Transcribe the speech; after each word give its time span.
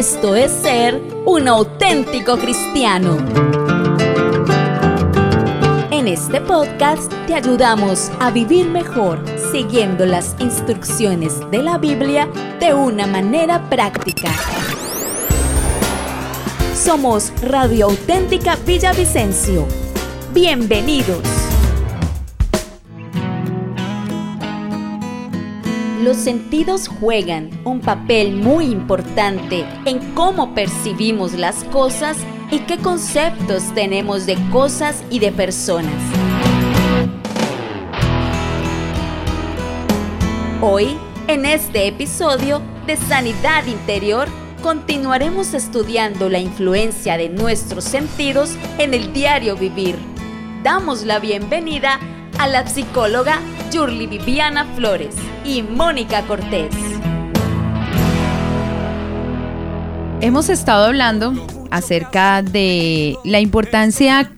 Esto 0.00 0.34
es 0.34 0.50
ser 0.50 0.98
un 1.26 1.46
auténtico 1.46 2.38
cristiano. 2.38 3.18
En 5.90 6.08
este 6.08 6.40
podcast 6.40 7.12
te 7.26 7.34
ayudamos 7.34 8.10
a 8.18 8.30
vivir 8.30 8.66
mejor 8.66 9.22
siguiendo 9.52 10.06
las 10.06 10.36
instrucciones 10.38 11.38
de 11.50 11.62
la 11.62 11.76
Biblia 11.76 12.30
de 12.60 12.72
una 12.72 13.06
manera 13.06 13.68
práctica. 13.68 14.30
Somos 16.74 17.30
Radio 17.42 17.88
Auténtica 17.90 18.56
Villavicencio. 18.64 19.66
Bienvenidos. 20.32 21.29
Los 26.02 26.16
sentidos 26.16 26.88
juegan 26.88 27.50
un 27.62 27.80
papel 27.80 28.34
muy 28.34 28.64
importante 28.64 29.66
en 29.84 29.98
cómo 30.14 30.54
percibimos 30.54 31.34
las 31.34 31.62
cosas 31.64 32.16
y 32.50 32.60
qué 32.60 32.78
conceptos 32.78 33.62
tenemos 33.74 34.24
de 34.24 34.38
cosas 34.50 35.04
y 35.10 35.18
de 35.18 35.30
personas. 35.30 35.92
Hoy, 40.62 40.96
en 41.28 41.44
este 41.44 41.86
episodio 41.88 42.62
de 42.86 42.96
Sanidad 42.96 43.66
Interior, 43.66 44.26
continuaremos 44.62 45.52
estudiando 45.52 46.30
la 46.30 46.38
influencia 46.38 47.18
de 47.18 47.28
nuestros 47.28 47.84
sentidos 47.84 48.56
en 48.78 48.94
el 48.94 49.12
diario 49.12 49.54
vivir. 49.54 49.96
Damos 50.62 51.02
la 51.04 51.18
bienvenida 51.18 51.96
a 51.96 52.19
la 52.46 52.66
psicóloga 52.66 53.38
Yurli 53.70 54.06
Viviana 54.06 54.64
Flores 54.74 55.14
y 55.44 55.62
Mónica 55.62 56.22
Cortés. 56.22 56.74
Hemos 60.20 60.48
estado 60.48 60.86
hablando 60.86 61.34
acerca 61.70 62.42
de 62.42 63.16
la 63.24 63.40
importancia 63.40 64.32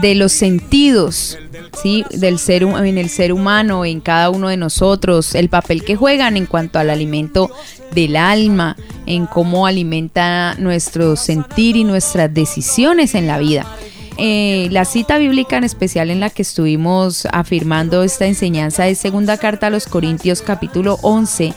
de 0.00 0.14
los 0.14 0.32
sentidos, 0.32 1.38
¿sí? 1.82 2.04
Del 2.10 2.38
ser, 2.38 2.62
en 2.62 2.98
el 2.98 3.08
ser 3.08 3.32
humano, 3.32 3.84
en 3.84 4.00
cada 4.00 4.30
uno 4.30 4.48
de 4.48 4.56
nosotros, 4.56 5.34
el 5.34 5.48
papel 5.48 5.84
que 5.84 5.96
juegan 5.96 6.36
en 6.36 6.46
cuanto 6.46 6.78
al 6.78 6.90
alimento 6.90 7.50
del 7.92 8.16
alma, 8.16 8.76
en 9.06 9.26
cómo 9.26 9.66
alimenta 9.66 10.54
nuestro 10.58 11.16
sentir 11.16 11.76
y 11.76 11.84
nuestras 11.84 12.32
decisiones 12.32 13.14
en 13.14 13.26
la 13.26 13.38
vida. 13.38 13.66
Eh, 14.18 14.68
la 14.70 14.84
cita 14.84 15.18
bíblica 15.18 15.56
en 15.56 15.64
especial 15.64 16.10
en 16.10 16.20
la 16.20 16.30
que 16.30 16.42
estuvimos 16.42 17.26
afirmando 17.32 18.02
esta 18.02 18.26
enseñanza 18.26 18.86
es 18.88 18.98
segunda 18.98 19.38
carta 19.38 19.68
a 19.68 19.70
los 19.70 19.86
Corintios 19.86 20.42
capítulo 20.42 20.98
11 21.02 21.54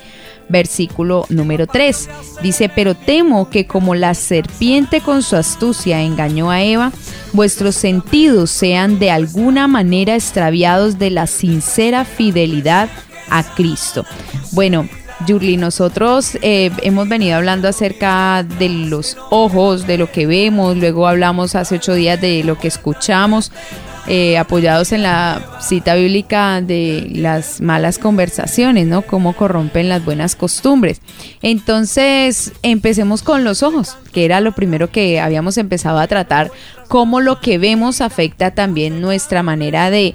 versículo 0.50 1.26
número 1.30 1.68
3. 1.68 2.10
Dice, 2.42 2.70
pero 2.70 2.96
temo 2.96 3.50
que 3.50 3.66
como 3.66 3.96
la 3.96 4.14
serpiente 4.14 5.02
con 5.02 5.24
su 5.24 5.36
astucia 5.36 6.02
engañó 6.02 6.52
a 6.52 6.64
Eva, 6.64 6.92
vuestros 7.34 7.76
sentidos 7.76 8.52
sean 8.52 9.00
de 9.00 9.12
alguna 9.12 9.68
manera 9.68 10.16
extraviados 10.16 11.00
de 11.00 11.10
la 11.10 11.28
sincera 11.28 12.06
fidelidad 12.06 12.90
a 13.30 13.44
Cristo. 13.56 14.06
Bueno, 14.52 14.88
Yurli, 15.26 15.58
nosotros 15.58 16.38
eh, 16.42 16.72
hemos 16.82 17.08
venido 17.08 17.38
hablando 17.38 17.68
acerca 17.68 18.44
de 18.44 18.70
los 18.70 19.18
ojos, 19.30 19.88
de 19.88 19.98
lo 19.98 20.12
que 20.12 20.28
vemos, 20.28 20.76
luego 20.78 21.08
hablamos 21.08 21.56
hace 21.56 21.76
ocho 21.76 21.94
días 21.94 22.20
de 22.20 22.44
lo 22.44 22.58
que 22.58 22.68
escuchamos, 22.68 23.52
eh, 24.08 24.38
apoyados 24.38 24.92
en 24.92 25.02
la 25.02 25.42
cita 25.62 25.96
bíblica 25.96 26.62
de 26.62 27.08
las 27.12 27.60
malas 27.60 27.98
conversaciones, 27.98 28.86
¿no? 28.86 29.02
Cómo 29.02 29.34
corrompen 29.34 29.90
las 29.90 30.06
buenas 30.06 30.36
costumbres. 30.36 31.02
Entonces, 31.42 32.52
empecemos 32.62 33.24
con 33.24 33.44
los 33.44 33.64
ojos, 33.64 33.98
que 34.14 34.26
era 34.26 34.42
lo 34.42 34.52
primero 34.52 34.92
que 34.92 35.20
habíamos 35.20 35.58
empezado 35.58 35.98
a 35.98 36.08
tratar, 36.08 36.52
cómo 36.88 37.20
lo 37.20 37.40
que 37.40 37.58
vemos 37.58 38.00
afecta 38.00 38.52
también 38.52 39.02
nuestra 39.02 39.42
manera 39.42 39.90
de 39.90 40.14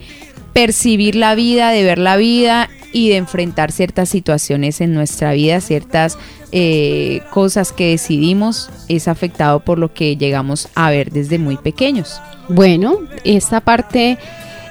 percibir 0.53 1.15
la 1.15 1.35
vida, 1.35 1.71
de 1.71 1.83
ver 1.83 1.99
la 1.99 2.17
vida 2.17 2.69
y 2.93 3.11
de 3.11 3.17
enfrentar 3.17 3.73
ciertas 3.73 4.09
situaciones 4.09 4.81
en 4.81 4.95
nuestra 4.95 5.33
vida, 5.33 5.61
ciertas 5.61 6.19
eh, 6.53 7.23
cosas 7.31 7.73
que 7.73 7.91
decidimos, 7.91 8.71
es 8.89 9.09
afectado 9.09 9.61
por 9.61 9.79
lo 9.79 9.93
que 9.93 10.17
llegamos 10.17 10.69
a 10.75 10.91
ver 10.91 11.13
desde 11.13 11.39
muy 11.39 11.57
pequeños. 11.57 12.21
Bueno, 12.49 12.99
esta 13.25 13.61
parte 13.61 14.19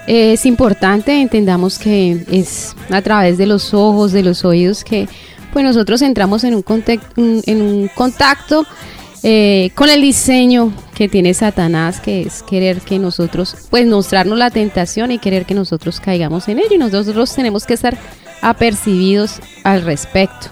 es 0.08 0.46
importante, 0.46 1.22
entendamos 1.22 1.80
que 1.80 2.26
es 2.32 2.76
a 2.90 3.02
través 3.02 3.38
de 3.38 3.46
los 3.46 3.74
ojos, 3.74 4.12
de 4.12 4.24
los 4.24 4.44
oídos 4.44 4.84
que 4.84 5.08
pues 5.54 5.66
nosotros 5.66 6.02
entramos 6.02 6.44
en 6.44 6.56
un, 6.56 6.64
en 7.16 7.62
un 7.62 7.88
contacto 7.96 8.66
eh, 9.24 9.72
con 9.76 9.90
el 9.90 10.02
diseño 10.02 10.74
que 10.96 11.10
tiene 11.10 11.34
Satanás, 11.34 12.00
que 12.00 12.22
es 12.22 12.44
querer 12.44 12.82
que 12.82 13.00
nosotros, 13.00 13.56
pues 13.70 13.86
mostrarnos 13.88 14.38
la 14.38 14.52
tentación 14.52 15.12
y 15.12 15.20
querer 15.20 15.46
que 15.46 15.54
nosotros 15.54 16.00
caigamos 16.00 16.48
en 16.48 16.60
ello. 16.60 16.76
Y 16.76 16.78
nosotros 16.78 17.34
tenemos 17.36 17.66
que 17.66 17.74
estar 17.74 17.98
apercibidos 18.42 19.40
al 19.64 19.84
respecto. 19.84 20.48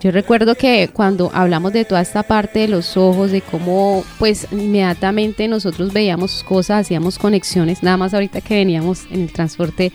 Yo 0.00 0.10
recuerdo 0.10 0.54
que 0.54 0.90
cuando 0.92 1.30
hablamos 1.32 1.72
de 1.72 1.86
toda 1.86 2.02
esta 2.02 2.22
parte 2.22 2.58
de 2.58 2.68
los 2.68 2.98
ojos, 2.98 3.30
de 3.30 3.40
cómo 3.40 4.04
pues 4.18 4.46
inmediatamente 4.52 5.48
nosotros 5.48 5.94
veíamos 5.94 6.44
cosas, 6.44 6.82
hacíamos 6.82 7.18
conexiones, 7.18 7.82
nada 7.82 7.96
más 7.96 8.12
ahorita 8.12 8.42
que 8.42 8.54
veníamos 8.54 9.06
en 9.10 9.22
el 9.22 9.32
transporte, 9.32 9.92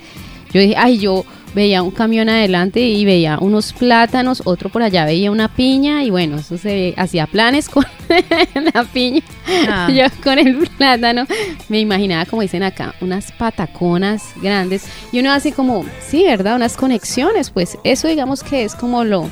yo 0.51 0.61
dije, 0.61 0.73
ay, 0.75 0.97
yo 0.97 1.25
veía 1.53 1.83
un 1.83 1.91
camión 1.91 2.29
adelante 2.29 2.81
y 2.81 3.05
veía 3.05 3.37
unos 3.39 3.73
plátanos, 3.73 4.41
otro 4.45 4.69
por 4.69 4.83
allá 4.83 5.05
veía 5.05 5.31
una 5.31 5.47
piña 5.47 6.03
y 6.03 6.09
bueno, 6.09 6.37
eso 6.37 6.57
se 6.57 6.93
hacía 6.97 7.27
planes 7.27 7.69
con 7.69 7.85
la 8.73 8.83
piña. 8.83 9.21
Ah. 9.67 9.89
Yo 9.91 10.05
con 10.23 10.39
el 10.39 10.67
plátano 10.77 11.25
me 11.67 11.79
imaginaba, 11.79 12.25
como 12.25 12.41
dicen 12.41 12.63
acá, 12.63 12.95
unas 13.01 13.31
pataconas 13.31 14.33
grandes 14.41 14.85
y 15.11 15.19
uno 15.19 15.31
hace 15.31 15.51
como, 15.51 15.85
sí, 15.99 16.23
¿verdad? 16.23 16.55
Unas 16.55 16.77
conexiones, 16.77 17.49
pues 17.49 17.77
eso 17.83 18.07
digamos 18.07 18.43
que 18.43 18.63
es 18.63 18.75
como 18.75 19.03
lo, 19.03 19.29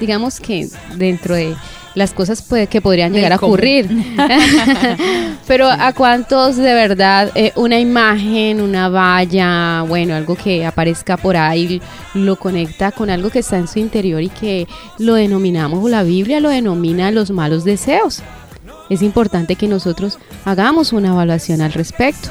digamos 0.00 0.40
que 0.40 0.68
dentro 0.96 1.34
de 1.34 1.54
las 1.94 2.12
cosas 2.12 2.42
que 2.68 2.80
podrían 2.80 3.12
llegar 3.12 3.32
a 3.32 3.36
ocurrir. 3.36 3.88
Pero 5.46 5.68
a 5.68 5.92
cuántos 5.92 6.56
de 6.56 6.74
verdad 6.74 7.30
eh, 7.34 7.52
una 7.56 7.78
imagen, 7.78 8.60
una 8.60 8.88
valla, 8.88 9.82
bueno, 9.82 10.14
algo 10.14 10.36
que 10.36 10.64
aparezca 10.64 11.16
por 11.16 11.36
ahí, 11.36 11.80
lo 12.14 12.36
conecta 12.36 12.92
con 12.92 13.10
algo 13.10 13.30
que 13.30 13.40
está 13.40 13.58
en 13.58 13.68
su 13.68 13.78
interior 13.78 14.22
y 14.22 14.28
que 14.28 14.68
lo 14.98 15.14
denominamos, 15.14 15.84
o 15.84 15.88
la 15.88 16.02
Biblia 16.02 16.40
lo 16.40 16.50
denomina 16.50 17.10
los 17.10 17.30
malos 17.30 17.64
deseos. 17.64 18.22
Es 18.88 19.02
importante 19.02 19.56
que 19.56 19.68
nosotros 19.68 20.18
hagamos 20.44 20.92
una 20.92 21.08
evaluación 21.08 21.60
al 21.60 21.72
respecto. 21.72 22.30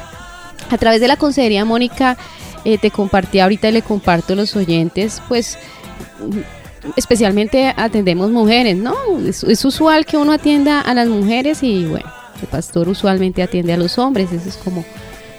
A 0.70 0.78
través 0.78 1.00
de 1.00 1.08
la 1.08 1.16
Consejería 1.16 1.64
Mónica, 1.64 2.16
eh, 2.64 2.78
te 2.78 2.90
compartí 2.90 3.40
ahorita 3.40 3.70
y 3.70 3.72
le 3.72 3.82
comparto 3.82 4.34
a 4.34 4.36
los 4.36 4.54
oyentes, 4.56 5.22
pues 5.28 5.58
especialmente 6.96 7.72
atendemos 7.76 8.30
mujeres, 8.30 8.76
¿no? 8.76 8.94
Es, 9.26 9.64
usual 9.64 10.06
que 10.06 10.16
uno 10.16 10.32
atienda 10.32 10.80
a 10.80 10.94
las 10.94 11.08
mujeres 11.08 11.62
y 11.62 11.84
bueno, 11.84 12.10
el 12.40 12.48
pastor 12.48 12.88
usualmente 12.88 13.42
atiende 13.42 13.72
a 13.72 13.76
los 13.76 13.98
hombres, 13.98 14.32
eso 14.32 14.48
es 14.48 14.56
como 14.56 14.84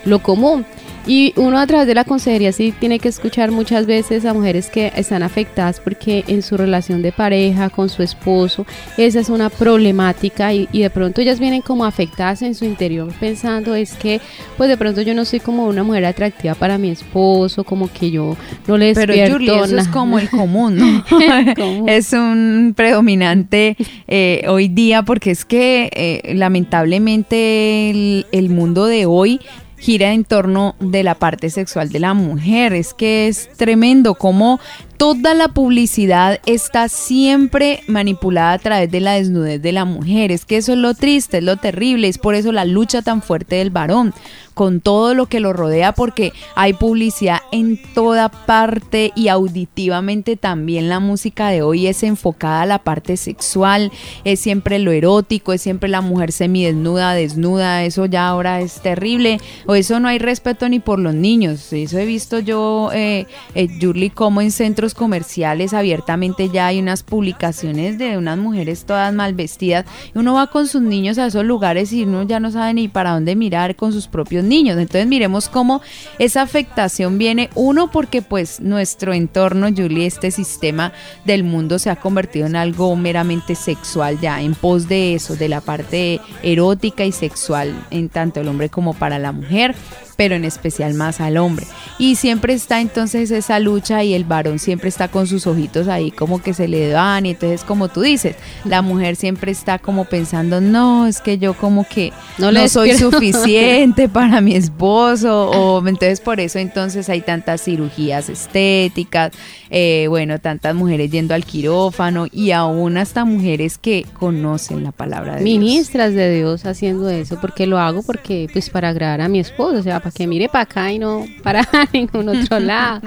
lo 0.06 0.22
común. 0.22 0.66
Y 1.08 1.34
uno 1.36 1.58
a 1.58 1.66
través 1.66 1.88
de 1.88 1.96
la 1.96 2.04
consejería 2.04 2.52
sí 2.52 2.74
tiene 2.80 3.00
que 3.00 3.10
escuchar 3.10 3.52
muchas 3.52 3.88
veces 3.88 4.26
a 4.26 4.34
mujeres 4.34 4.70
que 4.70 4.92
están 4.96 5.24
afectadas 5.24 5.80
porque 5.80 6.24
en 6.28 6.44
su 6.44 6.58
relación 6.58 7.02
de 7.02 7.12
pareja 7.12 7.70
con 7.70 7.90
su 7.90 8.04
esposo, 8.04 8.66
esa 8.98 9.20
es 9.20 9.30
una 9.30 9.50
problemática 9.50 10.54
y, 10.54 10.68
de 10.72 10.90
pronto 10.90 11.22
ellas 11.22 11.40
vienen 11.40 11.62
como 11.62 11.86
afectadas 11.86 12.42
en 12.42 12.56
su 12.56 12.66
interior 12.66 13.14
pensando 13.20 13.76
es 13.76 13.94
que 13.94 14.20
pues 14.58 14.70
de 14.70 14.78
pronto 14.78 15.02
yo 15.02 15.14
no 15.14 15.26
soy 15.26 15.40
como 15.40 15.68
una 15.68 15.84
mujer 15.84 16.06
atractiva 16.06 16.56
para 16.56 16.78
mi 16.78 16.90
esposo, 16.90 17.64
como 17.64 17.92
que 17.92 18.12
yo 18.12 18.36
no 18.68 18.78
le 18.78 18.94
despierto 18.94 19.38
Pero 19.38 19.66
eso 19.66 19.78
es 19.78 19.88
como 19.88 20.20
el 20.20 20.30
común, 20.30 20.78
¿no? 20.78 21.06
es 21.88 22.14
un 22.14 22.74
predominante 22.76 23.76
eh, 24.08 24.44
hoy 24.48 24.68
día 24.68 25.04
porque 25.04 25.32
es 25.32 25.46
que 25.46 25.90
eh, 25.94 26.34
lamentablemente 26.36 27.90
el 28.32 28.50
mundo 28.50 28.86
de 28.86 29.06
hoy 29.06 29.40
gira 29.82 30.14
en 30.14 30.24
torno 30.26 30.76
de 30.80 31.04
la 31.04 31.16
parte 31.16 31.50
sexual 31.50 31.90
de 31.90 32.00
la 32.00 32.14
mujer. 32.14 32.74
Es 32.74 32.94
que 32.94 33.28
es 33.28 33.50
tremendo 33.58 34.14
cómo 34.14 34.60
toda 35.02 35.34
la 35.34 35.48
publicidad 35.48 36.40
está 36.46 36.88
siempre 36.88 37.82
manipulada 37.88 38.54
a 38.54 38.60
través 38.60 38.92
de 38.92 39.00
la 39.00 39.14
desnudez 39.14 39.60
de 39.60 39.72
la 39.72 39.84
mujer. 39.84 40.32
Es 40.32 40.46
que 40.46 40.58
eso 40.58 40.74
es 40.74 40.78
lo 40.78 40.94
triste, 40.94 41.40
es 41.40 41.44
lo 41.44 41.58
terrible, 41.58 42.08
es 42.08 42.20
por 42.20 42.36
eso 42.36 42.52
la 42.52 42.66
lucha 42.66 43.02
tan 43.02 43.24
fuerte 43.24 43.56
del 43.56 43.72
varón 43.72 44.14
con 44.54 44.82
todo 44.82 45.14
lo 45.14 45.28
que 45.28 45.40
lo 45.40 45.54
rodea 45.54 45.94
porque 45.94 46.34
hay 46.56 46.74
publicidad 46.74 47.40
en 47.52 47.80
toda 47.94 48.30
parte 48.30 49.12
y 49.16 49.28
auditivamente 49.28 50.36
también 50.36 50.90
la 50.90 51.00
música 51.00 51.50
de 51.50 51.62
hoy 51.62 51.88
es 51.88 52.04
enfocada 52.04 52.62
a 52.62 52.66
la 52.66 52.80
parte 52.80 53.18
sexual, 53.18 53.92
es 54.24 54.40
siempre 54.40 54.80
lo 54.80 54.92
erótico, 54.92 55.54
es 55.54 55.62
siempre 55.62 55.90
la 55.90 56.02
mujer 56.02 56.32
semidesnuda, 56.32 57.14
desnuda, 57.14 57.84
eso 57.84 58.06
ya 58.06 58.28
ahora 58.28 58.62
es 58.62 58.82
terrible, 58.82 59.40
o 59.66 59.76
eso 59.76 60.00
no 60.00 60.08
hay 60.08 60.20
respeto 60.20 60.68
ni 60.70 60.80
por 60.80 61.00
los 61.00 61.16
niños, 61.16 61.72
eso 61.74 61.98
he 61.98 62.06
visto 62.06 62.40
yo, 62.40 62.92
eh, 62.94 63.26
eh 63.56 63.70
como 64.14 64.42
en 64.42 64.52
centros 64.52 64.91
comerciales 64.94 65.74
abiertamente 65.74 66.50
ya 66.50 66.68
hay 66.68 66.80
unas 66.80 67.04
publicaciones 67.04 67.98
de 67.98 68.18
unas 68.18 68.38
mujeres 68.38 68.86
todas 68.86 69.14
mal 69.14 69.34
vestidas. 69.34 69.86
Uno 70.16 70.34
va 70.34 70.48
con 70.48 70.68
sus 70.68 70.82
niños 70.82 71.18
a 71.18 71.28
esos 71.28 71.46
lugares 71.46 71.92
y 71.94 72.04
uno 72.04 72.24
ya 72.24 72.40
no 72.40 72.52
sabe 72.52 72.74
ni 72.74 72.88
para 72.88 73.12
dónde 73.12 73.36
mirar 73.36 73.76
con 73.76 73.94
sus 73.94 74.08
propios 74.08 74.44
niños. 74.44 74.78
Entonces 74.78 75.08
miremos 75.08 75.50
cómo 75.50 75.82
esa 76.20 76.42
afectación 76.42 77.18
viene, 77.18 77.50
uno 77.56 77.92
porque 77.92 78.22
pues 78.22 78.60
nuestro 78.60 79.14
entorno, 79.14 79.68
Julie, 79.76 80.06
este 80.06 80.32
sistema 80.32 80.94
del 81.26 81.44
mundo 81.44 81.80
se 81.80 81.90
ha 81.90 81.96
convertido 81.96 82.48
en 82.48 82.56
algo 82.56 82.96
meramente 82.96 83.56
sexual 83.56 84.20
ya, 84.20 84.42
en 84.42 84.56
pos 84.56 84.88
de 84.88 85.16
eso, 85.16 85.36
de 85.36 85.50
la 85.50 85.62
parte 85.62 86.20
erótica 86.44 87.06
y 87.06 87.12
sexual 87.12 87.74
en 87.92 88.10
tanto 88.10 88.42
el 88.42 88.48
hombre 88.48 88.70
como 88.70 88.94
para 88.94 89.20
la 89.20 89.32
mujer 89.32 89.76
pero 90.22 90.36
en 90.36 90.46
especial 90.46 90.94
más 90.94 91.20
al 91.20 91.38
hombre. 91.38 91.66
Y 91.98 92.16
siempre 92.16 92.54
está 92.54 92.80
entonces 92.80 93.32
esa 93.32 93.58
lucha 93.58 94.04
y 94.04 94.14
el 94.14 94.24
varón 94.24 94.60
siempre 94.60 94.81
está 94.90 95.08
con 95.08 95.28
sus 95.28 95.48
ojitos 95.48 95.88
ahí 95.88 96.12
como 96.12 96.42
que 96.42 96.54
se 96.54 96.68
le 96.68 96.88
dan 96.90 97.26
y 97.26 97.32
entonces 97.32 97.64
como 97.64 97.90
tú 97.90 98.02
dices, 98.02 98.36
la 98.66 98.82
mujer 98.82 99.16
siempre 99.16 99.52
está 99.52 99.80
como 99.80 100.06
pensando, 100.06 100.62
no, 100.62 101.08
es 101.08 101.22
que 101.22 101.38
yo 101.38 101.54
como 101.54 101.88
que 101.88 102.14
no, 102.38 102.52
no 102.52 102.68
soy 102.68 102.94
suficiente 102.98 104.10
para 104.10 104.42
mi 104.42 104.56
esposo 104.56 105.50
o 105.50 105.88
entonces 105.88 106.20
por 106.20 106.40
eso 106.40 106.60
entonces 106.60 107.10
hay 107.10 107.22
tantas 107.22 107.64
cirugías 107.64 108.30
estéticas, 108.30 109.32
eh, 109.70 110.06
bueno, 110.10 110.40
tantas 110.40 110.76
mujeres 110.76 111.12
yendo 111.12 111.34
al 111.34 111.46
quirófano 111.46 112.28
y 112.32 112.52
aún 112.52 112.98
hasta 112.98 113.26
mujeres 113.26 113.78
que 113.78 114.06
conocen 114.20 114.84
la 114.84 114.92
palabra 114.92 115.36
de 115.36 115.44
Ministras 115.44 116.14
de 116.14 116.34
Dios 116.36 116.66
haciendo 116.66 117.10
eso, 117.10 117.40
porque 117.40 117.68
lo 117.68 117.80
hago 117.80 118.04
porque 118.04 118.48
pues 118.52 118.70
para 118.70 118.90
agradar 118.90 119.22
a 119.22 119.28
mi 119.28 119.40
esposo, 119.40 119.80
o 119.80 119.84
sea, 119.84 120.00
para 120.00 120.12
que 120.12 120.28
mire 120.28 120.50
para 120.50 120.64
acá 120.64 120.92
y 120.92 121.00
no 121.00 121.26
para 121.44 121.68
ningún 121.94 122.30
otro 122.30 122.60
lado. 122.60 123.02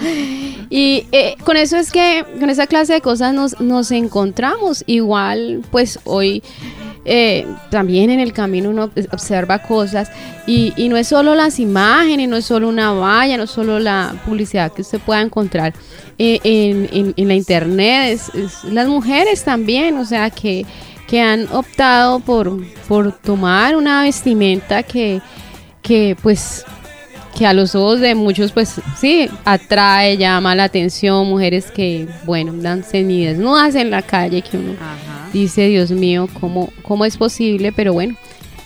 Y 0.71 1.07
eh, 1.13 1.37
con 1.45 1.57
eso 1.65 1.79
es 1.79 1.91
que, 1.91 2.25
con 2.39 2.51
esa 2.51 2.67
clase 2.67 2.93
de 2.93 3.01
cosas 3.01 3.33
nos, 3.33 3.59
nos 3.59 3.91
encontramos. 3.91 4.85
Igual, 4.87 5.63
pues 5.71 5.99
hoy 6.05 6.43
eh, 7.07 7.47
también 7.71 8.11
en 8.11 8.21
el 8.21 8.35
camino 8.35 8.69
uno 8.69 8.91
observa 9.11 9.61
cosas 9.61 10.11
y, 10.47 10.73
no 10.89 10.99
es 10.99 11.09
solo 11.09 11.35
las 11.35 11.59
imágenes, 11.59 12.29
no 12.29 12.37
es 12.37 12.45
solo 12.45 12.69
una 12.69 12.93
valla, 12.93 13.39
no 13.39 13.45
es 13.45 13.51
solo 13.51 13.79
la 13.79 14.15
publicidad 14.27 14.73
que 14.73 14.83
usted 14.83 15.01
pueda 15.01 15.23
encontrar 15.23 15.73
eh, 16.19 16.39
en, 16.45 17.15
en, 17.17 17.29
la 17.29 17.35
internet, 17.35 18.21
es, 18.35 18.65
las 18.65 18.87
mujeres 18.87 19.43
también, 19.43 19.97
o 19.97 20.05
sea, 20.05 20.29
que, 20.29 20.67
que 21.07 21.23
han 21.23 21.49
optado 21.51 22.21
por, 22.21 22.63
por 22.87 23.13
tomar 23.13 23.75
una 23.75 24.03
vestimenta 24.03 24.83
que, 24.83 25.23
que 25.81 26.15
pues 26.23 26.67
que 27.35 27.47
a 27.47 27.53
los 27.53 27.75
ojos 27.75 28.01
de 28.01 28.15
muchos, 28.15 28.53
pues 28.53 28.81
sí, 28.99 29.29
atrae, 29.45 30.17
llama 30.17 30.55
la 30.55 30.65
atención, 30.65 31.27
mujeres 31.29 31.71
que, 31.71 32.07
bueno, 32.25 32.53
dan 32.55 32.85
desnudas 32.93 33.75
en 33.75 33.91
la 33.91 34.03
calle, 34.03 34.43
que 34.43 34.57
uno 34.57 34.75
dice, 35.33 35.69
Dios 35.69 35.91
mío, 35.91 36.29
¿cómo, 36.41 36.73
¿cómo 36.83 37.05
es 37.05 37.17
posible? 37.17 37.73
Pero 37.73 37.93
bueno, 37.93 38.17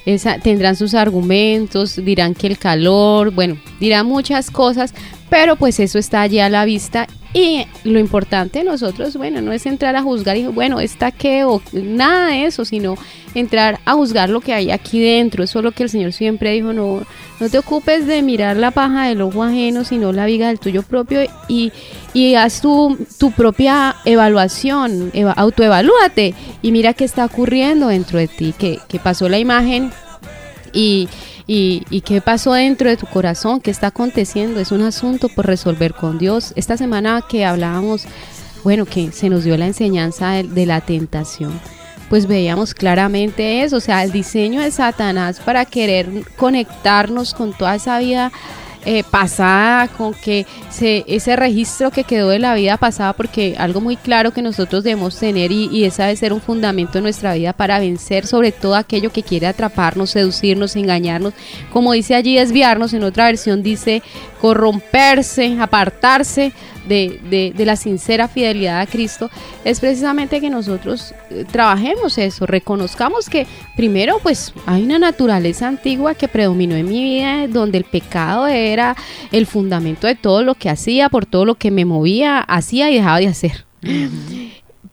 esa, 0.06 0.38
tendrán 0.38 0.76
sus 0.76 0.94
argumentos, 0.94 1.96
dirán 1.96 2.34
que 2.34 2.46
el 2.46 2.58
calor, 2.58 3.30
bueno, 3.30 3.58
dirán 3.80 4.06
muchas 4.06 4.50
cosas, 4.50 4.94
pero 5.28 5.56
pues 5.56 5.80
eso 5.80 5.98
está 5.98 6.22
allí 6.22 6.40
a 6.40 6.48
la 6.48 6.64
vista 6.64 7.06
y 7.34 7.66
lo 7.84 7.98
importante 7.98 8.60
de 8.60 8.64
nosotros, 8.64 9.16
bueno, 9.16 9.42
no 9.42 9.52
es 9.52 9.66
entrar 9.66 9.94
a 9.96 10.02
juzgar 10.02 10.38
y 10.38 10.46
bueno, 10.46 10.80
está 10.80 11.10
qué 11.10 11.44
o 11.44 11.60
nada 11.72 12.28
de 12.28 12.46
eso, 12.46 12.64
sino 12.64 12.96
entrar 13.34 13.80
a 13.84 13.92
juzgar 13.92 14.30
lo 14.30 14.40
que 14.40 14.54
hay 14.54 14.70
aquí 14.70 14.98
dentro. 14.98 15.44
Eso 15.44 15.58
es 15.58 15.64
lo 15.64 15.72
que 15.72 15.82
el 15.82 15.90
Señor 15.90 16.14
siempre 16.14 16.52
dijo, 16.52 16.72
no, 16.72 17.02
no 17.38 17.50
te 17.50 17.58
ocupes 17.58 18.06
de 18.06 18.22
mirar 18.22 18.56
la 18.56 18.70
paja 18.70 19.08
del 19.08 19.20
ojo 19.20 19.42
ajeno, 19.44 19.84
sino 19.84 20.10
la 20.12 20.24
viga 20.24 20.48
del 20.48 20.58
tuyo 20.58 20.82
propio 20.82 21.20
y, 21.48 21.70
y 22.14 22.34
haz 22.34 22.62
tu, 22.62 22.96
tu 23.18 23.30
propia 23.32 23.96
evaluación, 24.06 25.12
autoevalúate 25.36 26.34
y 26.62 26.72
mira 26.72 26.94
qué 26.94 27.04
está 27.04 27.26
ocurriendo 27.26 27.88
dentro 27.88 28.18
de 28.18 28.28
ti, 28.28 28.54
que, 28.58 28.78
que 28.88 28.98
pasó 28.98 29.28
la 29.28 29.38
imagen 29.38 29.92
y 30.72 31.08
y, 31.50 32.02
qué 32.02 32.20
pasó 32.20 32.52
dentro 32.52 32.90
de 32.90 32.98
tu 32.98 33.06
corazón, 33.06 33.60
qué 33.60 33.70
está 33.70 33.86
aconteciendo. 33.88 34.60
Es 34.60 34.70
un 34.70 34.82
asunto 34.82 35.30
por 35.30 35.46
resolver 35.46 35.94
con 35.94 36.18
Dios. 36.18 36.52
Esta 36.56 36.76
semana 36.76 37.24
que 37.26 37.46
hablábamos, 37.46 38.04
bueno, 38.64 38.84
que 38.84 39.12
se 39.12 39.30
nos 39.30 39.44
dio 39.44 39.56
la 39.56 39.66
enseñanza 39.66 40.32
de, 40.32 40.66
la 40.66 40.80
tentación 40.82 41.58
pues 42.10 42.26
veíamos 42.26 42.72
claramente 42.72 43.62
eso, 43.62 43.76
o 43.76 43.80
sea, 43.80 44.02
el 44.02 44.12
diseño 44.12 44.62
de 44.62 44.70
Satanás 44.70 45.40
para 45.44 45.66
querer 45.66 46.24
conectarnos 46.36 47.34
con 47.34 47.52
toda 47.52 47.74
esa 47.74 47.98
vida 47.98 48.32
eh, 48.84 49.02
pasada, 49.02 49.88
con 49.88 50.14
que 50.14 50.46
se, 50.70 51.04
ese 51.06 51.36
registro 51.36 51.90
que 51.90 52.04
quedó 52.04 52.28
de 52.28 52.38
la 52.38 52.54
vida 52.54 52.76
pasada, 52.76 53.12
porque 53.12 53.56
algo 53.58 53.80
muy 53.80 53.96
claro 53.96 54.32
que 54.32 54.42
nosotros 54.42 54.84
debemos 54.84 55.18
tener 55.18 55.52
y, 55.52 55.68
y 55.72 55.84
esa 55.84 56.04
debe 56.04 56.16
ser 56.16 56.32
un 56.32 56.40
fundamento 56.40 56.98
en 56.98 57.04
nuestra 57.04 57.34
vida 57.34 57.52
para 57.52 57.78
vencer 57.80 58.26
sobre 58.26 58.52
todo 58.52 58.76
aquello 58.76 59.10
que 59.10 59.22
quiere 59.22 59.46
atraparnos, 59.46 60.10
seducirnos, 60.10 60.76
engañarnos, 60.76 61.34
como 61.72 61.92
dice 61.92 62.14
allí, 62.14 62.36
desviarnos, 62.36 62.94
en 62.94 63.04
otra 63.04 63.26
versión 63.26 63.62
dice 63.62 64.02
corromperse, 64.40 65.56
apartarse 65.60 66.52
de, 66.88 67.52
la 67.58 67.76
sincera 67.76 68.28
fidelidad 68.28 68.80
a 68.80 68.86
Cristo, 68.86 69.30
es 69.64 69.80
precisamente 69.80 70.40
que 70.40 70.50
nosotros 70.50 71.14
eh, 71.30 71.44
trabajemos 71.50 72.16
eso, 72.18 72.46
reconozcamos 72.46 73.28
que 73.28 73.46
primero 73.76 74.18
pues 74.22 74.54
hay 74.66 74.84
una 74.84 74.98
naturaleza 74.98 75.68
antigua 75.68 76.14
que 76.14 76.28
predominó 76.28 76.76
en 76.76 76.88
mi 76.88 77.02
vida, 77.02 77.46
donde 77.48 77.78
el 77.78 77.84
pecado 77.84 78.46
era 78.72 78.96
el 79.32 79.46
fundamento 79.46 80.06
de 80.06 80.14
todo 80.14 80.42
lo 80.42 80.54
que 80.54 80.70
hacía, 80.70 81.08
por 81.08 81.26
todo 81.26 81.44
lo 81.44 81.54
que 81.56 81.70
me 81.70 81.84
movía, 81.84 82.40
hacía 82.40 82.90
y 82.90 82.94
dejaba 82.94 83.18
de 83.18 83.28
hacer. 83.28 83.64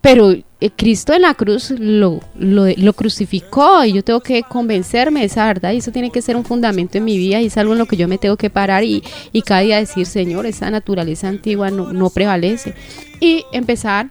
Pero 0.02 0.32
eh, 0.32 0.70
Cristo 0.76 1.14
en 1.14 1.24
la 1.24 1.34
cruz 1.34 1.72
lo, 1.72 2.20
lo, 2.36 2.94
crucificó 2.94 3.84
y 3.84 3.94
yo 3.94 4.04
tengo 4.04 4.22
que 4.22 4.44
convencerme 4.44 5.22
de 5.22 5.26
esa 5.26 5.46
verdad 5.48 5.74
y 5.74 5.78
eso 5.78 5.92
tiene 5.92 6.12
que 6.12 6.22
ser 6.22 6.36
un 6.36 6.46
fundamento 6.46 6.98
en 6.98 7.06
mi 7.06 7.18
vida 7.18 7.42
y 7.42 7.48
es 7.48 7.58
algo 7.58 7.74
en 7.74 7.80
lo 7.80 7.88
que 7.88 7.98
yo 7.98 8.08
me 8.08 8.18
tengo 8.18 8.38
que 8.38 8.50
parar 8.50 8.84
y, 8.84 9.04
y 9.32 9.42
cada 9.42 9.62
día 9.62 9.78
decir, 9.78 10.06
Señor, 10.06 10.46
esa 10.46 10.70
naturaleza 10.70 11.28
antigua 11.28 11.72
no, 11.72 11.92
no 11.92 12.10
prevalece. 12.10 12.74
Y 13.20 13.46
empezar 13.52 14.10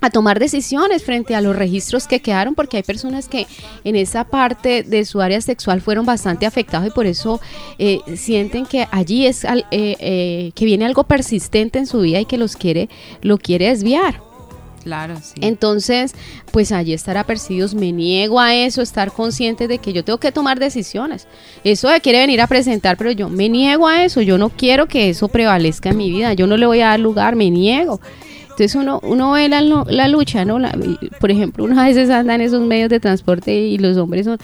a 0.00 0.10
tomar 0.10 0.38
decisiones 0.38 1.02
frente 1.02 1.34
a 1.34 1.40
los 1.40 1.56
registros 1.56 2.06
que 2.06 2.20
quedaron, 2.20 2.54
porque 2.54 2.76
hay 2.76 2.82
personas 2.82 3.28
que 3.28 3.46
en 3.84 3.96
esa 3.96 4.24
parte 4.24 4.82
de 4.82 5.04
su 5.04 5.20
área 5.20 5.40
sexual 5.40 5.80
fueron 5.80 6.06
bastante 6.06 6.46
afectados 6.46 6.86
y 6.86 6.90
por 6.90 7.06
eso 7.06 7.40
eh, 7.78 8.00
sienten 8.16 8.66
que 8.66 8.86
allí 8.90 9.26
es 9.26 9.44
eh, 9.70 10.52
que 10.54 10.64
viene 10.64 10.84
algo 10.84 11.04
persistente 11.04 11.78
en 11.78 11.86
su 11.86 12.00
vida 12.00 12.20
y 12.20 12.26
que 12.26 12.38
los 12.38 12.56
quiere, 12.56 12.88
lo 13.22 13.38
quiere 13.38 13.68
desviar. 13.68 14.28
Claro, 14.84 15.16
sí. 15.22 15.34
Entonces, 15.42 16.14
pues 16.50 16.72
allí 16.72 16.92
estar 16.94 17.16
apercibidos, 17.16 17.74
me 17.74 17.92
niego 17.92 18.40
a 18.40 18.54
eso, 18.54 18.80
estar 18.80 19.12
consciente 19.12 19.68
de 19.68 19.78
que 19.78 19.92
yo 19.92 20.04
tengo 20.04 20.18
que 20.18 20.32
tomar 20.32 20.58
decisiones. 20.58 21.26
Eso 21.64 21.88
de 21.88 22.00
quiere 22.00 22.20
venir 22.20 22.40
a 22.40 22.46
presentar, 22.46 22.96
pero 22.96 23.10
yo 23.10 23.28
me 23.28 23.48
niego 23.48 23.86
a 23.86 24.04
eso, 24.04 24.22
yo 24.22 24.38
no 24.38 24.48
quiero 24.48 24.86
que 24.86 25.10
eso 25.10 25.28
prevalezca 25.28 25.90
en 25.90 25.96
mi 25.98 26.10
vida, 26.10 26.32
yo 26.32 26.46
no 26.46 26.56
le 26.56 26.66
voy 26.66 26.80
a 26.80 26.88
dar 26.88 27.00
lugar, 27.00 27.36
me 27.36 27.50
niego. 27.50 28.00
Entonces 28.58 28.74
uno, 28.74 28.98
uno 29.04 29.30
ve 29.30 29.48
la, 29.48 29.60
la 29.60 30.08
lucha, 30.08 30.44
¿no? 30.44 30.58
por 31.20 31.30
ejemplo, 31.30 31.62
uno 31.62 31.80
a 31.80 31.84
veces 31.84 32.10
anda 32.10 32.34
en 32.34 32.40
esos 32.40 32.60
medios 32.60 32.90
de 32.90 32.98
transporte 32.98 33.54
y 33.54 33.78
los 33.78 33.96
hombres 33.96 34.26
son 34.26 34.38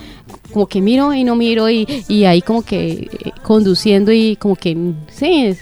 como 0.55 0.69
que 0.69 0.81
miro 0.81 1.13
y 1.13 1.25
no 1.25 1.35
miro 1.35 1.69
y, 1.69 2.05
y 2.07 2.25
ahí 2.27 2.41
como 2.41 2.63
que 2.63 3.11
eh, 3.11 3.33
conduciendo 3.43 4.13
y 4.13 4.37
como 4.37 4.55
que, 4.55 4.93
sí, 5.11 5.57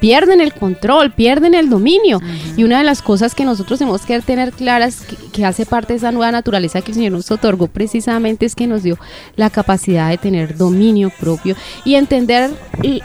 pierden 0.00 0.40
el 0.40 0.52
control, 0.52 1.12
pierden 1.12 1.54
el 1.54 1.70
dominio. 1.70 2.20
Y 2.56 2.64
una 2.64 2.78
de 2.78 2.84
las 2.84 3.00
cosas 3.00 3.34
que 3.34 3.44
nosotros 3.44 3.78
tenemos 3.78 4.02
que 4.02 4.20
tener 4.20 4.52
claras, 4.52 5.04
que, 5.32 5.44
hace 5.44 5.64
parte 5.66 5.92
de 5.92 5.98
esa 5.98 6.10
nueva 6.10 6.32
naturaleza 6.32 6.80
que 6.82 6.90
el 6.90 6.96
Señor 6.96 7.12
nos 7.12 7.30
otorgó 7.30 7.68
precisamente, 7.68 8.44
es 8.44 8.56
que 8.56 8.66
nos 8.66 8.82
dio 8.82 8.98
la 9.36 9.50
capacidad 9.50 10.10
de 10.10 10.18
tener 10.18 10.56
dominio 10.56 11.10
propio 11.20 11.54
y 11.84 11.94
entender 11.94 12.50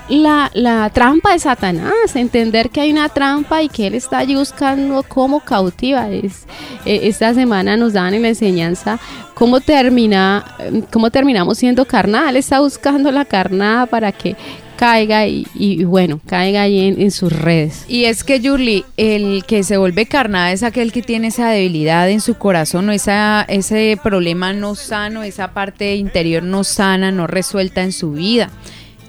la, 0.09 0.49
la 0.55 0.89
trampa 0.89 1.33
de 1.33 1.39
Satanás, 1.39 2.15
entender 2.15 2.71
que 2.71 2.81
hay 2.81 2.91
una 2.91 3.09
trampa 3.09 3.61
y 3.61 3.69
que 3.69 3.85
Él 3.87 3.93
está 3.93 4.17
allí 4.17 4.35
buscando 4.35 5.03
cómo 5.07 5.41
cautiva. 5.41 6.09
Es, 6.09 6.45
eh, 6.85 7.01
esta 7.03 7.33
semana 7.35 7.77
nos 7.77 7.93
daban 7.93 8.15
en 8.15 8.23
la 8.23 8.29
enseñanza 8.29 8.99
cómo 9.33 9.61
termina, 9.61 10.45
cómo 10.91 11.11
terminamos 11.11 11.57
siendo 11.57 11.85
carnada. 11.85 12.29
Él 12.29 12.37
está 12.37 12.59
buscando 12.59 13.11
la 13.11 13.25
carnada 13.25 13.85
para 13.85 14.11
que 14.11 14.35
caiga 14.75 15.25
y, 15.27 15.83
bueno, 15.85 16.19
caiga 16.25 16.63
ahí 16.63 16.93
en, 16.97 17.11
sus 17.11 17.31
redes. 17.31 17.85
Y 17.87 18.05
es 18.05 18.23
que 18.23 18.41
Julie, 18.41 18.83
el 18.97 19.45
que 19.45 19.63
se 19.63 19.77
vuelve 19.77 20.05
carnada 20.05 20.51
es 20.51 20.63
aquel 20.63 20.91
que 20.91 21.01
tiene 21.01 21.27
esa 21.27 21.49
debilidad 21.49 22.09
en 22.09 22.21
su 22.21 22.35
corazón, 22.35 22.89
o 22.89 22.91
esa, 22.91 23.45
ese 23.47 23.97
problema 24.01 24.51
no 24.53 24.75
sano, 24.75 25.23
esa 25.23 25.53
parte 25.53 25.95
interior 25.95 26.43
no 26.43 26.63
sana, 26.63 27.11
no 27.11 27.27
resuelta 27.27 27.81
en 27.81 27.91
su 27.91 28.11
vida. 28.11 28.49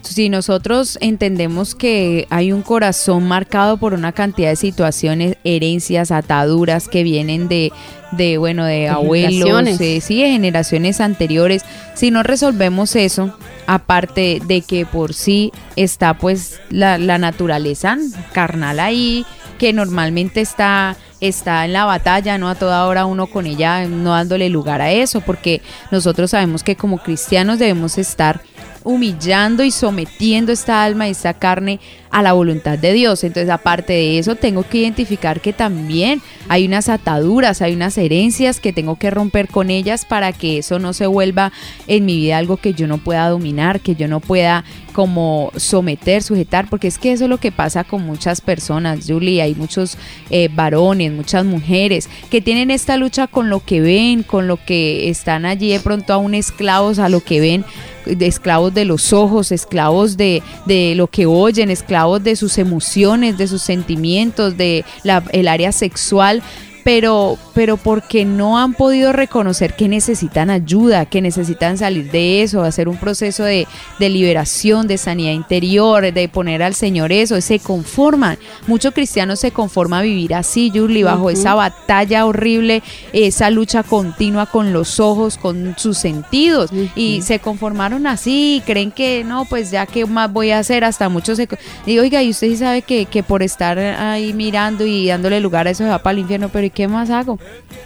Si 0.05 0.29
nosotros 0.29 0.99
entendemos 1.01 1.75
que 1.75 2.27
hay 2.31 2.53
un 2.53 2.63
corazón 2.63 3.27
marcado 3.27 3.79
por 3.79 3.95
una 3.95 4.13
cantidad 4.13 4.51
de 4.51 4.57
situaciones, 4.57 5.37
herencias, 5.45 6.11
ataduras 6.11 6.89
que 6.89 7.03
vienen 7.03 7.49
de, 7.49 7.73
de 8.13 8.39
bueno, 8.39 8.65
de, 8.65 8.89
abuelos, 8.89 9.81
eh, 9.81 10.01
sí, 10.01 10.23
de 10.23 10.31
generaciones 10.31 11.01
anteriores, 11.01 11.65
si 11.95 12.11
no 12.11 12.23
resolvemos 12.23 12.95
eso, 12.97 13.37
aparte 13.67 14.41
de 14.47 14.61
que 14.61 14.87
por 14.87 15.15
sí 15.15 15.53
está 15.75 16.15
pues 16.15 16.61
la, 16.71 16.99
la 16.99 17.19
naturaleza 17.19 17.97
carnal 18.33 18.81
ahí, 18.81 19.25
que 19.59 19.73
normalmente 19.73 20.41
está 20.41 20.97
está 21.21 21.65
en 21.65 21.73
la 21.73 21.85
batalla, 21.85 22.39
no 22.39 22.49
a 22.49 22.55
toda 22.55 22.87
hora 22.87 23.07
uno 23.07 23.27
con 23.27 23.47
ella, 23.47 23.87
no 23.87 24.13
dándole 24.13 24.49
lugar 24.51 24.83
a 24.83 24.93
eso, 24.93 25.21
porque 25.23 25.63
nosotros 25.91 26.31
sabemos 26.33 26.63
que 26.63 26.77
como 26.77 26.99
cristianos 26.99 27.59
debemos 27.59 27.99
estar 27.99 28.43
humillando 28.85 29.65
y 29.65 29.71
sometiendo 29.71 30.53
esta 30.53 30.85
alma 30.85 31.09
y 31.09 31.13
esta 31.13 31.35
carne 31.35 31.81
a 32.15 32.23
la 32.23 32.33
voluntad 32.33 32.79
de 32.79 32.93
Dios. 32.93 33.25
Entonces, 33.25 33.51
aparte 33.51 33.93
de 33.93 34.21
eso, 34.21 34.37
tengo 34.37 34.63
que 34.63 34.79
identificar 34.79 35.41
que 35.41 35.53
también 35.53 36.23
hay 36.49 36.65
unas 36.65 36.89
ataduras, 36.89 37.61
hay 37.61 37.75
unas 37.75 37.99
herencias 37.99 38.61
que 38.61 38.73
tengo 38.73 38.95
que 39.01 39.11
romper 39.11 39.49
con 39.49 39.69
ellas 39.69 40.05
para 40.05 40.33
que 40.33 40.59
eso 40.59 40.79
no 40.79 40.93
se 40.93 41.09
vuelva 41.09 41.51
en 41.89 42.05
mi 42.05 42.17
vida 42.19 42.39
algo 42.39 42.57
que 42.57 42.73
yo 42.73 42.87
no 42.87 42.99
pueda 42.99 43.29
dominar, 43.29 43.81
que 43.81 43.97
yo 43.97 44.07
no 44.07 44.21
pueda 44.21 44.65
como 44.93 45.51
someter, 45.57 46.23
sujetar, 46.23 46.71
porque 46.71 46.87
es 46.87 46.99
que 46.99 47.11
eso 47.11 47.25
es 47.25 47.31
lo 47.31 47.39
que 47.39 47.51
pasa 47.51 47.83
con 47.83 48.07
muchas 48.07 48.41
personas, 48.41 49.07
Julie, 49.09 49.43
hay 49.43 49.57
muchos 49.57 49.99
eh, 50.31 50.49
varones, 50.55 51.11
muchas 51.11 51.45
mujeres 51.45 52.09
que 52.31 52.41
tienen 52.41 52.71
esta 52.71 52.97
lucha 52.97 53.27
con 53.27 53.51
lo 53.51 53.59
que 53.59 53.81
ven, 53.81 54.23
con 54.23 54.47
lo 54.47 54.57
que 54.65 55.09
están 55.09 55.47
allí 55.47 55.73
de 55.73 55.81
pronto 55.81 56.13
aún 56.13 56.35
esclavos 56.35 57.01
a 57.01 57.09
lo 57.09 57.25
que 57.25 57.41
ven, 57.41 57.65
esclavos 58.07 58.73
de 58.73 58.85
los 58.85 59.13
ojos, 59.13 59.51
esclavos 59.51 60.17
de, 60.17 60.45
de 60.67 60.95
lo 60.95 61.09
que 61.09 61.27
oyen, 61.27 61.71
esclavos 61.71 62.04
de 62.23 62.37
sus 62.37 62.59
emociones, 62.59 63.39
de 63.39 63.49
sus 63.49 63.63
sentimientos, 63.63 64.57
de 64.57 64.85
la, 65.03 65.23
el 65.33 65.49
área 65.49 65.73
sexual 65.73 66.43
pero, 66.85 67.39
pero 67.55 67.79
porque 67.79 68.27
no 68.27 68.59
han 68.59 68.75
podido 68.75 69.13
reconocer 69.13 69.75
que 69.75 69.89
necesitan 69.89 70.51
ayuda, 70.51 71.07
que 71.07 71.23
necesitan 71.23 71.79
salir 71.79 72.11
de 72.11 72.43
eso, 72.43 72.63
hacer 72.63 72.89
un 72.89 72.99
proceso 72.99 73.43
de, 73.43 73.67
liberación, 73.99 74.87
de 74.87 74.99
sanidad 74.99 75.33
interior, 75.33 76.13
de 76.13 76.29
poner 76.29 76.63
al 76.63 76.75
Señor 76.75 77.11
eso, 77.11 77.41
se 77.41 77.59
conforman. 77.59 78.39
Muchos 78.67 78.93
cristianos 78.93 79.41
se 79.41 79.51
conforman 79.51 80.01
a 80.01 80.03
vivir 80.03 80.35
así, 80.35 80.71
Julie, 80.73 81.05
bajo 81.05 81.31
esa 81.31 81.55
batalla 81.55 82.27
horrible, 82.27 82.83
esa 83.15 83.49
lucha 83.51 83.83
continua 83.83 84.45
con 84.45 84.75
los 84.75 85.01
ojos, 85.01 85.39
con 85.39 85.75
sus 85.79 85.97
sentidos, 85.97 86.71
y 86.95 87.23
se 87.23 87.39
conformaron 87.39 88.07
así, 88.07 88.57
y 88.57 88.61
creen 88.61 88.91
que 88.91 89.25
no, 89.25 89.47
pues 89.47 89.71
ya 89.71 89.87
qué 89.87 90.05
más 90.05 90.31
voy 90.31 90.51
a 90.51 90.59
hacer, 90.59 90.85
hasta 90.85 91.09
muchos 91.09 91.39
se... 91.39 91.49
Digo, 91.87 92.03
oiga, 92.03 92.23
y 92.23 92.31
usted 92.31 92.49
sí 92.49 92.57
sabe 92.59 92.83
que, 92.83 93.07
que 93.07 93.23
por 93.23 93.43
estar 93.43 93.79
ahí 93.79 94.35
mirando 94.35 94.85
y 94.85 95.09
dándole 95.09 95.41
lugar 95.41 95.67
a 95.67 95.71
eso 95.71 95.85
se 95.85 95.89
va 95.89 95.99
para 95.99 96.13
el 96.13 96.19
infierno, 96.19 96.51
pero 96.51 96.74
¿qué 96.75 96.89
más 96.89 97.11
hago? 97.11 97.39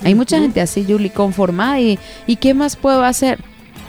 Hay 0.03 0.15
mucha 0.15 0.41
gente 0.41 0.61
así, 0.61 0.85
Julie, 0.89 1.11
conformada 1.11 1.81
y, 1.81 1.99
¿y 2.27 2.37
qué 2.37 2.55
más 2.55 2.77
puedo 2.77 3.05
hacer? 3.05 3.39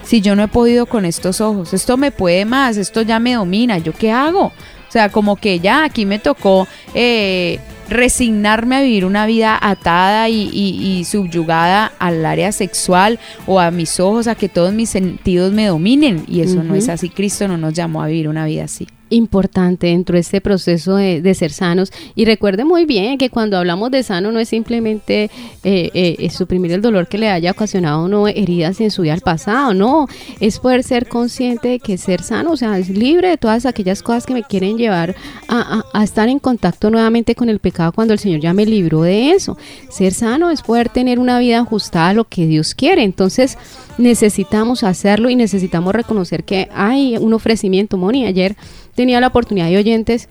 Si 0.03 0.21
yo 0.21 0.35
no 0.35 0.43
he 0.43 0.47
podido 0.47 0.85
con 0.85 1.05
estos 1.05 1.41
ojos, 1.41 1.73
esto 1.73 1.97
me 1.97 2.11
puede 2.11 2.45
más, 2.45 2.77
esto 2.77 3.01
ya 3.01 3.19
me 3.19 3.33
domina, 3.33 3.77
¿yo 3.77 3.93
qué 3.93 4.11
hago? 4.11 4.45
O 4.45 4.91
sea, 4.91 5.09
como 5.09 5.35
que 5.35 5.59
ya 5.59 5.83
aquí 5.83 6.05
me 6.05 6.17
tocó 6.17 6.67
eh, 6.95 7.59
resignarme 7.89 8.77
a 8.77 8.81
vivir 8.81 9.05
una 9.05 9.27
vida 9.27 9.57
atada 9.61 10.29
y, 10.29 11.03
subyugada 11.05 11.91
al 11.99 12.25
área 12.25 12.51
sexual 12.51 13.19
o 13.45 13.59
a 13.59 13.69
mis 13.69 13.99
ojos, 13.99 14.27
a 14.27 14.33
que 14.33 14.49
todos 14.49 14.73
mis 14.73 14.89
sentidos 14.89 15.51
me 15.53 15.67
dominen. 15.67 16.23
Y 16.27 16.41
eso 16.41 16.63
no 16.63 16.73
es 16.73 16.89
así. 16.89 17.09
Cristo 17.09 17.47
no 17.47 17.57
nos 17.57 17.73
llamó 17.73 18.01
a 18.01 18.07
vivir 18.07 18.27
una 18.27 18.45
vida 18.45 18.63
así 18.63 18.87
importante 19.09 19.87
dentro 19.87 20.15
de 20.15 20.21
este 20.21 20.41
proceso 20.41 20.95
de, 20.95 21.33
ser 21.33 21.51
sanos. 21.51 21.91
Y 22.15 22.25
recuerde 22.25 22.65
muy 22.65 22.85
bien 22.85 23.17
que 23.17 23.29
cuando 23.29 23.57
hablamos 23.57 23.91
de 23.91 24.03
sano 24.03 24.31
no 24.31 24.39
es 24.39 24.49
simplemente 24.49 25.29
eh, 25.63 25.89
eh, 25.93 26.29
suprimir 26.29 26.71
el 26.71 26.81
dolor 26.81 27.07
que 27.07 27.17
le 27.17 27.29
haya 27.29 27.51
ocasionado 27.51 28.07
no 28.07 28.27
heridas 28.27 28.81
en 28.81 28.91
su 28.91 29.03
vida 29.03 29.13
al 29.13 29.21
pasado, 29.21 29.73
no, 29.73 30.07
es 30.39 30.59
poder 30.59 30.83
ser 30.83 31.07
consciente 31.07 31.69
de 31.69 31.79
que 31.79 31.97
ser 31.97 32.21
sano, 32.23 32.51
o 32.51 32.57
sea, 32.57 32.77
es 32.77 32.89
libre 32.89 33.29
de 33.29 33.37
todas 33.37 33.65
aquellas 33.65 34.01
cosas 34.01 34.25
que 34.25 34.33
me 34.33 34.43
quieren 34.43 34.77
llevar 34.77 35.15
a, 35.47 35.83
a 35.93 36.03
estar 36.03 36.27
en 36.29 36.39
contacto 36.39 36.89
nuevamente 36.89 37.35
con 37.35 37.49
el 37.49 37.59
pecado 37.59 37.91
cuando 37.91 38.13
el 38.13 38.19
Señor 38.19 38.39
ya 38.39 38.53
me 38.53 38.65
libró 38.65 39.03
de 39.03 39.31
eso. 39.31 39.57
Ser 39.89 40.13
sano 40.13 40.49
es 40.49 40.61
poder 40.61 40.89
tener 40.89 41.19
una 41.19 41.39
vida 41.39 41.59
ajustada 41.59 42.09
a 42.09 42.13
lo 42.13 42.25
que 42.25 42.47
Dios 42.47 42.75
quiere. 42.75 43.03
Entonces, 43.03 43.57
necesitamos 43.97 44.83
hacerlo 44.83 45.29
y 45.29 45.35
necesitamos 45.35 45.93
reconocer 45.93 46.43
que 46.43 46.69
hay 46.73 47.17
un 47.17 47.33
ofrecimiento. 47.33 47.97
Moni, 47.97 48.25
ayer 48.25 48.55
tenía 48.99 49.21
la 49.21 49.27
oportunidad 49.27 49.69
de 49.69 49.77
oyentes 49.77 50.27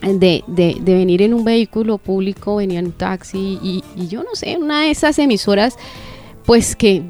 de, 0.00 0.42
de, 0.46 0.94
venir 0.94 1.20
en 1.20 1.34
un 1.34 1.44
vehículo 1.44 1.98
público, 1.98 2.56
venía 2.56 2.78
en 2.78 2.86
un 2.86 2.92
taxi 2.92 3.58
y, 3.62 3.82
yo 4.08 4.22
no 4.22 4.30
sé, 4.32 4.56
una 4.56 4.84
de 4.84 4.90
esas 4.90 5.18
emisoras, 5.18 5.76
pues 6.46 6.76
que 6.76 7.02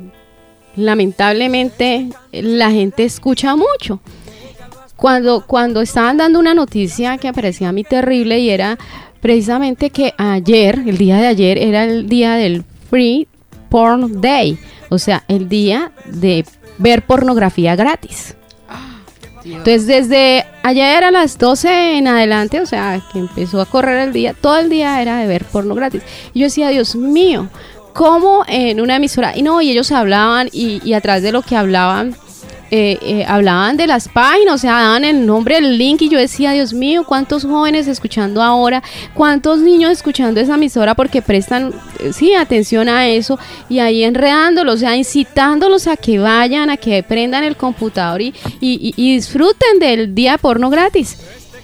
lamentablemente 0.75 2.09
la 2.33 2.73
gente 2.73 3.05
escucha 3.05 3.55
mucho. 3.55 4.01
Cuando, 4.97 5.47
cuando 5.47 5.81
estaban 5.81 6.17
dando 6.17 6.41
una 6.41 6.55
noticia 6.55 7.19
que 7.19 7.33
parecía 7.33 7.69
a 7.69 7.73
mí 7.73 7.85
terrible 7.85 8.41
y 8.41 8.51
era 8.51 8.77
precisamente 9.21 9.91
que 9.91 10.13
ayer, 10.19 10.83
el 10.89 10.99
día 10.99 11.19
de 11.19 11.29
ayer, 11.29 11.57
era 11.57 11.85
el 11.85 12.09
día 12.09 12.35
del 12.35 12.65
Free 12.91 13.29
Porn 13.69 14.21
Day. 14.21 14.59
O 14.89 14.99
sea, 14.99 15.23
el 15.29 15.49
día 15.49 15.93
de 16.07 16.45
ver 16.79 17.07
pornografía 17.07 17.77
gratis. 17.77 18.35
Entonces, 19.45 19.87
desde 19.87 20.45
ayer 20.63 21.05
a 21.05 21.11
las 21.11 21.39
12 21.39 21.97
en 21.99 22.09
adelante, 22.09 22.61
o 22.61 22.67
sea, 22.67 23.01
que 23.13 23.19
empezó 23.19 23.61
a 23.61 23.67
correr 23.67 24.09
el 24.09 24.13
día, 24.13 24.35
todo 24.35 24.59
el 24.59 24.69
día 24.69 25.01
era 25.01 25.19
de 25.19 25.27
ver 25.27 25.45
porno 25.45 25.75
gratis. 25.75 26.03
Y 26.35 26.41
yo 26.41 26.47
decía, 26.47 26.69
Dios 26.69 26.95
mío, 26.95 27.49
¿cómo 27.95 28.45
en 28.47 28.81
una 28.81 28.97
emisora? 28.97 29.37
Y 29.37 29.43
no, 29.43 29.61
y 29.61 29.71
ellos 29.71 29.93
hablaban 29.93 30.49
y, 30.53 30.81
y 30.85 30.95
atrás 30.95 31.23
de 31.23 31.33
lo 31.33 31.43
que 31.43 31.57
hablaban, 31.57 32.17
eh, 32.71 32.99
eh, 33.03 33.25
hablaban 33.27 33.77
de 33.77 33.87
las 33.87 34.09
páginas, 34.09 34.55
o 34.55 34.59
sea, 34.59 34.73
daban 34.73 35.05
el 35.05 35.27
nombre, 35.27 35.59
el 35.59 35.77
link 35.77 36.03
y 36.03 36.09
yo 36.09 36.19
decía, 36.19 36.53
Dios 36.53 36.73
mío, 36.73 37.05
cuántos 37.05 37.45
jóvenes 37.45 37.89
escuchando 37.89 38.43
ahora, 38.43 38.83
cuántos 39.15 39.59
niños 39.59 39.91
escuchando 39.91 40.41
esa 40.41 40.55
emisora 40.55 40.95
porque 40.95 41.21
prestan, 41.21 41.73
eh, 41.99 42.13
sí, 42.13 42.35
atención 42.35 42.89
a 42.89 43.09
eso 43.09 43.39
y 43.69 43.81
ahí 43.81 44.05
enredándolos, 44.05 44.77
o 44.77 44.79
sea, 44.79 44.97
incitándolos 44.97 45.87
a 45.89 45.97
que 45.97 46.19
vayan, 46.19 46.71
a 46.71 46.77
que 46.77 47.03
prendan 47.03 47.43
el 47.45 47.57
computador 47.57 48.21
y, 48.21 48.35
y 48.61 49.15
disfruten 49.15 49.79
del 49.81 50.15
día 50.15 50.39
porno 50.39 50.71
gratis. 50.71 51.19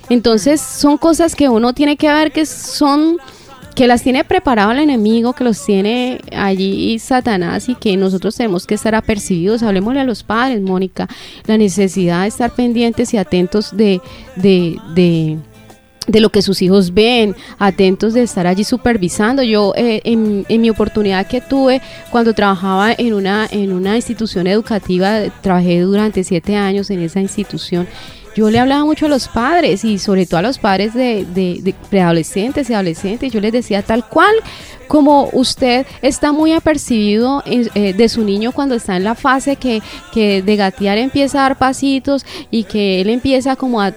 Entonces 0.09 0.61
son 0.61 0.99
cosas 0.99 1.35
que 1.35 1.49
uno 1.49 1.73
tiene 1.73 1.97
que 1.97 2.09
ver 2.13 2.33
que 2.33 2.47
son 2.47 3.19
que 3.77 3.87
las 3.87 4.03
tiene 4.03 4.25
preparado 4.25 4.73
el 4.73 4.79
enemigo, 4.79 5.35
que 5.35 5.45
los 5.45 5.63
tiene 5.63 6.19
allí 6.35 6.99
Satanás 6.99 7.69
y 7.69 7.75
que 7.75 7.95
nosotros 7.99 8.35
tenemos 8.35 8.67
que 8.67 8.75
estar 8.75 8.95
apercibidos. 8.95 9.63
Hablemosle 9.63 10.01
a 10.01 10.05
los 10.05 10.23
padres, 10.23 10.63
Mónica, 10.63 11.07
la 11.47 11.59
necesidad 11.59 12.23
de 12.23 12.29
estar 12.29 12.51
pendientes 12.53 13.13
y 13.13 13.19
atentos 13.19 13.77
de, 13.77 14.01
de, 14.35 14.79
de 14.95 15.37
de 16.07 16.21
lo 16.21 16.31
que 16.31 16.41
sus 16.41 16.63
hijos 16.63 16.95
ven, 16.95 17.35
atentos 17.59 18.15
de 18.15 18.23
estar 18.23 18.47
allí 18.47 18.65
supervisando. 18.65 19.43
Yo 19.43 19.73
eh, 19.77 20.01
en, 20.05 20.47
en, 20.49 20.61
mi 20.61 20.71
oportunidad 20.71 21.27
que 21.27 21.41
tuve 21.41 21.83
cuando 22.11 22.33
trabajaba 22.33 22.93
en 22.97 23.13
una, 23.13 23.47
en 23.51 23.73
una 23.73 23.97
institución 23.97 24.47
educativa, 24.47 25.23
trabajé 25.43 25.81
durante 25.81 26.23
siete 26.25 26.55
años 26.57 26.91
en 26.91 27.03
esa 27.03 27.21
institución 27.21 27.89
yo 28.37 28.51
le 28.51 28.59
hablaba 28.59 28.85
mucho 28.85 29.07
a 29.07 29.09
los 29.09 29.29
padres 29.29 29.83
y 29.83 29.99
sobre 29.99 30.27
todo 30.27 30.41
a 30.41 30.43
los 30.43 30.59
padres 30.59 30.93
de, 30.93 31.25
de, 31.25 31.75
preadolescentes 31.89 32.69
y 32.69 32.75
adolescentes. 32.75 33.33
Yo 33.33 33.41
les 33.41 33.51
decía 33.51 33.81
tal 33.81 34.07
cual 34.07 34.35
como 34.89 35.31
usted 35.33 35.87
está 36.03 36.33
muy 36.33 36.53
apercibido 36.53 37.43
eh, 37.47 37.93
de 37.93 38.09
su 38.09 38.23
niño 38.23 38.53
cuando 38.53 38.75
está 38.75 38.97
en 38.97 39.05
la 39.05 39.15
fase 39.15 39.57
que, 39.57 39.83
que, 40.13 40.43
de 40.43 40.57
gatear 40.57 40.99
empieza 40.99 41.39
a 41.39 41.43
dar 41.43 41.59
pasitos 41.59 42.25
y 42.51 42.65
que 42.65 43.01
él 43.01 43.09
empieza 43.11 43.57
como 43.57 43.81
a, 43.81 43.93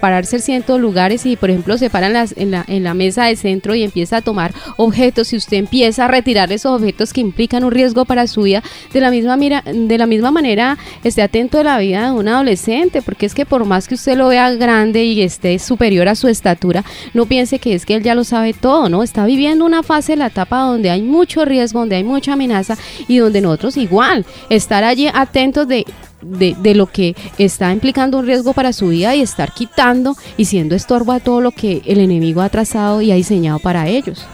pararse 0.00 0.36
en 0.36 0.42
ciertos 0.42 0.80
lugares 0.80 1.26
y 1.26 1.36
por 1.36 1.50
ejemplo 1.50 1.78
se 1.78 1.90
para 1.90 2.08
en, 2.08 2.50
la, 2.50 2.64
en 2.66 2.82
la 2.82 2.94
mesa 2.94 3.26
de 3.26 3.36
centro 3.36 3.74
y 3.74 3.84
empieza 3.84 4.16
a 4.16 4.22
tomar 4.22 4.52
objetos 4.78 5.32
y 5.32 5.36
usted 5.36 5.58
empieza 5.58 6.06
a 6.06 6.08
retirar 6.08 6.50
esos 6.50 6.72
objetos 6.72 7.12
que 7.12 7.20
implican 7.20 7.62
un 7.62 7.70
riesgo 7.70 8.04
para 8.04 8.26
su 8.26 8.42
vida, 8.42 8.62
de 8.92 9.00
la 9.00 9.10
misma, 9.10 9.36
mira, 9.36 9.62
de 9.62 9.98
la 9.98 10.06
misma 10.06 10.30
manera 10.30 10.78
esté 11.04 11.22
atento 11.22 11.58
de 11.58 11.64
la 11.64 11.78
vida 11.78 12.06
de 12.06 12.12
un 12.12 12.26
adolescente, 12.26 13.02
porque 13.02 13.26
es 13.26 13.34
que 13.34 13.46
por 13.46 13.64
más 13.64 13.81
que 13.88 13.94
usted 13.94 14.16
lo 14.16 14.28
vea 14.28 14.50
grande 14.54 15.04
y 15.04 15.22
esté 15.22 15.58
superior 15.58 16.08
a 16.08 16.14
su 16.14 16.28
estatura, 16.28 16.84
no 17.14 17.26
piense 17.26 17.58
que 17.58 17.74
es 17.74 17.86
que 17.86 17.94
él 17.94 18.02
ya 18.02 18.14
lo 18.14 18.24
sabe 18.24 18.52
todo, 18.52 18.88
¿no? 18.88 19.02
Está 19.02 19.26
viviendo 19.26 19.64
una 19.64 19.82
fase 19.82 20.16
la 20.16 20.26
etapa 20.26 20.60
donde 20.60 20.90
hay 20.90 21.02
mucho 21.02 21.44
riesgo, 21.44 21.80
donde 21.80 21.96
hay 21.96 22.04
mucha 22.04 22.34
amenaza 22.34 22.76
y 23.08 23.18
donde 23.18 23.40
nosotros 23.40 23.76
igual 23.76 24.24
estar 24.48 24.84
allí 24.84 25.08
atentos 25.12 25.68
de 25.68 25.84
de, 26.22 26.74
lo 26.74 26.86
que 26.86 27.16
está 27.38 27.72
implicando 27.72 28.18
un 28.18 28.26
riesgo 28.26 28.52
para 28.52 28.72
su 28.72 28.88
vida 28.88 29.14
y 29.14 29.20
estar 29.20 29.52
quitando 29.52 30.14
y 30.36 30.44
siendo 30.44 30.74
estorbo 30.74 31.12
a 31.12 31.20
todo 31.20 31.40
lo 31.40 31.50
que 31.50 31.82
el 31.84 31.98
enemigo 31.98 32.40
ha 32.42 32.48
trazado 32.48 33.02
y 33.02 33.10
ha 33.10 33.16
diseñado 33.16 33.58
para 33.58 33.88
ellos. 33.88 34.24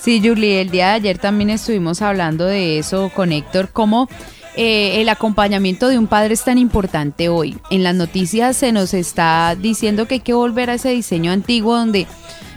Sí, 0.00 0.20
Julie, 0.24 0.60
el 0.60 0.70
día 0.70 0.88
de 0.88 0.92
ayer 0.94 1.18
también 1.18 1.50
estuvimos 1.50 2.02
hablando 2.02 2.44
de 2.44 2.78
eso 2.78 3.10
con 3.14 3.32
Héctor, 3.32 3.70
cómo 3.72 4.08
eh, 4.56 5.00
el 5.00 5.08
acompañamiento 5.08 5.88
de 5.88 5.98
un 5.98 6.06
padre 6.06 6.34
es 6.34 6.44
tan 6.44 6.58
importante 6.58 7.28
hoy. 7.28 7.56
En 7.70 7.82
las 7.82 7.94
noticias 7.94 8.56
se 8.56 8.72
nos 8.72 8.92
está 8.94 9.56
diciendo 9.58 10.06
que 10.06 10.14
hay 10.14 10.20
que 10.20 10.34
volver 10.34 10.70
a 10.70 10.74
ese 10.74 10.90
diseño 10.90 11.32
antiguo 11.32 11.76
donde 11.76 12.06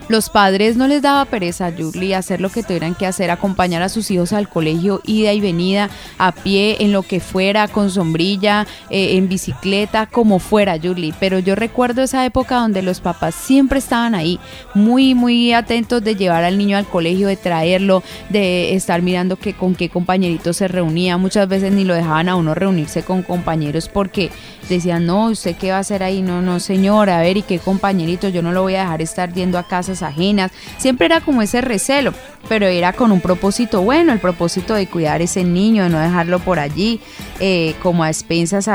los 0.07 0.29
padres 0.29 0.77
no 0.77 0.87
les 0.87 1.01
daba 1.01 1.25
pereza, 1.25 1.71
Julie, 1.75 2.15
hacer 2.15 2.41
lo 2.41 2.49
que 2.49 2.63
tuvieran 2.63 2.95
que 2.95 3.07
hacer, 3.07 3.31
acompañar 3.31 3.81
a 3.81 3.89
sus 3.89 4.11
hijos 4.11 4.33
al 4.33 4.47
colegio, 4.47 5.01
ida 5.05 5.33
y 5.33 5.41
venida, 5.41 5.89
a 6.17 6.31
pie, 6.31 6.77
en 6.79 6.91
lo 6.91 7.01
que 7.01 7.19
fuera, 7.19 7.67
con 7.67 7.89
sombrilla, 7.89 8.67
eh, 8.89 9.17
en 9.17 9.27
bicicleta, 9.27 10.05
como 10.05 10.39
fuera, 10.39 10.77
Julie. 10.81 11.13
Pero 11.19 11.39
yo 11.39 11.55
recuerdo 11.55 12.03
esa 12.03 12.25
época 12.25 12.57
donde 12.57 12.81
los 12.81 12.99
papás 12.99 13.35
siempre 13.35 13.79
estaban 13.79 14.15
ahí, 14.15 14.39
muy, 14.73 15.15
muy 15.15 15.53
atentos 15.53 16.03
de 16.03 16.15
llevar 16.15 16.43
al 16.43 16.57
niño 16.57 16.77
al 16.77 16.85
colegio, 16.85 17.27
de 17.27 17.37
traerlo, 17.37 18.03
de 18.29 18.75
estar 18.75 19.01
mirando 19.01 19.37
que, 19.37 19.53
con 19.53 19.75
qué 19.75 19.89
compañeritos 19.89 20.57
se 20.57 20.67
reunía. 20.67 21.17
Muchas 21.17 21.47
veces 21.47 21.71
ni 21.71 21.83
lo 21.83 21.95
dejaban 21.95 22.29
a 22.29 22.35
uno 22.35 22.53
reunirse 22.53 23.03
con 23.03 23.23
compañeros 23.23 23.89
porque 23.89 24.29
decían, 24.69 25.05
no, 25.05 25.27
¿usted 25.27 25.55
qué 25.55 25.71
va 25.71 25.77
a 25.77 25.81
hacer 25.81 26.03
ahí? 26.03 26.21
No, 26.21 26.41
no, 26.41 26.59
señora, 26.59 27.19
a 27.19 27.21
ver, 27.21 27.37
¿y 27.37 27.41
qué 27.41 27.59
compañerito? 27.59 28.29
Yo 28.29 28.41
no 28.41 28.51
lo 28.51 28.63
voy 28.63 28.75
a 28.75 28.81
dejar 28.81 29.01
estar 29.01 29.33
yendo 29.33 29.57
a 29.57 29.63
ajenas. 30.01 30.51
Siempre 30.77 31.05
era 31.05 31.21
como 31.21 31.41
ese 31.41 31.61
recelo, 31.61 32.13
pero 32.47 32.67
era 32.67 32.93
con 32.93 33.11
un 33.11 33.21
propósito 33.21 33.81
bueno, 33.81 34.13
el 34.13 34.19
propósito 34.19 34.73
de 34.73 34.87
cuidar 34.87 35.21
ese 35.21 35.43
niño, 35.43 35.83
de 35.83 35.89
no 35.89 35.99
dejarlo 35.99 36.39
por 36.39 36.59
allí, 36.59 36.99
eh, 37.39 37.75
como 37.81 38.03
a 38.03 38.09
expensas 38.09 38.67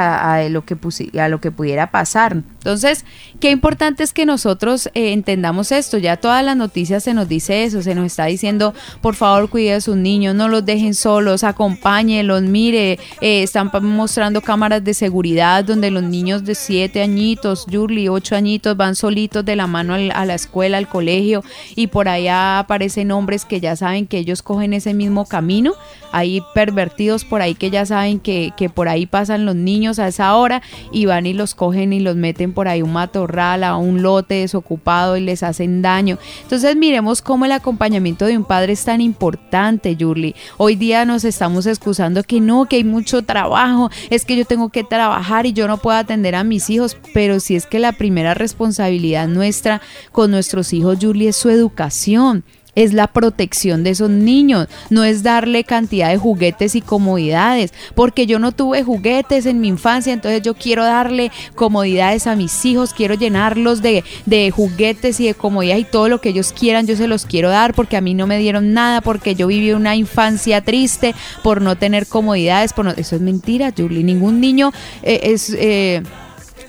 lo 0.50 0.64
que 0.64 0.76
a 1.18 1.28
lo 1.28 1.40
que 1.40 1.50
pudiera 1.50 1.90
pasar. 1.90 2.36
Entonces, 2.60 3.06
qué 3.40 3.50
importante 3.50 4.02
es 4.02 4.12
que 4.12 4.26
nosotros 4.26 4.90
eh, 4.92 5.12
entendamos 5.12 5.72
esto. 5.72 5.96
Ya 5.96 6.18
todas 6.18 6.44
las 6.44 6.58
noticias 6.58 7.02
se 7.02 7.14
nos 7.14 7.26
dice 7.26 7.64
eso, 7.64 7.80
se 7.80 7.94
nos 7.94 8.04
está 8.04 8.26
diciendo, 8.26 8.74
por 9.00 9.14
favor, 9.14 9.48
cuide 9.48 9.72
a 9.74 9.80
sus 9.80 9.96
niños, 9.96 10.34
no 10.34 10.46
los 10.46 10.66
dejen 10.66 10.94
solos, 10.94 11.42
acompáñenlos, 11.42 12.42
mire, 12.42 12.98
eh, 13.22 13.42
están 13.42 13.70
mostrando 13.82 14.42
cámaras 14.42 14.84
de 14.84 14.92
seguridad 14.92 15.64
donde 15.64 15.90
los 15.90 16.02
niños 16.02 16.44
de 16.44 16.54
7 16.54 17.00
añitos, 17.00 17.64
Yurli, 17.66 18.08
8 18.08 18.36
añitos, 18.36 18.76
van 18.76 18.94
solitos 18.94 19.42
de 19.42 19.56
la 19.56 19.66
mano 19.66 19.94
a 19.94 20.26
la 20.26 20.34
escuela, 20.34 20.76
al 20.76 20.88
colegio, 20.88 21.42
y 21.76 21.86
por 21.86 22.08
allá 22.08 22.58
aparecen 22.58 23.10
hombres 23.10 23.46
que 23.46 23.60
ya 23.60 23.74
saben 23.74 24.06
que 24.06 24.18
ellos 24.18 24.42
cogen 24.42 24.74
ese 24.74 24.92
mismo 24.92 25.24
camino. 25.24 25.72
Hay 26.12 26.42
pervertidos 26.54 27.24
por 27.24 27.40
ahí 27.40 27.54
que 27.54 27.70
ya 27.70 27.86
saben 27.86 28.18
que, 28.18 28.52
que 28.56 28.68
por 28.68 28.88
ahí 28.88 29.06
pasan 29.06 29.46
los 29.46 29.54
niños 29.54 29.98
a 29.98 30.08
esa 30.08 30.34
hora 30.34 30.60
y 30.92 31.06
van 31.06 31.24
y 31.24 31.32
los 31.32 31.54
cogen 31.54 31.92
y 31.92 32.00
los 32.00 32.16
meten 32.16 32.49
por 32.50 32.68
ahí 32.68 32.82
un 32.82 32.92
matorral, 32.92 33.64
a 33.64 33.76
un 33.76 34.02
lote 34.02 34.36
desocupado 34.36 35.16
y 35.16 35.20
les 35.20 35.42
hacen 35.42 35.82
daño. 35.82 36.18
Entonces 36.42 36.76
miremos 36.76 37.22
cómo 37.22 37.44
el 37.44 37.52
acompañamiento 37.52 38.26
de 38.26 38.36
un 38.36 38.44
padre 38.44 38.72
es 38.72 38.84
tan 38.84 39.00
importante, 39.00 39.96
Yurli. 39.96 40.34
Hoy 40.56 40.76
día 40.76 41.04
nos 41.04 41.24
estamos 41.24 41.66
excusando 41.66 42.22
que 42.22 42.40
no, 42.40 42.66
que 42.66 42.76
hay 42.76 42.84
mucho 42.84 43.22
trabajo, 43.22 43.90
es 44.10 44.24
que 44.24 44.36
yo 44.36 44.44
tengo 44.44 44.68
que 44.70 44.84
trabajar 44.84 45.46
y 45.46 45.52
yo 45.52 45.68
no 45.68 45.78
puedo 45.78 45.98
atender 45.98 46.34
a 46.34 46.44
mis 46.44 46.70
hijos, 46.70 46.96
pero 47.14 47.40
si 47.40 47.56
es 47.56 47.66
que 47.66 47.78
la 47.78 47.92
primera 47.92 48.34
responsabilidad 48.34 49.28
nuestra 49.28 49.80
con 50.12 50.30
nuestros 50.30 50.72
hijos, 50.72 50.98
Yurli, 50.98 51.28
es 51.28 51.36
su 51.36 51.50
educación 51.50 52.44
es 52.74 52.92
la 52.92 53.06
protección 53.06 53.84
de 53.84 53.90
esos 53.90 54.10
niños, 54.10 54.68
no 54.90 55.04
es 55.04 55.22
darle 55.22 55.64
cantidad 55.64 56.08
de 56.08 56.16
juguetes 56.16 56.74
y 56.74 56.80
comodidades, 56.80 57.72
porque 57.94 58.26
yo 58.26 58.38
no 58.38 58.52
tuve 58.52 58.82
juguetes 58.82 59.46
en 59.46 59.60
mi 59.60 59.68
infancia, 59.68 60.12
entonces 60.12 60.42
yo 60.42 60.54
quiero 60.54 60.84
darle 60.84 61.30
comodidades 61.54 62.26
a 62.26 62.36
mis 62.36 62.64
hijos, 62.64 62.94
quiero 62.94 63.14
llenarlos 63.14 63.82
de, 63.82 64.04
de 64.26 64.50
juguetes 64.50 65.20
y 65.20 65.26
de 65.26 65.34
comodidades 65.34 65.82
y 65.82 65.90
todo 65.90 66.08
lo 66.08 66.20
que 66.20 66.30
ellos 66.30 66.52
quieran, 66.52 66.86
yo 66.86 66.96
se 66.96 67.08
los 67.08 67.26
quiero 67.26 67.50
dar 67.50 67.74
porque 67.74 67.96
a 67.96 68.00
mí 68.00 68.14
no 68.14 68.26
me 68.26 68.38
dieron 68.38 68.72
nada, 68.72 69.00
porque 69.00 69.34
yo 69.34 69.46
viví 69.46 69.72
una 69.72 69.96
infancia 69.96 70.60
triste 70.60 71.14
por 71.42 71.60
no 71.60 71.76
tener 71.76 72.06
comodidades, 72.06 72.72
por 72.72 72.88
eso 72.88 73.16
es 73.16 73.22
mentira, 73.22 73.72
Julie, 73.76 74.04
ningún 74.04 74.40
niño 74.40 74.72
eh, 75.02 75.20
es... 75.24 75.54
Eh, 75.56 76.02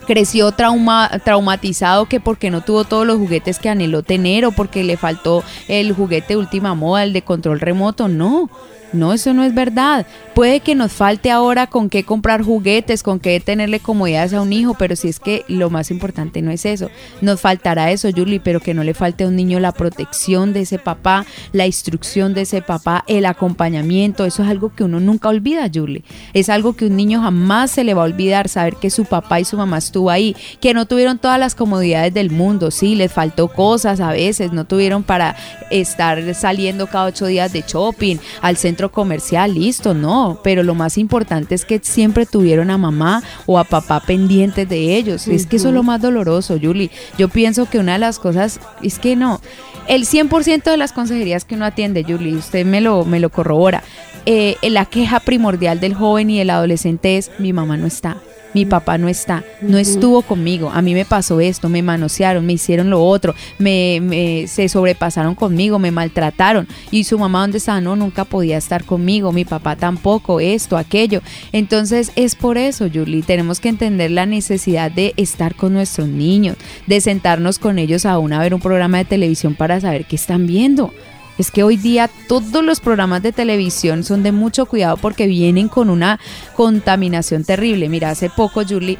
creció 0.05 0.51
trauma, 0.51 1.09
traumatizado 1.23 2.07
que 2.07 2.19
porque 2.19 2.49
no 2.49 2.61
tuvo 2.61 2.83
todos 2.83 3.05
los 3.05 3.17
juguetes 3.17 3.59
que 3.59 3.69
anheló 3.69 4.03
tener 4.03 4.45
o 4.45 4.51
porque 4.51 4.83
le 4.83 4.97
faltó 4.97 5.43
el 5.67 5.93
juguete 5.93 6.37
última 6.37 6.75
moda, 6.75 7.03
el 7.03 7.13
de 7.13 7.23
control 7.23 7.59
remoto, 7.59 8.07
no. 8.07 8.49
No, 8.93 9.13
eso 9.13 9.33
no 9.33 9.43
es 9.43 9.53
verdad. 9.53 10.05
Puede 10.35 10.59
que 10.59 10.75
nos 10.75 10.91
falte 10.91 11.31
ahora 11.31 11.67
con 11.67 11.89
qué 11.89 12.03
comprar 12.03 12.43
juguetes, 12.43 13.03
con 13.03 13.19
qué 13.19 13.39
tenerle 13.39 13.79
comodidades 13.79 14.33
a 14.33 14.41
un 14.41 14.53
hijo, 14.53 14.75
pero 14.77 14.95
si 14.95 15.07
es 15.07 15.19
que 15.19 15.43
lo 15.47 15.69
más 15.69 15.91
importante 15.91 16.41
no 16.41 16.51
es 16.51 16.65
eso. 16.65 16.89
Nos 17.21 17.39
faltará 17.41 17.91
eso, 17.91 18.09
Julie, 18.15 18.39
pero 18.39 18.59
que 18.59 18.73
no 18.73 18.83
le 18.83 18.93
falte 18.93 19.23
a 19.23 19.27
un 19.27 19.35
niño 19.35 19.59
la 19.59 19.71
protección 19.71 20.53
de 20.53 20.61
ese 20.61 20.79
papá, 20.79 21.25
la 21.51 21.65
instrucción 21.65 22.33
de 22.33 22.41
ese 22.41 22.61
papá, 22.61 23.03
el 23.07 23.25
acompañamiento. 23.25 24.25
Eso 24.25 24.43
es 24.43 24.49
algo 24.49 24.73
que 24.73 24.83
uno 24.83 24.99
nunca 24.99 25.29
olvida, 25.29 25.69
Julie. 25.73 26.03
Es 26.33 26.49
algo 26.49 26.73
que 26.73 26.85
un 26.85 26.95
niño 26.95 27.21
jamás 27.21 27.71
se 27.71 27.83
le 27.83 27.93
va 27.93 28.03
a 28.03 28.05
olvidar, 28.05 28.49
saber 28.49 28.75
que 28.75 28.89
su 28.89 29.05
papá 29.05 29.39
y 29.39 29.45
su 29.45 29.57
mamá 29.57 29.77
estuvo 29.77 30.09
ahí, 30.09 30.35
que 30.59 30.73
no 30.73 30.85
tuvieron 30.85 31.17
todas 31.17 31.39
las 31.39 31.55
comodidades 31.55 32.13
del 32.13 32.31
mundo, 32.31 32.71
sí, 32.71 32.95
les 32.95 33.11
faltó 33.11 33.47
cosas 33.47 33.99
a 33.99 34.11
veces, 34.11 34.51
no 34.51 34.65
tuvieron 34.65 35.03
para 35.03 35.35
estar 35.69 36.33
saliendo 36.35 36.87
cada 36.87 37.05
ocho 37.05 37.25
días 37.25 37.53
de 37.53 37.63
shopping 37.67 38.17
al 38.41 38.57
centro 38.57 38.80
comercial, 38.89 39.53
listo, 39.53 39.93
no, 39.93 40.39
pero 40.43 40.63
lo 40.63 40.75
más 40.75 40.97
importante 40.97 41.55
es 41.55 41.65
que 41.65 41.79
siempre 41.83 42.25
tuvieron 42.25 42.71
a 42.71 42.77
mamá 42.77 43.21
o 43.45 43.59
a 43.59 43.65
papá 43.65 43.99
pendientes 43.99 44.67
de 44.69 44.95
ellos. 44.95 45.27
Es 45.27 45.45
que 45.45 45.57
eso 45.57 45.67
es 45.67 45.73
lo 45.73 45.83
más 45.83 46.01
doloroso, 46.01 46.57
Julie. 46.61 46.89
Yo 47.17 47.27
pienso 47.27 47.69
que 47.69 47.79
una 47.79 47.93
de 47.93 47.99
las 47.99 48.19
cosas 48.19 48.59
es 48.81 48.97
que 48.99 49.15
no, 49.15 49.41
el 49.87 50.05
100% 50.05 50.63
de 50.63 50.77
las 50.77 50.93
consejerías 50.93 51.45
que 51.45 51.55
uno 51.55 51.65
atiende, 51.65 52.03
Julie, 52.03 52.35
usted 52.35 52.65
me 52.65 52.81
lo, 52.81 53.05
me 53.05 53.19
lo 53.19 53.29
corrobora, 53.29 53.83
eh, 54.25 54.55
la 54.61 54.85
queja 54.85 55.19
primordial 55.19 55.79
del 55.79 55.95
joven 55.95 56.29
y 56.29 56.37
del 56.37 56.51
adolescente 56.51 57.17
es 57.17 57.31
mi 57.39 57.53
mamá 57.53 57.75
no 57.77 57.87
está 57.87 58.17
mi 58.53 58.65
papá 58.65 58.97
no 58.97 59.07
está, 59.07 59.43
no 59.61 59.77
estuvo 59.77 60.21
conmigo, 60.21 60.69
a 60.69 60.81
mí 60.81 60.93
me 60.93 61.05
pasó 61.05 61.39
esto, 61.39 61.69
me 61.69 61.81
manosearon, 61.81 62.45
me 62.45 62.53
hicieron 62.53 62.89
lo 62.89 63.03
otro, 63.03 63.35
me, 63.59 64.45
se 64.47 64.69
sobrepasaron 64.69 65.35
conmigo, 65.35 65.79
me 65.79 65.91
maltrataron. 65.91 66.67
Y 66.91 67.03
su 67.03 67.17
mamá 67.17 67.41
dónde 67.41 67.57
está, 67.57 67.79
no, 67.81 67.95
nunca 67.95 68.25
podía 68.25 68.57
estar 68.57 68.83
conmigo, 68.83 69.31
mi 69.31 69.45
papá 69.45 69.75
tampoco, 69.75 70.39
esto, 70.39 70.77
aquello. 70.77 71.21
Entonces 71.51 72.11
es 72.15 72.35
por 72.35 72.57
eso, 72.57 72.87
Julie, 72.93 73.23
tenemos 73.23 73.59
que 73.59 73.69
entender 73.69 74.11
la 74.11 74.25
necesidad 74.25 74.91
de 74.91 75.13
estar 75.17 75.55
con 75.55 75.73
nuestros 75.73 76.07
niños, 76.07 76.57
de 76.87 77.01
sentarnos 77.01 77.59
con 77.59 77.79
ellos 77.79 78.05
aún 78.05 78.33
a 78.33 78.39
ver 78.39 78.53
un 78.53 78.61
programa 78.61 78.97
de 78.97 79.05
televisión 79.05 79.55
para 79.55 79.79
saber 79.79 80.05
qué 80.05 80.15
están 80.15 80.47
viendo 80.47 80.93
es 81.41 81.51
que 81.51 81.63
hoy 81.63 81.75
día 81.75 82.09
todos 82.27 82.63
los 82.63 82.79
programas 82.79 83.21
de 83.21 83.31
televisión 83.31 84.03
son 84.03 84.23
de 84.23 84.31
mucho 84.31 84.65
cuidado 84.65 84.97
porque 84.97 85.27
vienen 85.27 85.67
con 85.67 85.89
una 85.89 86.19
contaminación 86.55 87.43
terrible. 87.43 87.89
Mira, 87.89 88.11
hace 88.11 88.29
poco, 88.29 88.63
Julie, 88.67 88.97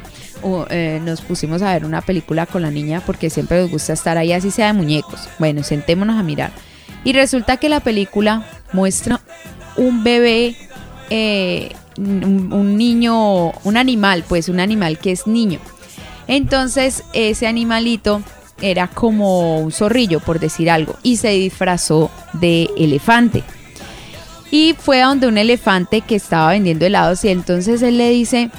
eh, 0.70 1.00
nos 1.02 1.20
pusimos 1.22 1.62
a 1.62 1.72
ver 1.72 1.84
una 1.84 2.00
película 2.02 2.46
con 2.46 2.62
la 2.62 2.70
niña 2.70 3.02
porque 3.06 3.30
siempre 3.30 3.60
nos 3.60 3.70
gusta 3.70 3.92
estar 3.92 4.18
ahí, 4.18 4.32
así 4.32 4.50
sea 4.50 4.66
de 4.66 4.72
muñecos. 4.74 5.28
Bueno, 5.38 5.62
sentémonos 5.62 6.18
a 6.18 6.22
mirar. 6.22 6.52
Y 7.04 7.12
resulta 7.12 7.56
que 7.56 7.68
la 7.68 7.80
película 7.80 8.44
muestra 8.72 9.20
un 9.76 10.04
bebé, 10.04 10.56
eh, 11.10 11.72
un 11.96 12.76
niño, 12.76 13.52
un 13.64 13.76
animal, 13.76 14.24
pues 14.28 14.48
un 14.48 14.60
animal 14.60 14.98
que 14.98 15.12
es 15.12 15.26
niño. 15.26 15.60
Entonces, 16.26 17.04
ese 17.12 17.46
animalito 17.46 18.22
era 18.60 18.86
como 18.86 19.58
un 19.58 19.72
zorrillo, 19.72 20.20
por 20.20 20.38
decir 20.38 20.70
algo, 20.70 20.96
y 21.02 21.16
se 21.16 21.30
disfrazó 21.30 22.10
de 22.34 22.68
elefante. 22.76 23.42
Y 24.50 24.74
fue 24.78 25.00
a 25.02 25.06
donde 25.06 25.28
un 25.28 25.38
elefante 25.38 26.02
que 26.02 26.14
estaba 26.14 26.50
vendiendo 26.50 26.84
helados 26.84 27.24
y 27.24 27.30
entonces 27.30 27.80
él 27.80 27.96
le 27.96 28.10
dice, 28.10 28.50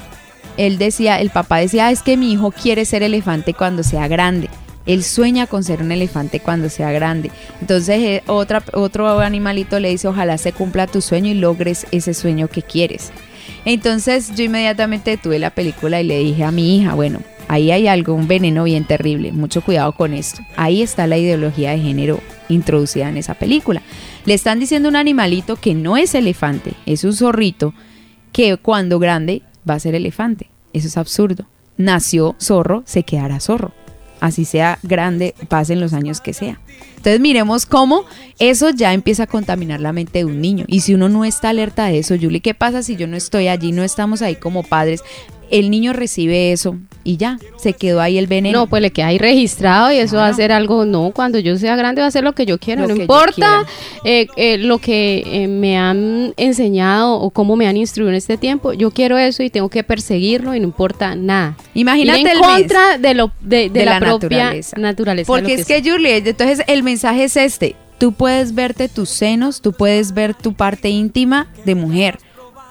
él 0.56 0.76
decía, 0.78 1.20
el 1.20 1.30
papá 1.30 1.58
decía, 1.58 1.90
es 1.90 2.02
que 2.02 2.16
mi 2.16 2.32
hijo 2.32 2.50
quiere 2.50 2.84
ser 2.84 3.02
elefante 3.02 3.54
cuando 3.54 3.82
sea 3.82 4.08
grande. 4.08 4.50
Él 4.86 5.02
sueña 5.02 5.46
con 5.46 5.64
ser 5.64 5.82
un 5.82 5.92
elefante 5.92 6.40
cuando 6.40 6.68
sea 6.68 6.90
grande. 6.92 7.30
Entonces 7.60 8.00
eh, 8.00 8.22
otro 8.26 9.20
animalito 9.20 9.80
le 9.80 9.90
dice, 9.90 10.08
ojalá 10.08 10.36
se 10.36 10.52
cumpla 10.52 10.86
tu 10.86 11.00
sueño 11.00 11.30
y 11.30 11.34
logres 11.34 11.86
ese 11.90 12.12
sueño 12.12 12.48
que 12.48 12.62
quieres. 12.62 13.12
Entonces 13.64 14.34
yo 14.34 14.44
inmediatamente 14.44 15.16
tuve 15.16 15.38
la 15.38 15.50
película 15.50 16.00
y 16.00 16.04
le 16.04 16.18
dije 16.18 16.44
a 16.44 16.50
mi 16.50 16.76
hija, 16.76 16.94
bueno, 16.94 17.20
Ahí 17.48 17.70
hay 17.70 17.88
algo, 17.88 18.14
un 18.14 18.26
veneno 18.26 18.64
bien 18.64 18.84
terrible. 18.84 19.32
Mucho 19.32 19.62
cuidado 19.62 19.92
con 19.92 20.14
esto. 20.14 20.40
Ahí 20.56 20.82
está 20.82 21.06
la 21.06 21.18
ideología 21.18 21.70
de 21.72 21.78
género 21.78 22.20
introducida 22.48 23.08
en 23.08 23.16
esa 23.16 23.34
película. 23.34 23.82
Le 24.24 24.34
están 24.34 24.60
diciendo 24.60 24.88
un 24.88 24.96
animalito 24.96 25.56
que 25.56 25.74
no 25.74 25.96
es 25.96 26.14
elefante, 26.14 26.72
es 26.86 27.04
un 27.04 27.12
zorrito 27.12 27.74
que 28.32 28.56
cuando 28.56 28.98
grande 28.98 29.42
va 29.68 29.74
a 29.74 29.80
ser 29.80 29.94
elefante. 29.94 30.48
Eso 30.72 30.88
es 30.88 30.96
absurdo. 30.96 31.46
Nació 31.76 32.34
zorro, 32.40 32.82
se 32.86 33.02
quedará 33.02 33.40
zorro. 33.40 33.72
Así 34.20 34.44
sea 34.44 34.78
grande, 34.82 35.34
pasen 35.48 35.80
los 35.80 35.92
años 35.92 36.20
que 36.20 36.32
sea. 36.32 36.58
Entonces 36.96 37.20
miremos 37.20 37.66
cómo 37.66 38.04
eso 38.38 38.70
ya 38.70 38.94
empieza 38.94 39.24
a 39.24 39.26
contaminar 39.26 39.80
la 39.80 39.92
mente 39.92 40.20
de 40.20 40.24
un 40.24 40.40
niño. 40.40 40.64
Y 40.66 40.80
si 40.80 40.94
uno 40.94 41.10
no 41.10 41.24
está 41.24 41.50
alerta 41.50 41.86
de 41.86 41.98
eso, 41.98 42.14
Julie, 42.18 42.40
¿qué 42.40 42.54
pasa 42.54 42.82
si 42.82 42.96
yo 42.96 43.06
no 43.06 43.16
estoy 43.16 43.48
allí, 43.48 43.72
no 43.72 43.82
estamos 43.82 44.22
ahí 44.22 44.36
como 44.36 44.62
padres? 44.62 45.02
El 45.50 45.70
niño 45.70 45.92
recibe 45.92 46.52
eso, 46.52 46.78
y 47.04 47.18
ya, 47.18 47.38
se 47.58 47.74
quedó 47.74 48.00
ahí 48.00 48.18
el 48.18 48.26
veneno. 48.26 48.60
No, 48.60 48.66
pues 48.66 48.82
le 48.82 48.90
queda 48.90 49.08
ahí 49.08 49.18
registrado 49.18 49.92
y 49.92 49.98
eso 49.98 50.16
va 50.16 50.26
a 50.26 50.34
ser 50.34 50.50
algo, 50.50 50.84
no, 50.84 51.12
cuando 51.14 51.38
yo 51.38 51.56
sea 51.58 51.76
grande 51.76 52.00
va 52.00 52.08
a 52.08 52.10
ser 52.10 52.24
lo 52.24 52.32
que 52.32 52.46
yo 52.46 52.58
quiera, 52.58 52.86
no 52.86 52.96
importa 52.96 53.64
eh, 54.04 54.26
eh, 54.36 54.58
lo 54.58 54.78
que 54.78 55.22
eh, 55.26 55.46
me 55.46 55.76
han 55.76 56.34
enseñado 56.36 57.14
o 57.14 57.30
cómo 57.30 57.56
me 57.56 57.68
han 57.68 57.76
instruido 57.76 58.10
en 58.10 58.16
este 58.16 58.38
tiempo, 58.38 58.72
yo 58.72 58.90
quiero 58.90 59.18
eso 59.18 59.42
y 59.42 59.50
tengo 59.50 59.68
que 59.68 59.84
perseguirlo 59.84 60.54
y 60.54 60.60
no 60.60 60.64
importa 60.64 61.14
nada. 61.14 61.56
Imagínate 61.74 62.20
en 62.20 62.38
contra 62.38 62.98
de, 62.98 63.14
lo, 63.14 63.30
de, 63.40 63.70
la, 63.84 64.00
propia 64.00 64.54
naturaleza. 64.76 65.26
Porque 65.26 65.54
es 65.54 65.66
que, 65.66 65.82
Julie, 65.82 66.16
entonces 66.16 66.62
el 66.66 66.82
mensaje 66.82 67.24
es 67.24 67.36
este, 67.36 67.76
tú 67.98 68.12
puedes 68.12 68.54
verte 68.54 68.88
tus 68.88 69.10
senos, 69.10 69.60
tú 69.60 69.72
puedes 69.72 70.14
ver 70.14 70.34
tu 70.34 70.54
parte 70.54 70.88
íntima 70.88 71.48
de 71.64 71.74
mujer, 71.74 72.18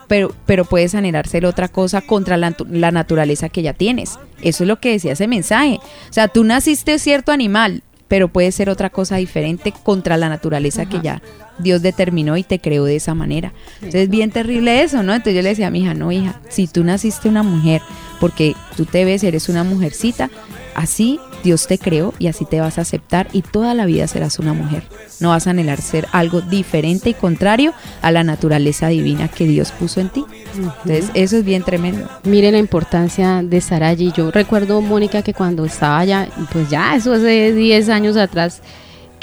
pero, 0.07 0.33
pero 0.45 0.65
puedes 0.65 0.95
anhelar 0.95 1.25
otra 1.45 1.67
cosa 1.67 2.01
contra 2.01 2.37
la, 2.37 2.91
naturaleza 2.91 3.49
que 3.49 3.61
ya 3.61 3.73
tienes. 3.73 4.19
Eso 4.41 4.63
es 4.63 4.67
lo 4.67 4.79
que 4.79 4.91
decía 4.91 5.13
ese 5.13 5.27
mensaje. 5.27 5.79
O 6.09 6.13
sea, 6.13 6.27
tú 6.27 6.43
naciste 6.43 6.99
cierto 6.99 7.31
animal, 7.31 7.83
pero 8.07 8.27
puede 8.27 8.51
ser 8.51 8.69
otra 8.69 8.89
cosa 8.89 9.17
diferente 9.17 9.73
contra 9.83 10.17
la 10.17 10.29
naturaleza 10.29 10.85
que 10.85 11.01
ya 11.01 11.21
Dios 11.59 11.81
determinó 11.81 12.37
y 12.37 12.43
te 12.43 12.59
creó 12.59 12.85
de 12.85 12.95
esa 12.95 13.13
manera. 13.13 13.53
Entonces 13.75 14.03
es 14.03 14.09
bien 14.09 14.31
terrible 14.31 14.81
eso, 14.81 15.03
¿no? 15.03 15.13
Entonces 15.13 15.35
yo 15.35 15.41
le 15.41 15.49
decía 15.49 15.67
a 15.67 15.71
mi 15.71 15.81
hija, 15.81 15.93
no, 15.93 16.11
hija, 16.11 16.39
si 16.49 16.67
tú 16.67 16.83
naciste 16.83 17.29
una 17.29 17.43
mujer, 17.43 17.81
porque 18.19 18.55
tú 18.75 18.85
te 18.85 19.05
ves, 19.05 19.23
eres 19.23 19.49
una 19.49 19.63
mujercita, 19.63 20.29
así 20.75 21.19
Dios 21.43 21.67
te 21.67 21.77
creó 21.77 22.13
y 22.19 22.27
así 22.27 22.45
te 22.45 22.61
vas 22.61 22.77
a 22.77 22.81
aceptar 22.81 23.27
y 23.33 23.41
toda 23.41 23.73
la 23.73 23.85
vida 23.85 24.07
serás 24.07 24.39
una 24.39 24.53
mujer. 24.53 24.83
No 25.19 25.29
vas 25.29 25.45
a 25.45 25.51
anhelar 25.51 25.81
ser 25.81 26.07
algo 26.11 26.41
diferente 26.41 27.09
y 27.09 27.13
contrario 27.13 27.73
a 28.01 28.11
la 28.11 28.23
naturaleza 28.23 28.87
divina 28.87 29.27
que 29.27 29.45
Dios 29.45 29.71
puso 29.71 29.99
en 29.99 30.09
ti. 30.09 30.23
Entonces, 30.55 31.11
eso 31.13 31.37
es 31.37 31.43
bien 31.43 31.63
tremendo. 31.63 32.09
Mire 32.23 32.51
la 32.51 32.59
importancia 32.59 33.41
de 33.43 33.57
estar 33.57 33.83
allí. 33.83 34.13
Yo 34.15 34.31
recuerdo, 34.31 34.81
Mónica, 34.81 35.21
que 35.21 35.33
cuando 35.33 35.65
estaba 35.65 35.99
allá, 35.99 36.29
pues 36.51 36.69
ya, 36.69 36.95
eso 36.95 37.13
hace 37.13 37.53
10 37.53 37.89
años 37.89 38.15
atrás, 38.15 38.61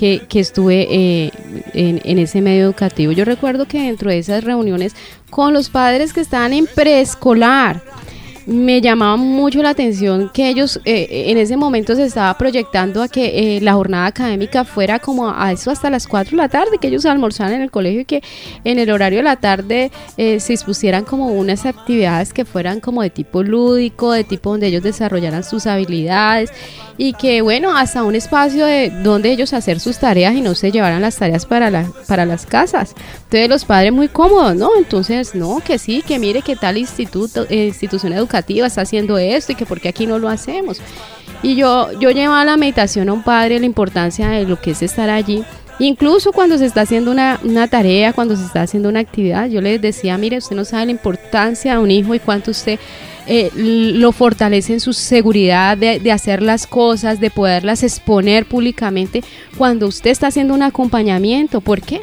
que, 0.00 0.40
estuve 0.40 0.86
eh, 0.90 1.30
en, 1.74 2.00
en, 2.04 2.18
ese 2.18 2.40
medio 2.40 2.64
educativo. 2.64 3.12
Yo 3.12 3.26
recuerdo 3.26 3.66
que 3.66 3.82
dentro 3.82 4.10
de 4.10 4.18
esas 4.18 4.42
reuniones 4.44 4.96
con 5.28 5.52
los 5.52 5.68
padres 5.68 6.14
que 6.14 6.22
estaban 6.22 6.54
en 6.54 6.66
preescolar, 6.66 7.82
me 8.50 8.80
llamaba 8.80 9.16
mucho 9.16 9.62
la 9.62 9.70
atención 9.70 10.28
que 10.34 10.48
ellos 10.48 10.80
eh, 10.84 11.06
en 11.26 11.38
ese 11.38 11.56
momento 11.56 11.94
se 11.94 12.04
estaba 12.04 12.36
proyectando 12.36 13.00
a 13.00 13.06
que 13.06 13.56
eh, 13.56 13.60
la 13.60 13.74
jornada 13.74 14.06
académica 14.06 14.64
fuera 14.64 14.98
como 14.98 15.32
a 15.32 15.52
eso 15.52 15.70
hasta 15.70 15.88
las 15.88 16.08
4 16.08 16.32
de 16.32 16.36
la 16.36 16.48
tarde, 16.48 16.78
que 16.80 16.88
ellos 16.88 17.06
almorzaran 17.06 17.52
en 17.52 17.62
el 17.62 17.70
colegio 17.70 18.00
y 18.00 18.04
que 18.06 18.24
en 18.64 18.80
el 18.80 18.90
horario 18.90 19.20
de 19.20 19.22
la 19.22 19.36
tarde 19.36 19.92
eh, 20.16 20.40
se 20.40 20.54
dispusieran 20.54 21.04
como 21.04 21.28
unas 21.28 21.64
actividades 21.64 22.32
que 22.32 22.44
fueran 22.44 22.80
como 22.80 23.02
de 23.02 23.10
tipo 23.10 23.44
lúdico, 23.44 24.10
de 24.10 24.24
tipo 24.24 24.50
donde 24.50 24.66
ellos 24.66 24.82
desarrollaran 24.82 25.44
sus 25.44 25.68
habilidades 25.68 26.50
y 26.98 27.12
que 27.12 27.42
bueno, 27.42 27.76
hasta 27.76 28.02
un 28.02 28.16
espacio 28.16 28.66
de 28.66 28.90
donde 28.90 29.30
ellos 29.30 29.52
hacer 29.52 29.78
sus 29.78 29.98
tareas 29.98 30.34
y 30.34 30.40
no 30.40 30.56
se 30.56 30.72
llevaran 30.72 31.02
las 31.02 31.16
tareas 31.16 31.46
para, 31.46 31.70
la, 31.70 31.88
para 32.08 32.26
las 32.26 32.46
casas. 32.46 32.96
Entonces 33.24 33.48
los 33.48 33.64
padres 33.64 33.92
muy 33.92 34.08
cómodos, 34.08 34.56
¿no? 34.56 34.70
Entonces, 34.76 35.36
no, 35.36 35.60
que 35.64 35.78
sí, 35.78 36.02
que 36.06 36.18
mire 36.18 36.42
que 36.42 36.56
tal 36.56 36.76
instituto, 36.76 37.46
institución 37.48 38.12
educativa 38.12 38.39
está 38.48 38.82
haciendo 38.82 39.18
esto 39.18 39.52
y 39.52 39.54
que 39.54 39.66
por 39.66 39.80
qué 39.80 39.88
aquí 39.88 40.06
no 40.06 40.18
lo 40.18 40.28
hacemos. 40.28 40.80
Y 41.42 41.56
yo, 41.56 41.88
yo 41.98 42.10
llevaba 42.10 42.44
la 42.44 42.56
meditación 42.56 43.08
a 43.08 43.12
un 43.12 43.22
padre 43.22 43.60
la 43.60 43.66
importancia 43.66 44.28
de 44.28 44.44
lo 44.44 44.60
que 44.60 44.72
es 44.72 44.82
estar 44.82 45.08
allí. 45.08 45.42
Incluso 45.78 46.32
cuando 46.32 46.58
se 46.58 46.66
está 46.66 46.82
haciendo 46.82 47.10
una, 47.10 47.40
una, 47.42 47.66
tarea, 47.66 48.12
cuando 48.12 48.36
se 48.36 48.44
está 48.44 48.60
haciendo 48.60 48.90
una 48.90 49.00
actividad, 49.00 49.48
yo 49.48 49.62
les 49.62 49.80
decía, 49.80 50.18
mire, 50.18 50.36
usted 50.36 50.54
no 50.54 50.66
sabe 50.66 50.86
la 50.86 50.90
importancia 50.92 51.72
de 51.72 51.78
un 51.78 51.90
hijo 51.90 52.14
y 52.14 52.18
cuánto 52.18 52.50
usted 52.50 52.78
eh, 53.26 53.50
lo 53.54 54.12
fortalece 54.12 54.74
en 54.74 54.80
su 54.80 54.92
seguridad 54.92 55.78
de, 55.78 55.98
de, 55.98 56.12
hacer 56.12 56.42
las 56.42 56.66
cosas, 56.66 57.18
de 57.18 57.30
poderlas 57.30 57.82
exponer 57.82 58.44
públicamente 58.44 59.24
cuando 59.56 59.86
usted 59.86 60.10
está 60.10 60.26
haciendo 60.26 60.52
un 60.52 60.62
acompañamiento. 60.62 61.62
¿Por 61.62 61.80
qué? 61.80 62.02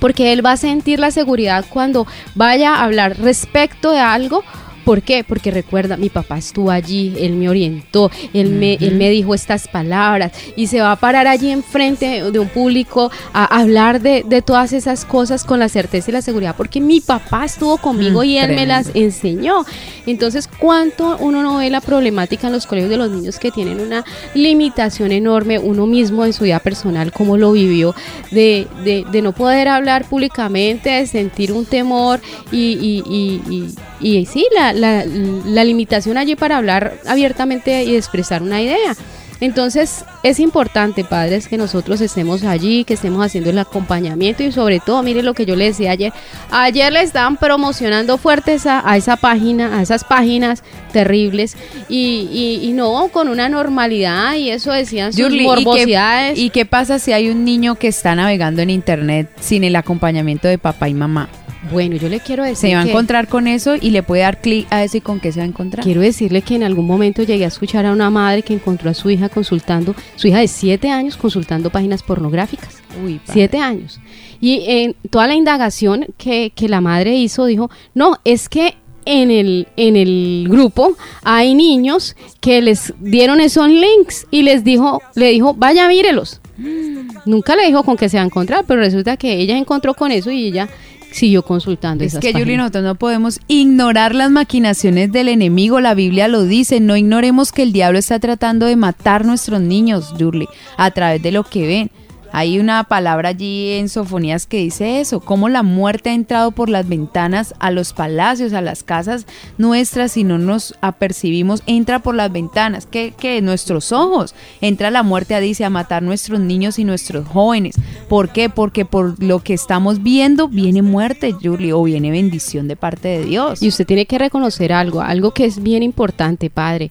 Porque 0.00 0.32
él 0.32 0.44
va 0.44 0.52
a 0.52 0.56
sentir 0.56 0.98
la 0.98 1.12
seguridad 1.12 1.64
cuando 1.68 2.04
vaya 2.34 2.74
a 2.74 2.82
hablar 2.82 3.16
respecto 3.20 3.92
de 3.92 4.00
algo 4.00 4.42
¿Por 4.88 5.02
qué? 5.02 5.22
Porque 5.22 5.50
recuerda, 5.50 5.98
mi 5.98 6.08
papá 6.08 6.38
estuvo 6.38 6.70
allí, 6.70 7.14
él 7.20 7.34
me 7.34 7.50
orientó, 7.50 8.10
él, 8.32 8.52
me, 8.52 8.72
él 8.80 8.94
me 8.94 9.10
dijo 9.10 9.34
estas 9.34 9.68
palabras 9.68 10.32
y 10.56 10.68
se 10.68 10.80
va 10.80 10.92
a 10.92 10.96
parar 10.96 11.26
allí 11.26 11.50
enfrente 11.50 12.22
de 12.32 12.38
un 12.38 12.48
público 12.48 13.10
a 13.34 13.44
hablar 13.60 14.00
de, 14.00 14.24
todas 14.40 14.72
esas 14.72 15.04
cosas 15.04 15.44
con 15.44 15.58
la 15.58 15.68
certeza 15.68 16.10
y 16.10 16.14
la 16.14 16.22
seguridad, 16.22 16.54
porque 16.56 16.80
mi 16.80 17.02
papá 17.02 17.44
estuvo 17.44 17.76
conmigo 17.76 18.22
mm, 18.22 18.24
y 18.24 18.38
él 18.38 18.54
me 18.54 18.64
las 18.64 18.90
enseñó. 18.94 19.66
Entonces, 20.06 20.48
¿cuánto 20.48 21.18
uno 21.18 21.42
no 21.42 21.58
ve 21.58 21.68
la 21.68 21.82
problemática 21.82 22.46
en 22.46 22.54
los 22.54 22.66
colegios 22.66 22.90
de 22.90 22.96
los 22.96 23.10
niños 23.10 23.38
que 23.38 23.50
tienen 23.50 23.80
una 23.80 24.06
limitación 24.32 25.12
enorme, 25.12 25.58
uno 25.58 25.86
mismo 25.86 26.24
en 26.24 26.32
su 26.32 26.44
vida 26.44 26.60
personal, 26.60 27.12
cómo 27.12 27.36
lo 27.36 27.52
vivió, 27.52 27.94
de, 28.30 28.66
de, 28.84 29.20
no 29.20 29.32
poder 29.32 29.68
hablar 29.68 30.06
públicamente, 30.06 30.88
de 30.88 31.06
sentir 31.06 31.52
un 31.52 31.66
temor 31.66 32.22
y, 32.50 32.72
y, 32.80 33.02
y, 33.06 33.54
y 33.54 33.74
sí, 34.00 34.46
la, 34.54 34.72
la, 34.72 35.04
la 35.04 35.64
limitación 35.64 36.16
allí 36.16 36.36
para 36.36 36.56
hablar 36.56 36.98
abiertamente 37.06 37.84
y 37.84 37.96
expresar 37.96 38.42
una 38.42 38.60
idea. 38.62 38.96
Entonces 39.40 40.04
es 40.24 40.40
importante, 40.40 41.04
padres, 41.04 41.46
que 41.46 41.56
nosotros 41.56 42.00
estemos 42.00 42.42
allí, 42.42 42.82
que 42.84 42.94
estemos 42.94 43.24
haciendo 43.24 43.50
el 43.50 43.58
acompañamiento 43.58 44.42
y 44.42 44.50
sobre 44.50 44.80
todo, 44.80 45.02
mire 45.04 45.22
lo 45.22 45.32
que 45.32 45.46
yo 45.46 45.54
le 45.54 45.66
decía 45.66 45.92
ayer, 45.92 46.12
ayer 46.50 46.92
le 46.92 47.02
estaban 47.02 47.36
promocionando 47.36 48.18
fuertes 48.18 48.66
a, 48.66 48.96
esa 48.96 49.16
página, 49.16 49.78
a 49.78 49.82
esas 49.82 50.02
páginas 50.02 50.64
terribles 50.92 51.56
y, 51.88 52.58
y, 52.62 52.72
no 52.72 53.08
con 53.12 53.28
una 53.28 53.48
normalidad 53.48 54.34
y 54.34 54.50
eso 54.50 54.72
decían 54.72 55.12
sus 55.12 55.30
morbosidades. 55.30 56.38
¿y 56.38 56.50
qué 56.50 56.66
pasa 56.66 56.98
si 56.98 57.12
hay 57.12 57.30
un 57.30 57.44
niño 57.44 57.76
que 57.76 57.88
está 57.88 58.14
navegando 58.16 58.62
en 58.62 58.70
internet 58.70 59.30
sin 59.40 59.62
el 59.62 59.76
acompañamiento 59.76 60.48
de 60.48 60.58
papá 60.58 60.88
y 60.88 60.94
mamá? 60.94 61.28
Bueno, 61.70 61.96
yo 61.96 62.08
le 62.08 62.20
quiero 62.20 62.44
decir. 62.44 62.70
Se 62.70 62.74
va 62.74 62.82
a 62.82 62.88
encontrar 62.88 63.28
con 63.28 63.46
eso 63.46 63.76
y 63.76 63.90
le 63.90 64.02
puede 64.02 64.22
dar 64.22 64.40
clic 64.40 64.66
a 64.70 64.84
eso 64.84 64.96
y 64.96 65.00
con 65.00 65.20
qué 65.20 65.32
se 65.32 65.40
va 65.40 65.44
a 65.44 65.48
encontrar. 65.48 65.84
Quiero 65.84 66.00
decirle 66.00 66.42
que 66.42 66.54
en 66.54 66.62
algún 66.62 66.86
momento 66.86 67.22
llegué 67.22 67.44
a 67.44 67.48
escuchar 67.48 67.84
a 67.86 67.92
una 67.92 68.10
madre 68.10 68.42
que 68.42 68.54
encontró 68.54 68.90
a 68.90 68.94
su 68.94 69.10
hija 69.10 69.28
consultando, 69.28 69.94
su 70.16 70.28
hija 70.28 70.38
de 70.38 70.48
siete 70.48 70.90
años 70.90 71.16
consultando 71.16 71.70
páginas 71.70 72.02
pornográficas. 72.02 72.82
Uy, 73.04 73.20
siete 73.24 73.58
años. 73.58 74.00
Y 74.40 74.62
en 74.66 74.96
toda 75.10 75.26
la 75.26 75.34
indagación 75.34 76.06
que, 76.16 76.52
que 76.54 76.68
la 76.68 76.80
madre 76.80 77.16
hizo, 77.16 77.44
dijo: 77.46 77.70
No, 77.94 78.18
es 78.24 78.48
que 78.48 78.76
en 79.04 79.30
el, 79.30 79.68
en 79.76 79.96
el 79.96 80.46
grupo 80.48 80.94
hay 81.22 81.54
niños 81.54 82.14
que 82.40 82.60
les 82.60 82.92
dieron 83.00 83.40
esos 83.40 83.66
links 83.68 84.26
y 84.30 84.42
les 84.42 84.64
dijo, 84.64 85.00
le 85.14 85.30
dijo, 85.30 85.54
vaya, 85.54 85.88
mírelos. 85.88 86.42
Nunca 87.24 87.56
le 87.56 87.66
dijo 87.66 87.84
con 87.84 87.96
qué 87.96 88.10
se 88.10 88.18
va 88.18 88.22
a 88.22 88.26
encontrar, 88.26 88.66
pero 88.66 88.80
resulta 88.80 89.16
que 89.16 89.32
ella 89.32 89.56
encontró 89.56 89.94
con 89.94 90.12
eso 90.12 90.30
y 90.30 90.48
ella 90.48 90.68
siguió 91.10 91.42
consultando. 91.42 92.04
Es 92.04 92.18
que, 92.18 92.32
Julie, 92.32 92.56
nosotros 92.56 92.84
no 92.84 92.94
podemos 92.94 93.40
ignorar 93.48 94.14
las 94.14 94.30
maquinaciones 94.30 95.12
del 95.12 95.28
enemigo. 95.28 95.80
La 95.80 95.94
Biblia 95.94 96.28
lo 96.28 96.44
dice. 96.44 96.80
No 96.80 96.96
ignoremos 96.96 97.52
que 97.52 97.62
el 97.62 97.72
diablo 97.72 97.98
está 97.98 98.18
tratando 98.18 98.66
de 98.66 98.76
matar 98.76 99.24
nuestros 99.24 99.60
niños, 99.60 100.14
Julie, 100.18 100.48
a 100.76 100.90
través 100.90 101.22
de 101.22 101.32
lo 101.32 101.44
que 101.44 101.66
ven. 101.66 101.90
Hay 102.32 102.58
una 102.58 102.84
palabra 102.84 103.30
allí 103.30 103.72
en 103.72 103.88
Sofonías 103.88 104.46
que 104.46 104.58
dice 104.58 105.00
eso, 105.00 105.20
cómo 105.20 105.48
la 105.48 105.62
muerte 105.62 106.10
ha 106.10 106.14
entrado 106.14 106.50
por 106.50 106.68
las 106.68 106.88
ventanas 106.88 107.54
a 107.58 107.70
los 107.70 107.92
palacios, 107.92 108.52
a 108.52 108.60
las 108.60 108.82
casas 108.82 109.26
nuestras 109.56 110.16
y 110.16 110.24
no 110.24 110.38
nos 110.38 110.74
apercibimos, 110.80 111.62
entra 111.66 112.00
por 112.00 112.14
las 112.14 112.30
ventanas, 112.30 112.86
que, 112.86 113.12
que 113.18 113.40
nuestros 113.42 113.92
ojos, 113.92 114.34
entra 114.60 114.90
la 114.90 115.02
muerte, 115.02 115.38
dice, 115.40 115.64
a 115.64 115.70
matar 115.70 116.02
nuestros 116.02 116.40
niños 116.40 116.78
y 116.78 116.84
nuestros 116.84 117.26
jóvenes. 117.26 117.76
¿Por 118.08 118.30
qué? 118.30 118.48
Porque 118.48 118.84
por 118.84 119.22
lo 119.22 119.40
que 119.40 119.54
estamos 119.54 120.02
viendo 120.02 120.48
viene 120.48 120.82
muerte, 120.82 121.32
Julie, 121.32 121.72
o 121.72 121.82
viene 121.82 122.10
bendición 122.10 122.68
de 122.68 122.76
parte 122.76 123.08
de 123.08 123.24
Dios. 123.24 123.62
Y 123.62 123.68
usted 123.68 123.86
tiene 123.86 124.06
que 124.06 124.18
reconocer 124.18 124.72
algo, 124.72 125.00
algo 125.00 125.32
que 125.32 125.44
es 125.44 125.62
bien 125.62 125.82
importante, 125.82 126.50
Padre. 126.50 126.90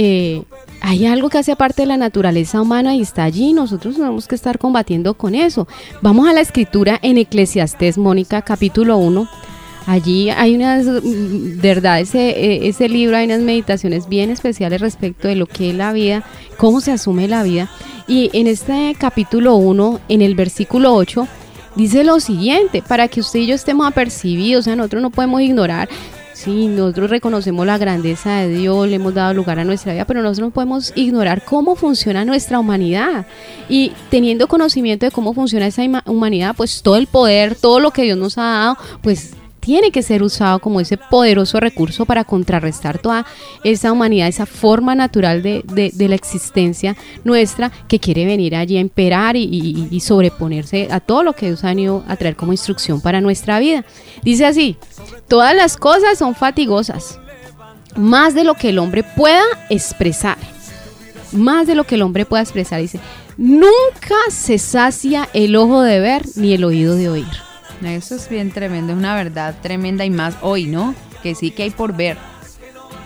Eh, 0.00 0.44
hay 0.80 1.06
algo 1.06 1.28
que 1.28 1.38
hace 1.38 1.56
parte 1.56 1.82
de 1.82 1.86
la 1.86 1.96
naturaleza 1.96 2.62
humana 2.62 2.94
y 2.94 3.02
está 3.02 3.24
allí. 3.24 3.52
Nosotros 3.52 3.96
tenemos 3.96 4.28
que 4.28 4.36
estar 4.36 4.56
combatiendo 4.56 5.14
con 5.14 5.34
eso. 5.34 5.66
Vamos 6.02 6.28
a 6.28 6.32
la 6.32 6.40
escritura 6.40 7.00
en 7.02 7.18
Eclesiastés, 7.18 7.98
Mónica, 7.98 8.42
capítulo 8.42 8.96
1. 8.98 9.28
Allí 9.86 10.30
hay 10.30 10.54
unas, 10.54 10.86
mm, 10.86 11.60
verdad, 11.60 11.98
ese, 11.98 12.30
eh, 12.30 12.68
ese 12.68 12.88
libro 12.88 13.16
hay 13.16 13.24
unas 13.24 13.40
meditaciones 13.40 14.08
bien 14.08 14.30
especiales 14.30 14.80
respecto 14.80 15.26
de 15.26 15.34
lo 15.34 15.46
que 15.46 15.70
es 15.70 15.74
la 15.74 15.92
vida, 15.92 16.22
cómo 16.58 16.80
se 16.80 16.92
asume 16.92 17.26
la 17.26 17.42
vida. 17.42 17.68
Y 18.06 18.30
en 18.34 18.46
este 18.46 18.94
capítulo 18.96 19.56
1, 19.56 19.98
en 20.08 20.22
el 20.22 20.36
versículo 20.36 20.94
8, 20.94 21.26
dice 21.74 22.04
lo 22.04 22.20
siguiente, 22.20 22.82
para 22.86 23.08
que 23.08 23.18
usted 23.18 23.40
y 23.40 23.46
yo 23.48 23.56
estemos 23.56 23.84
apercibidos, 23.84 24.60
o 24.60 24.62
sea, 24.62 24.76
nosotros 24.76 25.02
no 25.02 25.10
podemos 25.10 25.40
ignorar 25.40 25.88
Sí, 26.38 26.68
nosotros 26.68 27.10
reconocemos 27.10 27.66
la 27.66 27.78
grandeza 27.78 28.36
de 28.36 28.48
Dios, 28.50 28.86
le 28.86 28.94
hemos 28.94 29.12
dado 29.12 29.34
lugar 29.34 29.58
a 29.58 29.64
nuestra 29.64 29.92
vida, 29.92 30.04
pero 30.04 30.22
nosotros 30.22 30.50
no 30.50 30.54
podemos 30.54 30.92
ignorar 30.94 31.44
cómo 31.44 31.74
funciona 31.74 32.24
nuestra 32.24 32.60
humanidad. 32.60 33.26
Y 33.68 33.90
teniendo 34.08 34.46
conocimiento 34.46 35.04
de 35.04 35.10
cómo 35.10 35.34
funciona 35.34 35.66
esa 35.66 35.82
humanidad, 36.06 36.54
pues 36.56 36.80
todo 36.80 36.94
el 36.94 37.08
poder, 37.08 37.56
todo 37.56 37.80
lo 37.80 37.90
que 37.90 38.02
Dios 38.02 38.16
nos 38.16 38.38
ha 38.38 38.42
dado, 38.42 38.76
pues 39.02 39.32
tiene 39.58 39.90
que 39.90 40.00
ser 40.00 40.22
usado 40.22 40.60
como 40.60 40.78
ese 40.78 40.96
poderoso 40.96 41.58
recurso 41.58 42.06
para 42.06 42.22
contrarrestar 42.22 42.98
toda 42.98 43.26
esa 43.64 43.90
humanidad, 43.90 44.28
esa 44.28 44.46
forma 44.46 44.94
natural 44.94 45.42
de, 45.42 45.64
la 45.98 46.14
existencia 46.14 46.96
nuestra 47.24 47.72
que 47.88 47.98
quiere 47.98 48.24
venir 48.26 48.54
allí 48.54 48.76
a 48.76 48.80
imperar 48.80 49.34
y, 49.34 49.88
y 49.90 50.00
sobreponerse 50.00 50.86
a 50.92 51.00
todo 51.00 51.24
lo 51.24 51.32
que 51.32 51.46
Dios 51.46 51.64
ha 51.64 51.68
venido 51.70 52.04
a 52.06 52.14
traer 52.14 52.36
como 52.36 52.52
instrucción 52.52 53.00
para 53.00 53.20
nuestra 53.20 53.58
vida. 53.58 53.84
Dice 54.22 54.46
así, 54.46 54.76
todas 55.28 55.54
las 55.54 55.76
cosas 55.76 56.18
son 56.18 56.34
fatigosas, 56.34 57.18
más 57.96 58.34
de 58.34 58.44
lo 58.44 58.54
que 58.54 58.70
el 58.70 58.78
hombre 58.78 59.02
pueda 59.02 59.42
expresar. 59.70 60.38
Más 61.32 61.66
de 61.66 61.74
lo 61.74 61.84
que 61.84 61.96
el 61.96 62.02
hombre 62.02 62.24
pueda 62.24 62.42
expresar, 62.42 62.80
dice, 62.80 63.00
nunca 63.36 64.16
se 64.30 64.58
sacia 64.58 65.28
el 65.34 65.56
ojo 65.56 65.82
de 65.82 66.00
ver 66.00 66.22
ni 66.36 66.54
el 66.54 66.64
oído 66.64 66.94
de 66.94 67.10
oír. 67.10 67.26
Eso 67.84 68.16
es 68.16 68.28
bien 68.28 68.50
tremendo, 68.50 68.92
es 68.92 68.98
una 68.98 69.14
verdad 69.14 69.54
tremenda 69.62 70.04
y 70.04 70.10
más 70.10 70.36
hoy, 70.40 70.66
¿no? 70.66 70.94
Que 71.22 71.34
sí 71.34 71.50
que 71.50 71.64
hay 71.64 71.70
por 71.70 71.94
ver. 71.94 72.16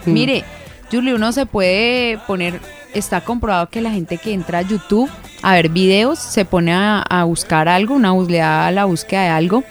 Mm. 0.07 0.13
Mire, 0.13 0.45
Julie, 0.91 1.15
uno 1.15 1.33
se 1.33 1.47
puede 1.47 2.19
poner, 2.27 2.61
está 2.95 3.23
comprobado 3.23 3.69
que 3.69 3.83
la 3.83 3.91
gente 3.91 4.19
que 4.19 4.33
entra 4.33 4.59
a 4.59 4.63
YouTube 4.63 5.11
a 5.43 5.55
ver 5.55 5.69
videos, 5.69 6.19
se 6.19 6.45
pone 6.45 6.73
a, 6.73 7.25
buscar 7.27 7.69
algo, 7.69 7.95
una 7.95 8.13
da 8.13 8.71
la 8.71 8.85
búsqueda 8.85 9.23
de 9.23 9.29
algo, 9.29 9.65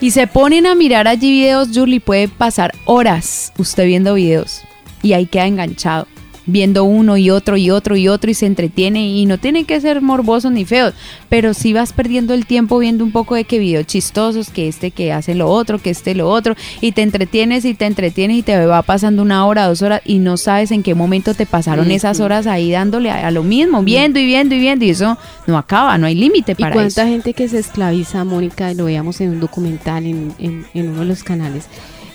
y 0.00 0.10
se 0.12 0.26
ponen 0.26 0.66
a 0.66 0.74
mirar 0.74 1.08
allí 1.08 1.30
videos, 1.30 1.68
Julie, 1.74 2.00
puede 2.00 2.28
pasar 2.28 2.72
horas 2.84 3.52
usted 3.58 3.86
viendo 3.86 4.14
videos 4.14 4.62
y 5.02 5.12
ahí 5.12 5.26
queda 5.26 5.46
enganchado 5.46 6.06
viendo 6.48 6.84
uno 6.84 7.16
y 7.16 7.30
otro 7.30 7.56
y 7.56 7.70
otro 7.70 7.94
y 7.94 8.08
otro 8.08 8.30
y 8.30 8.34
se 8.34 8.46
entretiene 8.46 9.06
y 9.06 9.26
no 9.26 9.38
tiene 9.38 9.64
que 9.64 9.80
ser 9.80 10.00
morbosos 10.00 10.50
ni 10.50 10.64
feos, 10.64 10.94
pero 11.28 11.54
si 11.54 11.72
vas 11.72 11.92
perdiendo 11.92 12.34
el 12.34 12.46
tiempo 12.46 12.78
viendo 12.78 13.04
un 13.04 13.12
poco 13.12 13.34
de 13.34 13.44
que 13.44 13.58
videos 13.58 13.86
chistosos, 13.86 14.48
que 14.48 14.66
este 14.66 14.90
que 14.90 15.12
hace 15.12 15.34
lo 15.34 15.48
otro, 15.48 15.78
que 15.78 15.90
este 15.90 16.14
lo 16.14 16.28
otro 16.28 16.56
y 16.80 16.92
te 16.92 17.02
entretienes 17.02 17.64
y 17.66 17.74
te 17.74 17.84
entretienes 17.84 18.38
y 18.38 18.42
te 18.42 18.66
va 18.66 18.82
pasando 18.82 19.22
una 19.22 19.46
hora, 19.46 19.68
dos 19.68 19.82
horas 19.82 20.00
y 20.04 20.18
no 20.18 20.38
sabes 20.38 20.70
en 20.70 20.82
qué 20.82 20.94
momento 20.94 21.34
te 21.34 21.44
pasaron 21.44 21.90
esas 21.90 22.18
horas 22.18 22.46
ahí 22.46 22.72
dándole 22.72 23.10
a, 23.10 23.30
lo 23.30 23.42
mismo, 23.42 23.82
viendo 23.82 24.18
y 24.18 24.24
viendo 24.24 24.54
y 24.54 24.58
viendo 24.58 24.84
y 24.86 24.90
eso 24.90 25.18
no 25.46 25.58
acaba, 25.58 25.98
no 25.98 26.06
hay 26.06 26.14
límite 26.14 26.56
para 26.56 26.70
¿Y 26.70 26.72
cuánta 26.72 27.06
gente 27.06 27.34
que 27.34 27.46
se 27.48 27.58
esclaviza, 27.58 28.24
Mónica, 28.24 28.72
lo 28.72 28.86
veíamos 28.86 29.20
en 29.20 29.30
un 29.30 29.40
documental 29.40 30.06
en, 30.06 30.34
en, 30.38 30.88
uno 30.88 31.00
de 31.00 31.04
los 31.04 31.22
canales 31.22 31.66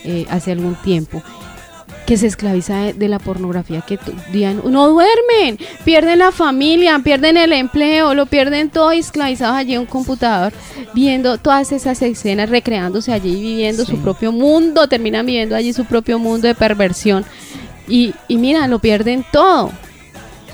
eh, 0.04 0.26
hace 0.30 0.52
algún 0.52 0.76
tiempo 0.76 1.22
que 2.06 2.18
se 2.18 2.28
esclaviza 2.28 2.94
de, 2.94 3.08
la 3.08 3.20
pornografía, 3.20 3.82
que 3.82 3.98
día 4.32 4.54
no 4.54 4.90
duermen, 4.90 5.58
pierden 5.86 6.20
la 6.20 6.32
familia, 6.32 7.00
pierden 7.00 7.38
el 7.38 7.54
empleo, 7.54 8.14
lo 8.14 8.26
pierden 8.26 8.70
todo 8.70 8.92
esclavizados 8.92 9.56
allí 9.56 9.74
en 9.76 9.82
un 9.82 9.86
computador, 9.86 10.54
viendo 10.94 11.38
todas 11.38 11.72
esas 11.72 12.02
escenas, 12.02 12.50
recreándose 12.50 13.14
allí, 13.14 13.40
viviendo 13.40 13.86
su 13.86 13.98
propio 14.00 14.32
mundo, 14.32 14.88
terminan 14.88 15.26
viviendo 15.26 15.56
allí 15.56 15.74
su 15.74 15.86
propio 15.86 16.20
mundo 16.20 16.48
de 16.48 16.56
perversión. 16.56 17.26
Y, 17.88 18.14
y 18.28 18.38
mira, 18.38 18.68
lo 18.68 18.80
pierden 18.80 19.26
todo. 19.32 19.72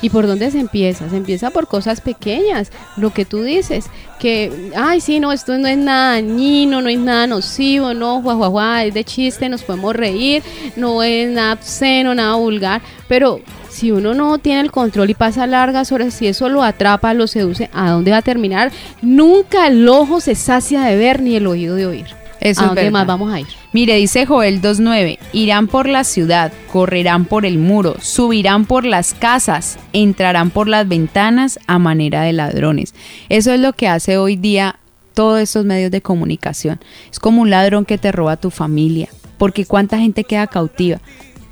¿Y 0.01 0.09
por 0.09 0.27
dónde 0.27 0.49
se 0.51 0.59
empieza? 0.59 1.09
Se 1.09 1.17
empieza 1.17 1.49
por 1.49 1.67
cosas 1.67 2.01
pequeñas, 2.01 2.71
lo 2.95 3.11
que 3.11 3.25
tú 3.25 3.43
dices, 3.43 3.85
que, 4.19 4.71
ay, 4.75 5.01
sí, 5.01 5.19
no, 5.19 5.31
esto 5.31 5.57
no 5.57 5.67
es 5.67 5.77
nada 5.77 6.13
dañino, 6.13 6.81
no 6.81 6.89
es 6.89 6.99
nada 6.99 7.27
nocivo, 7.27 7.93
no, 7.93 8.21
guau, 8.21 8.85
es 8.85 8.93
de 8.93 9.03
chiste, 9.03 9.49
nos 9.49 9.63
podemos 9.63 9.95
reír, 9.95 10.41
no 10.75 11.03
es 11.03 11.29
nada 11.29 11.53
obsceno, 11.53 12.15
nada 12.15 12.35
vulgar, 12.35 12.81
pero 13.07 13.41
si 13.69 13.91
uno 13.91 14.13
no 14.13 14.37
tiene 14.39 14.61
el 14.61 14.71
control 14.71 15.09
y 15.09 15.13
pasa 15.13 15.47
largas 15.47 15.91
horas, 15.91 16.13
si 16.13 16.27
eso 16.27 16.49
lo 16.49 16.63
atrapa, 16.63 17.13
lo 17.13 17.27
seduce, 17.27 17.69
¿a 17.73 17.91
dónde 17.91 18.11
va 18.11 18.17
a 18.17 18.21
terminar? 18.21 18.71
Nunca 19.01 19.67
el 19.67 19.87
ojo 19.87 20.21
se 20.21 20.35
sacia 20.35 20.81
de 20.81 20.97
ver 20.97 21.21
ni 21.21 21.35
el 21.35 21.47
oído 21.47 21.75
de 21.75 21.85
oír. 21.85 22.18
Eso 22.39 22.63
¿A 22.63 22.67
dónde 22.67 22.89
más 22.91 23.05
vamos 23.05 23.33
a 23.33 23.39
ir? 23.41 23.47
Mire, 23.73 23.95
dice 23.95 24.25
Joel 24.25 24.61
2.9, 24.61 25.17
irán 25.33 25.67
por 25.67 25.87
la 25.87 26.03
ciudad, 26.03 26.53
correrán 26.71 27.25
por 27.25 27.45
el 27.45 27.57
muro, 27.57 27.95
subirán 28.01 28.65
por 28.65 28.85
las 28.85 29.13
casas, 29.13 29.77
entrarán 29.93 30.49
por 30.49 30.67
las 30.67 30.87
ventanas 30.87 31.59
a 31.67 31.79
manera 31.79 32.21
de 32.21 32.33
ladrones. 32.33 32.95
Eso 33.27 33.51
es 33.53 33.59
lo 33.59 33.73
que 33.73 33.87
hace 33.87 34.17
hoy 34.17 34.35
día 34.35 34.77
todos 35.13 35.41
estos 35.41 35.65
medios 35.65 35.91
de 35.91 36.01
comunicación. 36.01 36.79
Es 37.11 37.19
como 37.19 37.41
un 37.41 37.49
ladrón 37.49 37.83
que 37.85 37.97
te 37.97 38.11
roba 38.11 38.37
tu 38.37 38.51
familia, 38.51 39.09
porque 39.37 39.65
cuánta 39.65 39.97
gente 39.99 40.23
queda 40.23 40.47
cautiva. 40.47 40.99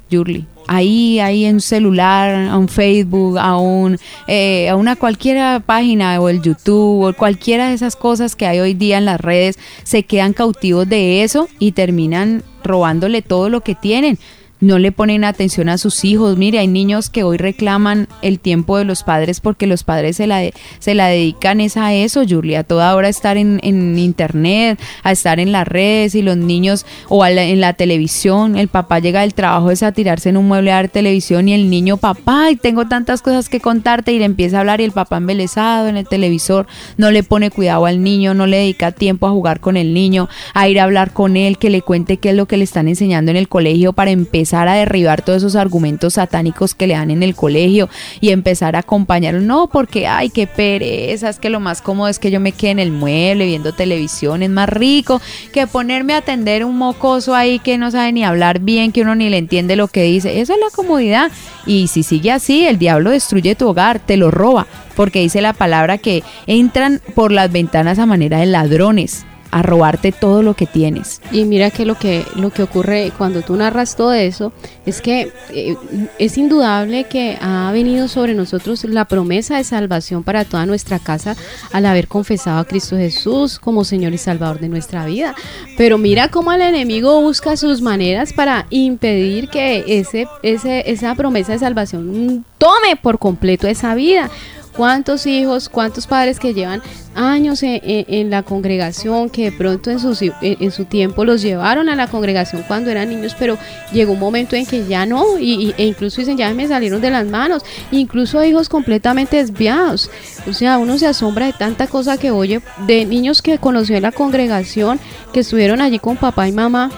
Yurli, 0.10 0.48
ahí, 0.68 1.20
ahí 1.20 1.46
en 1.46 1.62
celular, 1.62 2.50
a 2.50 2.58
un 2.58 2.68
Facebook, 2.68 3.38
a, 3.38 3.58
un, 3.58 3.98
eh, 4.28 4.70
a 4.70 4.76
una 4.76 4.96
cualquiera 4.96 5.62
página 5.66 6.20
o 6.20 6.30
el 6.30 6.42
YouTube 6.42 7.08
o 7.08 7.14
cualquiera 7.14 7.70
de 7.70 7.76
esas 7.76 7.96
cosas 7.96 8.36
que 8.36 8.46
hay 8.46 8.60
hoy 8.60 8.74
día 8.74 8.98
en 8.98 9.06
las 9.06 9.20
redes, 9.20 9.58
se 9.84 10.04
quedan 10.04 10.34
cautivos 10.34 10.88
de 10.88 11.24
eso 11.24 11.48
y 11.60 11.72
terminan 11.72 12.44
robándole 12.64 13.22
todo 13.22 13.50
lo 13.50 13.62
que 13.62 13.76
tienen 13.76 14.20
no 14.60 14.80
le 14.80 14.92
ponen 14.92 15.24
atención 15.24 15.70
a 15.70 15.78
sus 15.78 16.04
hijos. 16.04 16.38
Mire, 16.38 16.60
hay 16.60 16.68
niños 16.68 17.10
que 17.10 17.24
hoy 17.24 17.38
reclaman 17.38 18.08
el 18.22 18.40
tiempo 18.40 18.78
de 18.78 18.86
los 18.86 19.04
padres 19.04 19.40
porque 19.40 19.68
los 19.68 19.84
padres 19.84 20.18
se 20.18 20.28
la, 20.28 20.42
se 20.80 20.96
la 20.96 21.08
dedican 21.08 21.62
es 21.62 21.78
a 21.78 21.94
eso, 21.94 22.24
Julia, 22.28 22.60
a 22.60 22.64
toda 22.64 22.96
hora 22.96 23.10
estar 23.10 23.38
en, 23.38 23.60
internet, 23.98 24.80
a 25.04 25.12
estar 25.12 25.40
en 25.40 25.52
las 25.52 25.68
redes 25.68 26.16
y 26.16 26.22
los 26.22 26.38
niños 26.38 26.86
o 27.10 27.26
en 27.26 27.62
la 27.62 27.74
televisión. 27.74 28.58
El 28.58 28.68
papá 28.68 29.00
llega 29.00 29.22
del 29.22 29.34
trabajo 29.34 29.72
es 29.72 29.84
a 29.84 29.92
tirarse 29.92 30.30
en 30.30 30.38
un 30.38 30.48
mueble 30.48 30.72
a 30.72 30.82
ver 30.82 30.90
televisión 30.90 31.48
y 31.50 31.54
el 31.54 31.70
niño, 31.70 31.98
papá, 31.98 32.50
y 32.52 32.56
tengo 32.56 32.88
tantas 32.88 33.22
cosas 33.22 33.50
que 33.50 33.60
contarte 33.60 34.12
y 34.12 34.20
le 34.20 34.26
empieza 34.26 34.58
a 34.58 34.60
hablar 34.62 34.82
y 34.82 34.86
el 34.86 34.92
papá 34.92 35.18
embelesado 35.18 35.88
en 35.88 35.98
el 35.98 36.08
televisor 36.08 36.68
no 36.98 37.12
le 37.12 37.24
pone 37.24 37.52
cuidado 37.52 37.86
al 37.86 38.04
niño, 38.04 38.34
no 38.34 38.48
le 38.48 38.58
dedica 38.58 38.92
tiempo 38.92 39.28
a 39.28 39.32
jugar 39.32 39.60
con 39.60 39.78
el 39.78 39.94
niño, 39.94 40.30
a 40.54 40.68
ir 40.68 40.80
a 40.80 40.84
hablar 40.84 41.14
con 41.14 41.38
él, 41.38 41.58
que 41.58 41.70
le 41.70 41.82
cuente 41.82 42.18
qué 42.18 42.30
es 42.30 42.36
lo 42.36 42.48
que 42.48 42.58
le 42.58 42.64
están 42.64 42.88
enseñando 42.88 43.32
en 43.32 43.38
el 43.38 43.48
colegio 43.48 43.94
para 43.94 44.12
empezar 44.12 44.47
empezar 44.48 44.70
a 44.70 44.76
derribar 44.76 45.24
todos 45.24 45.40
esos 45.40 45.58
argumentos 45.58 46.14
satánicos 46.14 46.74
que 46.74 46.88
le 46.88 46.94
dan 46.94 47.12
en 47.12 47.22
el 47.22 47.36
colegio 47.36 47.90
y 48.22 48.30
empezar 48.30 48.78
a 48.78 48.80
acompañarlo. 48.80 49.42
No, 49.42 49.68
porque, 49.68 50.08
ay, 50.08 50.30
qué 50.30 50.48
pereza, 50.48 51.28
es 51.28 51.38
que 51.38 51.50
lo 51.50 51.60
más 51.60 51.82
cómodo 51.82 52.08
es 52.08 52.18
que 52.18 52.32
yo 52.32 52.40
me 52.40 52.54
quede 52.54 52.72
en 52.72 52.80
el 52.80 52.92
mueble 52.92 53.46
viendo 53.46 53.74
televisión, 53.74 54.44
es 54.44 54.50
más 54.50 54.70
rico 54.70 55.20
que 55.52 55.68
ponerme 55.68 56.14
a 56.14 56.20
atender 56.20 56.64
un 56.64 56.78
mocoso 56.78 57.36
ahí 57.36 57.60
que 57.60 57.78
no 57.78 57.92
sabe 57.92 58.14
ni 58.14 58.24
hablar 58.24 58.60
bien, 58.60 58.94
que 58.94 59.02
uno 59.02 59.16
ni 59.16 59.30
le 59.30 59.38
entiende 59.38 59.76
lo 59.76 59.90
que 59.90 60.04
dice. 60.04 60.40
Esa 60.40 60.54
es 60.54 60.60
la 60.60 60.74
comodidad. 60.74 61.30
Y 61.66 61.88
si 61.88 62.04
sigue 62.04 62.32
así, 62.32 62.66
el 62.66 62.80
diablo 62.80 63.10
destruye 63.10 63.56
tu 63.56 63.68
hogar, 63.68 64.00
te 64.00 64.16
lo 64.16 64.32
roba, 64.32 64.66
porque 64.96 65.20
dice 65.20 65.42
la 65.42 65.52
palabra 65.52 65.98
que 65.98 66.24
entran 66.46 67.02
por 67.16 67.34
las 67.34 67.52
ventanas 67.52 68.00
a 68.00 68.06
manera 68.06 68.40
de 68.40 68.46
ladrones 68.46 69.26
a 69.52 69.62
robarte 69.62 70.12
todo 70.12 70.42
lo 70.42 70.54
que 70.54 70.66
tienes. 70.66 71.22
Y 71.32 71.46
mira 71.46 71.72
que 71.72 71.86
lo 71.86 71.96
que 71.96 72.26
lo 72.36 72.50
que 72.50 72.64
ocurre 72.64 73.12
cuando 73.18 73.42
tú 73.42 73.56
narras 73.56 73.96
todo 73.96 74.14
eso 74.14 74.52
es 74.86 75.02
que 75.02 75.32
eh, 75.50 75.76
es 76.20 76.38
indudable 76.38 77.06
que 77.06 77.38
ha 77.42 77.72
venido 77.72 78.08
sobre 78.08 78.34
nosotros 78.34 78.84
la 78.86 79.06
promesa 79.06 79.58
de 79.58 79.64
salvación 79.64 80.24
para 80.24 80.46
toda 80.46 80.66
nuestra 80.66 81.00
casa 81.00 81.36
al 81.72 81.86
haber 81.86 82.08
confesado 82.08 82.60
a 82.60 82.66
Cristo 82.66 82.98
Jesús 82.98 83.60
como 83.60 83.84
Señor 83.84 84.14
y 84.14 84.18
Salvador 84.18 84.60
de 84.60 84.70
nuestra 84.70 85.06
vida. 85.06 85.36
Pero 85.78 85.98
mira 85.98 86.30
cómo 86.30 86.52
el 86.54 86.62
enemigo 86.62 87.22
busca 87.22 87.58
sus 87.58 87.82
maneras 87.82 88.34
para 88.34 88.66
impedir 88.70 89.50
que 89.50 89.84
ese, 89.88 90.28
ese 90.44 90.90
esa 90.92 91.16
promesa 91.16 91.54
de 91.54 91.60
salvación 91.60 92.46
tome 92.58 92.96
por 93.02 93.20
completo 93.20 93.68
esa 93.68 93.96
vida 93.96 94.30
cuántos 94.78 95.26
hijos, 95.26 95.68
cuántos 95.68 96.06
padres 96.06 96.40
que 96.40 96.54
llevan 96.54 96.82
años 97.16 97.62
en, 97.64 98.30
la 98.30 98.44
congregación, 98.44 99.32
que 99.32 99.46
de 99.46 99.52
pronto 99.52 99.90
en 99.90 100.00
su, 100.00 100.32
en 100.42 100.72
su, 100.72 100.86
tiempo 100.86 101.26
los 101.26 101.42
llevaron 101.42 101.90
a 101.90 101.96
la 101.96 102.08
congregación 102.08 102.64
cuando 102.68 102.92
eran 102.92 103.10
niños, 103.10 103.36
pero 103.38 103.58
llegó 103.92 104.14
un 104.14 104.20
momento 104.20 104.56
en 104.56 104.68
que 104.68 104.86
ya 104.86 105.08
no, 105.08 105.40
y, 105.40 105.74
e 105.78 105.86
incluso 105.86 106.22
dicen, 106.22 106.38
ya 106.38 106.54
me 106.54 106.68
salieron 106.68 107.02
de 107.02 107.10
las 107.10 107.26
manos, 107.26 107.64
incluso 107.92 108.44
hijos 108.44 108.70
completamente 108.70 109.38
desviados. 109.38 110.12
O 110.48 110.54
sea, 110.54 110.78
uno 110.78 111.00
se 111.00 111.08
asombra 111.08 111.48
de 111.48 111.54
tanta 111.54 111.88
cosa 111.88 112.18
que 112.18 112.30
oye 112.30 112.62
de 112.86 113.06
niños 113.06 113.42
que 113.42 113.58
conoció 113.58 113.98
en 113.98 114.04
la 114.04 114.12
congregación, 114.12 115.00
que 115.34 115.40
estuvieron 115.40 115.82
allí 115.82 115.98
con 115.98 116.18
papá 116.18 116.48
y 116.48 116.52
mamá. 116.52 116.92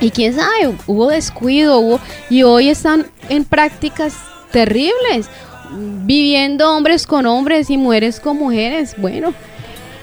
Y 0.00 0.10
quién 0.10 0.34
sabe, 0.34 0.76
hubo 0.86 1.08
descuido, 1.08 1.80
hubo, 1.80 2.00
y 2.30 2.44
hoy 2.44 2.68
están 2.68 3.06
en 3.28 3.44
prácticas 3.44 4.14
terribles 4.52 5.28
viviendo 5.70 6.74
hombres 6.74 7.06
con 7.06 7.26
hombres 7.26 7.70
y 7.70 7.76
mujeres 7.76 8.20
con 8.20 8.36
mujeres. 8.38 8.94
Bueno, 8.98 9.34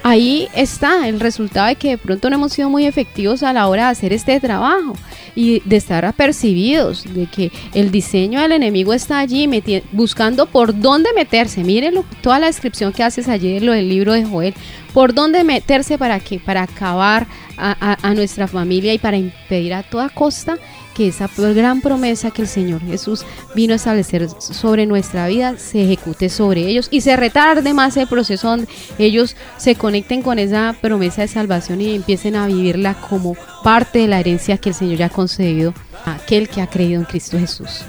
ahí 0.02 0.48
está 0.54 1.08
el 1.08 1.20
resultado 1.20 1.66
de 1.66 1.76
que 1.76 1.90
de 1.90 1.98
pronto 1.98 2.30
no 2.30 2.36
hemos 2.36 2.52
sido 2.52 2.70
muy 2.70 2.86
efectivos 2.86 3.42
a 3.42 3.52
la 3.52 3.68
hora 3.68 3.86
de 3.86 3.90
hacer 3.90 4.12
este 4.12 4.40
trabajo 4.40 4.94
y 5.36 5.60
de 5.64 5.76
estar 5.76 6.04
apercibidos 6.04 7.04
de 7.14 7.26
que 7.26 7.52
el 7.74 7.92
diseño 7.92 8.40
del 8.40 8.52
enemigo 8.52 8.92
está 8.92 9.20
allí 9.20 9.48
buscando 9.92 10.46
por 10.46 10.76
dónde 10.80 11.10
meterse. 11.14 11.62
Miren 11.62 12.02
toda 12.22 12.40
la 12.40 12.46
descripción 12.46 12.92
que 12.92 13.04
haces 13.04 13.28
en 13.28 13.66
lo 13.66 13.72
del 13.72 13.88
libro 13.88 14.14
de 14.14 14.24
Joel 14.24 14.54
por 14.92 15.12
dónde 15.12 15.44
meterse 15.44 15.98
para 15.98 16.18
qué, 16.20 16.40
para 16.40 16.62
acabar 16.62 17.26
a, 17.58 18.14
nuestra 18.14 18.46
familia 18.46 18.94
y 18.94 18.98
para 18.98 19.16
impedir 19.16 19.74
a 19.74 19.82
toda 19.82 20.08
costa 20.08 20.58
que 20.94 21.08
esa 21.08 21.28
gran 21.36 21.82
promesa 21.82 22.30
que 22.30 22.42
el 22.42 22.48
Señor 22.48 22.80
Jesús 22.82 23.24
vino 23.54 23.74
a 23.74 23.76
establecer 23.76 24.28
sobre 24.38 24.86
nuestra 24.86 25.28
vida 25.28 25.58
se 25.58 25.84
ejecute 25.84 26.30
sobre 26.30 26.66
ellos 26.66 26.88
y 26.90 27.02
se 27.02 27.16
retarde 27.16 27.74
más 27.74 27.96
el 27.98 28.06
proceso 28.06 28.48
donde 28.48 28.68
ellos 28.98 29.36
se 29.58 29.74
conecten 29.74 30.22
con 30.22 30.38
esa 30.38 30.74
promesa 30.80 31.22
de 31.22 31.28
salvación 31.28 31.82
y 31.82 31.94
empiecen 31.94 32.36
a 32.36 32.46
vivirla 32.46 32.94
como 32.94 33.36
parte 33.62 33.98
de 34.00 34.08
la 34.08 34.20
herencia 34.20 34.56
que 34.56 34.70
el 34.70 34.74
Señor 34.74 34.96
ya 34.96 35.06
ha 35.06 35.10
concedido 35.26 35.74
a 36.04 36.14
aquel 36.14 36.48
que 36.48 36.60
ha 36.60 36.68
creído 36.68 37.00
en 37.00 37.04
Cristo 37.04 37.38
Jesús. 37.38 37.82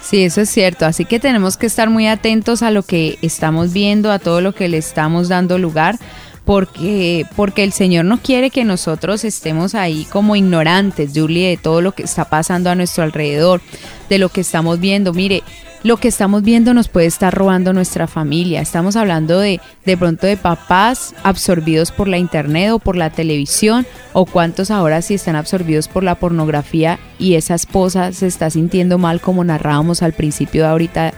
Sí, 0.00 0.22
eso 0.22 0.42
es 0.42 0.50
cierto. 0.50 0.86
Así 0.86 1.04
que 1.04 1.18
tenemos 1.18 1.56
que 1.56 1.66
estar 1.66 1.90
muy 1.90 2.06
atentos 2.06 2.62
a 2.62 2.70
lo 2.70 2.82
que 2.82 3.18
estamos 3.22 3.72
viendo, 3.72 4.12
a 4.12 4.18
todo 4.18 4.40
lo 4.40 4.54
que 4.54 4.68
le 4.68 4.76
estamos 4.76 5.28
dando 5.28 5.58
lugar, 5.58 5.98
porque, 6.44 7.26
porque 7.34 7.64
el 7.64 7.72
Señor 7.72 8.04
no 8.04 8.18
quiere 8.18 8.50
que 8.50 8.64
nosotros 8.64 9.24
estemos 9.24 9.74
ahí 9.74 10.06
como 10.10 10.36
ignorantes, 10.36 11.12
Julie, 11.14 11.48
de 11.48 11.56
todo 11.56 11.80
lo 11.80 11.92
que 11.92 12.02
está 12.02 12.26
pasando 12.26 12.70
a 12.70 12.74
nuestro 12.74 13.02
alrededor, 13.02 13.60
de 14.08 14.18
lo 14.18 14.28
que 14.28 14.42
estamos 14.42 14.78
viendo. 14.78 15.12
Mire, 15.14 15.42
lo 15.84 15.98
que 15.98 16.08
estamos 16.08 16.42
viendo 16.42 16.72
nos 16.72 16.88
puede 16.88 17.06
estar 17.06 17.32
robando 17.32 17.74
nuestra 17.74 18.06
familia. 18.06 18.62
Estamos 18.62 18.96
hablando 18.96 19.38
de 19.38 19.60
de 19.84 19.96
pronto 19.98 20.26
de 20.26 20.38
papás 20.38 21.14
absorbidos 21.22 21.92
por 21.92 22.08
la 22.08 22.16
internet 22.16 22.72
o 22.72 22.78
por 22.78 22.96
la 22.96 23.10
televisión 23.10 23.86
o 24.14 24.24
cuántos 24.24 24.70
ahora 24.70 25.02
sí 25.02 25.14
están 25.14 25.36
absorbidos 25.36 25.88
por 25.88 26.02
la 26.02 26.14
pornografía 26.14 26.98
y 27.18 27.34
esa 27.34 27.54
esposa 27.54 28.12
se 28.14 28.26
está 28.26 28.48
sintiendo 28.48 28.96
mal 28.96 29.20
como 29.20 29.44
narrábamos 29.44 30.02
al 30.02 30.14
principio 30.14 30.62
de 30.62 30.68
ahorita 30.68 31.12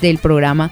del 0.00 0.18
programa 0.18 0.70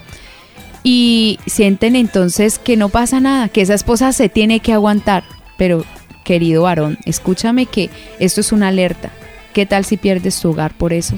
y 0.84 1.40
sienten 1.46 1.96
entonces 1.96 2.60
que 2.60 2.76
no 2.76 2.88
pasa 2.88 3.18
nada, 3.18 3.48
que 3.48 3.62
esa 3.62 3.74
esposa 3.74 4.12
se 4.12 4.28
tiene 4.28 4.60
que 4.60 4.72
aguantar. 4.72 5.24
Pero, 5.58 5.84
querido 6.24 6.62
varón, 6.62 6.98
escúchame 7.04 7.66
que 7.66 7.90
esto 8.18 8.40
es 8.40 8.52
una 8.52 8.68
alerta. 8.68 9.10
¿Qué 9.52 9.66
tal 9.66 9.84
si 9.84 9.96
pierdes 9.96 10.40
tu 10.40 10.50
hogar 10.50 10.72
por 10.72 10.92
eso? 10.92 11.16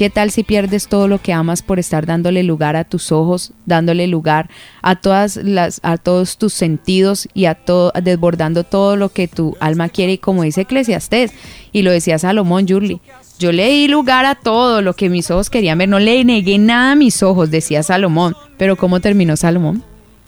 ¿Qué 0.00 0.08
tal 0.08 0.30
si 0.30 0.44
pierdes 0.44 0.88
todo 0.88 1.08
lo 1.08 1.20
que 1.20 1.34
amas 1.34 1.60
por 1.60 1.78
estar 1.78 2.06
dándole 2.06 2.42
lugar 2.42 2.74
a 2.74 2.84
tus 2.84 3.12
ojos, 3.12 3.52
dándole 3.66 4.06
lugar 4.06 4.48
a 4.80 4.96
todas 4.96 5.36
las 5.36 5.78
a 5.82 5.98
todos 5.98 6.38
tus 6.38 6.54
sentidos 6.54 7.28
y 7.34 7.44
a 7.44 7.54
todo 7.54 7.92
desbordando 8.02 8.64
todo 8.64 8.96
lo 8.96 9.10
que 9.10 9.28
tu 9.28 9.58
alma 9.60 9.90
quiere 9.90 10.14
y 10.14 10.16
como 10.16 10.42
dice 10.44 10.62
Eclesiastés 10.62 11.32
y 11.70 11.82
lo 11.82 11.90
decía 11.90 12.18
Salomón 12.18 12.66
Yurli, 12.66 13.02
yo 13.38 13.52
le 13.52 13.68
di 13.68 13.88
lugar 13.88 14.24
a 14.24 14.36
todo 14.36 14.80
lo 14.80 14.96
que 14.96 15.10
mis 15.10 15.30
ojos 15.30 15.50
querían 15.50 15.76
ver, 15.76 15.90
no 15.90 15.98
le 15.98 16.24
negué 16.24 16.56
nada 16.56 16.92
a 16.92 16.96
mis 16.96 17.22
ojos, 17.22 17.50
decía 17.50 17.82
Salomón. 17.82 18.34
Pero 18.56 18.76
¿cómo 18.76 19.00
terminó 19.00 19.36
Salomón? 19.36 19.84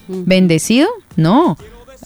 ¿Bendecido? 0.06 0.90
No. 1.16 1.56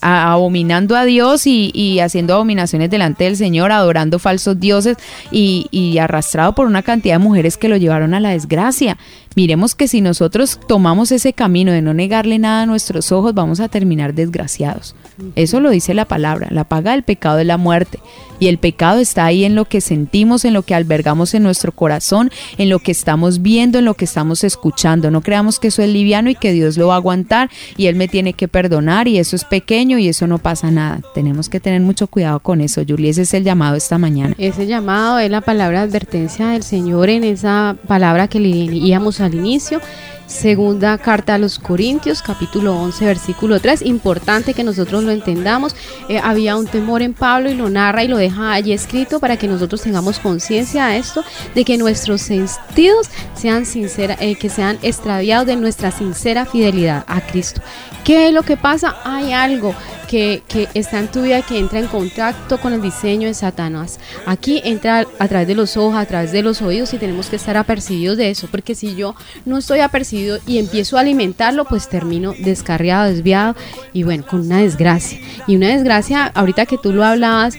Abominando 0.07 0.95
a 0.95 1.05
Dios 1.05 1.45
y, 1.45 1.99
haciendo 1.99 2.35
abominaciones 2.35 2.89
delante 2.89 3.25
del 3.25 3.37
Señor, 3.37 3.71
adorando 3.71 4.19
falsos 4.19 4.59
dioses 4.59 4.97
y, 5.31 5.67
y 5.71 5.97
arrastrado 5.97 6.53
por 6.53 6.67
una 6.67 6.83
cantidad 6.83 7.15
de 7.15 7.23
mujeres 7.23 7.57
que 7.57 7.69
lo 7.69 7.77
llevaron 7.77 8.13
a 8.13 8.19
la 8.19 8.29
desgracia. 8.29 8.97
Miremos 9.37 9.75
que 9.75 9.87
si 9.87 10.01
nosotros 10.01 10.59
tomamos 10.67 11.11
ese 11.11 11.31
camino 11.31 11.71
de 11.71 11.83
no 11.83 11.93
negarle 11.93 12.39
nada 12.39 12.63
a 12.63 12.65
nuestros 12.65 13.11
ojos, 13.11 13.35
vamos 13.35 13.59
a 13.59 13.69
terminar 13.69 14.15
desgraciados. 14.15 14.95
Eso 15.35 15.59
lo 15.59 15.69
dice 15.69 15.93
la 15.93 16.05
palabra. 16.05 16.47
La 16.49 16.63
paga 16.63 16.93
del 16.93 17.03
pecado 17.03 17.37
es 17.37 17.45
la 17.45 17.57
muerte. 17.57 17.99
Y 18.39 18.47
el 18.47 18.57
pecado 18.57 18.99
está 18.99 19.25
ahí 19.25 19.45
en 19.45 19.55
lo 19.55 19.65
que 19.65 19.81
sentimos, 19.81 20.45
en 20.45 20.53
lo 20.53 20.61
que 20.61 20.75
albergamos 20.75 21.33
en 21.33 21.43
nuestro 21.43 21.71
corazón, 21.71 22.31
en 22.57 22.69
lo 22.69 22.79
que 22.79 22.91
estamos 22.91 23.41
viendo, 23.41 23.79
en 23.79 23.85
lo 23.85 23.93
que 23.93 24.05
estamos 24.05 24.43
escuchando. 24.43 25.11
No 25.11 25.21
creamos 25.21 25.59
que 25.59 25.67
eso 25.67 25.81
es 25.81 25.89
liviano 25.89 26.29
y 26.29 26.35
que 26.35 26.51
Dios 26.51 26.77
lo 26.77 26.87
va 26.87 26.95
a 26.95 26.97
aguantar 26.97 27.49
y 27.77 27.87
Él 27.87 27.95
me 27.95 28.07
tiene 28.07 28.33
que 28.33 28.47
perdonar 28.47 29.07
y 29.07 29.17
eso 29.17 29.35
es 29.35 29.43
pequeño 29.43 29.97
y 29.97 30.07
eso 30.07 30.27
no 30.27 30.37
pasa 30.37 30.69
nada. 30.71 31.01
Tenemos 31.15 31.49
que 31.49 31.59
tener 31.59 31.81
mucho 31.81 32.07
cuidado 32.07 32.39
con 32.39 32.61
eso. 32.61 32.81
Julie, 32.87 33.09
ese 33.09 33.23
es 33.23 33.33
el 33.33 33.43
llamado 33.43 33.75
esta 33.75 33.97
mañana. 33.97 34.35
Ese 34.37 34.67
llamado 34.67 35.19
es 35.19 35.29
la 35.31 35.41
palabra 35.41 35.81
advertencia 35.81 36.49
del 36.49 36.63
Señor 36.63 37.09
en 37.09 37.23
esa 37.23 37.75
palabra 37.87 38.27
que 38.27 38.39
leíamos 38.39 39.19
al 39.27 39.35
inicio. 39.35 39.81
Segunda 40.27 40.97
carta 40.97 41.35
a 41.35 41.37
los 41.37 41.57
Corintios, 41.57 42.21
capítulo 42.21 42.75
11, 42.75 43.05
versículo 43.05 43.61
3. 43.61 43.81
Importante 43.83 44.53
que 44.53 44.65
nosotros 44.65 45.05
lo 45.05 45.11
entendamos. 45.11 45.73
Eh, 46.09 46.19
había 46.21 46.57
un 46.57 46.67
temor 46.67 47.01
en 47.01 47.13
Pablo 47.13 47.49
y 47.49 47.55
lo 47.55 47.69
narra 47.69 48.03
y 48.03 48.09
lo 48.09 48.17
deja 48.17 48.51
allí 48.51 48.73
escrito 48.73 49.21
para 49.21 49.37
que 49.37 49.47
nosotros 49.47 49.81
tengamos 49.81 50.19
conciencia 50.19 50.87
de 50.87 50.97
esto, 50.97 51.23
de 51.55 51.63
que 51.63 51.77
nuestros 51.77 52.21
sentidos 52.21 53.09
sean 53.35 53.65
sincera, 53.65 54.17
eh, 54.19 54.35
que 54.35 54.49
sean 54.49 54.77
extraviados 54.81 55.47
de 55.47 55.55
nuestra 55.55 55.91
sincera 55.91 56.45
fidelidad 56.45 57.05
a 57.07 57.21
Cristo. 57.21 57.61
¿Qué 58.03 58.27
es 58.27 58.33
lo 58.33 58.43
que 58.43 58.57
pasa? 58.57 58.97
Hay 59.05 59.31
algo 59.31 59.73
que, 60.07 60.43
está 60.73 60.99
en 60.99 61.09
tu 61.09 61.23
vida 61.23 61.41
que 61.41 61.59
entra 61.59 61.79
en 61.79 61.87
contacto 61.87 62.59
con 62.59 62.73
el 62.73 62.81
diseño 62.81 63.27
de 63.27 63.33
Satanás. 63.33 63.99
Aquí 64.25 64.61
entra 64.63 65.05
a 65.19 65.27
través 65.27 65.47
de 65.47 65.55
los 65.55 65.77
ojos, 65.77 65.95
a 65.95 66.05
través 66.05 66.31
de 66.31 66.41
los 66.41 66.61
oídos 66.61 66.93
y 66.93 66.97
tenemos 66.97 67.27
que 67.27 67.35
estar 67.35 67.57
apercibidos 67.57 68.17
de 68.17 68.29
eso, 68.29 68.47
porque 68.49 68.75
si 68.75 68.95
yo 68.95 69.15
no 69.45 69.57
estoy 69.57 69.81
apercibido 69.81 70.16
y 70.45 70.57
empiezo 70.57 70.97
a 70.97 71.01
alimentarlo, 71.01 71.65
pues 71.65 71.89
termino 71.89 72.33
descarriado, 72.37 73.09
desviado 73.09 73.55
y 73.93 74.03
bueno, 74.03 74.25
con 74.25 74.41
una 74.41 74.59
desgracia. 74.59 75.19
Y 75.47 75.55
una 75.55 75.69
desgracia, 75.69 76.25
ahorita 76.25 76.65
que 76.65 76.77
tú 76.77 76.93
lo 76.93 77.03
hablabas, 77.03 77.55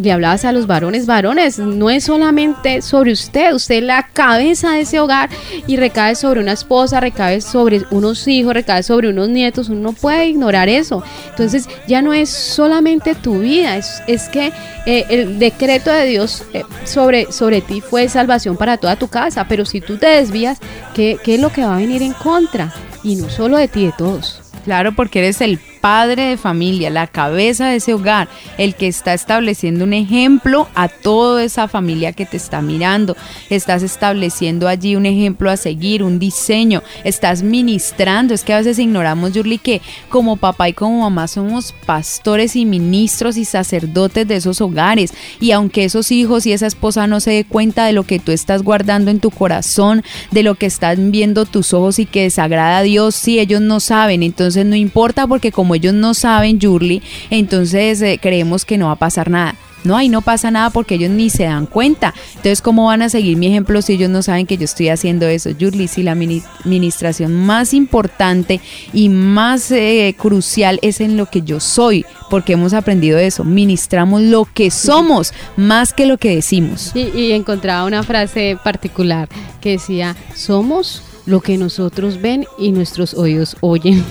le 0.00 0.12
hablabas 0.12 0.44
a 0.44 0.52
los 0.52 0.66
varones, 0.66 1.06
varones, 1.06 1.58
no 1.58 1.90
es 1.90 2.04
solamente 2.04 2.82
sobre 2.82 3.12
usted, 3.12 3.52
usted 3.52 3.76
es 3.76 3.82
la 3.82 4.08
cabeza 4.12 4.72
de 4.72 4.80
ese 4.80 5.00
hogar 5.00 5.28
y 5.66 5.76
recae 5.76 6.14
sobre 6.14 6.40
una 6.40 6.52
esposa, 6.52 7.00
recae 7.00 7.40
sobre 7.40 7.82
unos 7.90 8.26
hijos, 8.28 8.54
recae 8.54 8.82
sobre 8.82 9.08
unos 9.08 9.28
nietos, 9.28 9.68
uno 9.68 9.80
no 9.80 9.92
puede 9.92 10.26
ignorar 10.26 10.68
eso. 10.68 11.02
Entonces, 11.30 11.68
ya 11.86 12.02
no 12.02 12.12
es 12.12 12.30
solamente 12.30 13.14
tu 13.14 13.40
vida, 13.40 13.76
es, 13.76 14.02
es 14.06 14.28
que 14.28 14.52
eh, 14.86 15.04
el 15.08 15.38
decreto 15.38 15.90
de 15.90 16.06
Dios 16.06 16.44
eh, 16.52 16.62
sobre, 16.84 17.32
sobre 17.32 17.60
ti 17.60 17.80
fue 17.80 18.08
salvación 18.08 18.56
para 18.56 18.76
toda 18.76 18.96
tu 18.96 19.08
casa, 19.08 19.46
pero 19.48 19.64
si 19.64 19.80
tú 19.80 19.96
te 19.96 20.06
desvías, 20.06 20.58
¿qué, 20.94 21.18
¿qué 21.22 21.34
es 21.36 21.40
lo 21.40 21.50
que 21.50 21.64
va 21.64 21.74
a 21.74 21.78
venir 21.78 22.02
en 22.02 22.12
contra? 22.12 22.72
Y 23.02 23.16
no 23.16 23.28
solo 23.28 23.56
de 23.56 23.68
ti, 23.68 23.86
de 23.86 23.92
todos. 23.96 24.42
Claro, 24.64 24.96
porque 24.96 25.20
eres 25.20 25.40
el 25.40 25.60
padre 25.86 26.30
de 26.30 26.36
familia, 26.36 26.90
la 26.90 27.06
cabeza 27.06 27.68
de 27.68 27.76
ese 27.76 27.94
hogar, 27.94 28.26
el 28.58 28.74
que 28.74 28.88
está 28.88 29.14
estableciendo 29.14 29.84
un 29.84 29.92
ejemplo 29.92 30.66
a 30.74 30.88
toda 30.88 31.44
esa 31.44 31.68
familia 31.68 32.12
que 32.12 32.26
te 32.26 32.36
está 32.36 32.60
mirando. 32.60 33.16
Estás 33.50 33.84
estableciendo 33.84 34.66
allí 34.66 34.96
un 34.96 35.06
ejemplo 35.06 35.48
a 35.48 35.56
seguir, 35.56 36.02
un 36.02 36.18
diseño, 36.18 36.82
estás 37.04 37.44
ministrando. 37.44 38.34
Es 38.34 38.42
que 38.42 38.52
a 38.52 38.58
veces 38.58 38.80
ignoramos, 38.80 39.32
Yurli, 39.32 39.58
que 39.58 39.80
como 40.08 40.36
papá 40.36 40.68
y 40.68 40.72
como 40.72 41.02
mamá 41.02 41.28
somos 41.28 41.72
pastores 41.86 42.56
y 42.56 42.64
ministros 42.64 43.36
y 43.36 43.44
sacerdotes 43.44 44.26
de 44.26 44.34
esos 44.34 44.60
hogares. 44.60 45.14
Y 45.38 45.52
aunque 45.52 45.84
esos 45.84 46.10
hijos 46.10 46.46
y 46.46 46.52
esa 46.52 46.66
esposa 46.66 47.06
no 47.06 47.20
se 47.20 47.30
dé 47.30 47.44
cuenta 47.44 47.86
de 47.86 47.92
lo 47.92 48.02
que 48.02 48.18
tú 48.18 48.32
estás 48.32 48.64
guardando 48.64 49.12
en 49.12 49.20
tu 49.20 49.30
corazón, 49.30 50.02
de 50.32 50.42
lo 50.42 50.56
que 50.56 50.66
están 50.66 51.12
viendo 51.12 51.44
tus 51.44 51.72
ojos 51.72 52.00
y 52.00 52.06
que 52.06 52.22
desagrada 52.22 52.78
a 52.78 52.82
Dios, 52.82 53.14
si 53.14 53.38
ellos 53.38 53.60
no 53.60 53.78
saben, 53.78 54.24
entonces 54.24 54.66
no 54.66 54.74
importa 54.74 55.28
porque 55.28 55.52
como 55.52 55.75
ellos 55.76 55.94
no 55.94 56.14
saben 56.14 56.58
Yurli, 56.58 57.02
entonces 57.30 58.02
eh, 58.02 58.18
creemos 58.20 58.64
que 58.64 58.78
no 58.78 58.86
va 58.86 58.92
a 58.92 58.96
pasar 58.96 59.30
nada. 59.30 59.54
No, 59.84 59.96
ahí 59.96 60.08
no 60.08 60.20
pasa 60.20 60.50
nada 60.50 60.70
porque 60.70 60.96
ellos 60.96 61.10
ni 61.10 61.30
se 61.30 61.44
dan 61.44 61.66
cuenta. 61.66 62.12
Entonces, 62.30 62.60
¿cómo 62.60 62.86
van 62.86 63.02
a 63.02 63.08
seguir 63.08 63.36
mi 63.36 63.46
ejemplo 63.46 63.80
si 63.82 63.92
ellos 63.92 64.10
no 64.10 64.20
saben 64.20 64.44
que 64.44 64.56
yo 64.56 64.64
estoy 64.64 64.88
haciendo 64.88 65.28
eso? 65.28 65.50
Yurli, 65.50 65.86
si 65.86 66.02
la 66.02 66.10
administración 66.10 67.32
más 67.32 67.72
importante 67.72 68.60
y 68.92 69.08
más 69.08 69.70
eh, 69.70 70.16
crucial 70.18 70.80
es 70.82 71.00
en 71.00 71.16
lo 71.16 71.26
que 71.26 71.42
yo 71.42 71.60
soy, 71.60 72.04
porque 72.30 72.54
hemos 72.54 72.72
aprendido 72.72 73.16
eso. 73.18 73.44
Ministramos 73.44 74.22
lo 74.22 74.48
que 74.52 74.72
somos 74.72 75.32
más 75.56 75.92
que 75.92 76.06
lo 76.06 76.18
que 76.18 76.34
decimos. 76.34 76.90
y 76.96 77.30
encontraba 77.30 77.84
una 77.84 78.02
frase 78.02 78.58
particular 78.64 79.28
que 79.60 79.72
decía, 79.72 80.16
somos 80.34 81.02
lo 81.26 81.40
que 81.40 81.58
nosotros 81.58 82.20
ven 82.20 82.44
y 82.58 82.72
nuestros 82.72 83.14
oídos 83.14 83.56
oyen. 83.60 84.04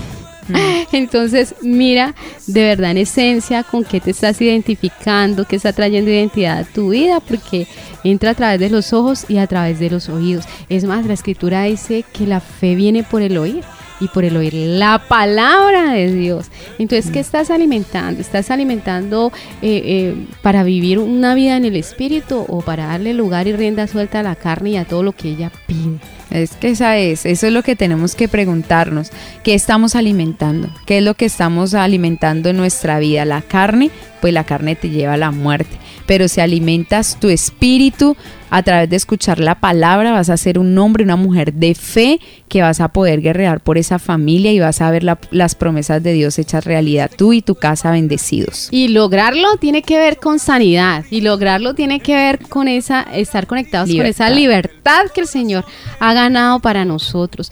Entonces, 0.95 1.55
mira 1.61 2.15
de 2.47 2.63
verdad 2.63 2.91
en 2.91 2.99
esencia 2.99 3.63
con 3.63 3.83
qué 3.83 3.99
te 3.99 4.11
estás 4.11 4.39
identificando, 4.41 5.45
qué 5.45 5.57
está 5.57 5.73
trayendo 5.73 6.09
identidad 6.09 6.59
a 6.59 6.63
tu 6.63 6.91
vida, 6.91 7.19
porque 7.19 7.67
entra 8.05 8.31
a 8.31 8.35
través 8.35 8.59
de 8.61 8.69
los 8.69 8.93
ojos 8.93 9.25
y 9.27 9.37
a 9.37 9.47
través 9.47 9.77
de 9.79 9.89
los 9.89 10.07
oídos. 10.07 10.45
Es 10.69 10.85
más, 10.85 11.05
la 11.05 11.13
escritura 11.13 11.63
dice 11.63 12.05
que 12.13 12.25
la 12.25 12.39
fe 12.39 12.75
viene 12.75 13.03
por 13.03 13.21
el 13.21 13.37
oír 13.37 13.63
y 13.99 14.07
por 14.07 14.23
el 14.23 14.37
oír 14.37 14.53
la 14.53 15.03
palabra 15.07 15.91
de 15.91 16.13
Dios. 16.13 16.47
Entonces, 16.79 17.11
¿qué 17.11 17.19
estás 17.19 17.49
alimentando? 17.49 18.21
¿Estás 18.21 18.51
alimentando 18.51 19.31
eh, 19.61 19.81
eh, 19.85 20.27
para 20.41 20.63
vivir 20.63 20.99
una 20.99 21.35
vida 21.35 21.57
en 21.57 21.65
el 21.65 21.75
espíritu 21.75 22.45
o 22.47 22.61
para 22.61 22.87
darle 22.87 23.13
lugar 23.13 23.47
y 23.47 23.53
rienda 23.53 23.87
suelta 23.87 24.21
a 24.21 24.23
la 24.23 24.35
carne 24.35 24.71
y 24.71 24.77
a 24.77 24.85
todo 24.85 25.03
lo 25.03 25.11
que 25.11 25.29
ella 25.29 25.51
pide? 25.67 25.99
Es 26.35 26.51
que 26.51 26.69
esa 26.69 26.97
es, 26.97 27.25
eso 27.25 27.47
es 27.47 27.53
lo 27.53 27.63
que 27.63 27.75
tenemos 27.75 28.15
que 28.15 28.27
preguntarnos. 28.27 29.11
¿Qué 29.43 29.53
estamos 29.53 29.95
alimentando? 29.95 30.69
¿Qué 30.85 30.97
es 30.97 31.03
lo 31.03 31.13
que 31.13 31.25
estamos 31.25 31.73
alimentando 31.73 32.49
en 32.49 32.57
nuestra 32.57 32.99
vida? 32.99 33.25
¿La 33.25 33.41
carne? 33.41 33.89
Pues 34.21 34.33
la 34.33 34.43
carne 34.43 34.75
te 34.75 34.89
lleva 34.89 35.13
a 35.13 35.17
la 35.17 35.31
muerte. 35.31 35.77
Pero 36.05 36.27
si 36.27 36.41
alimentas 36.41 37.19
tu 37.19 37.29
espíritu, 37.29 38.15
a 38.49 38.63
través 38.63 38.89
de 38.89 38.95
escuchar 38.95 39.39
la 39.39 39.59
palabra 39.59 40.11
vas 40.11 40.29
a 40.29 40.37
ser 40.37 40.59
un 40.59 40.77
hombre, 40.77 41.03
una 41.03 41.15
mujer 41.15 41.53
de 41.53 41.75
fe 41.75 42.19
que 42.47 42.61
vas 42.61 42.79
a 42.79 42.89
poder 42.89 43.21
guerrear 43.21 43.59
por 43.59 43.77
esa 43.77 43.99
familia 43.99 44.51
y 44.53 44.59
vas 44.59 44.81
a 44.81 44.91
ver 44.91 45.03
las 45.03 45.55
promesas 45.55 46.01
de 46.01 46.13
Dios 46.13 46.39
hechas 46.39 46.63
realidad, 46.63 47.11
tú 47.15 47.33
y 47.33 47.41
tu 47.41 47.55
casa 47.55 47.91
bendecidos. 47.91 48.69
Y 48.71 48.89
lograrlo 48.89 49.57
tiene 49.57 49.81
que 49.81 49.97
ver 49.97 50.17
con 50.17 50.39
sanidad 50.39 51.03
y 51.09 51.21
lograrlo 51.21 51.73
tiene 51.73 51.99
que 51.99 52.15
ver 52.15 52.39
con 52.39 52.67
esa 52.67 53.01
estar 53.01 53.47
conectados 53.47 53.89
con 53.89 54.05
esa 54.05 54.29
libertad 54.29 55.05
que 55.13 55.21
el 55.21 55.27
Señor 55.27 55.65
ha 55.99 56.13
ganado 56.25 56.59
para 56.59 56.85
nosotros. 56.85 57.51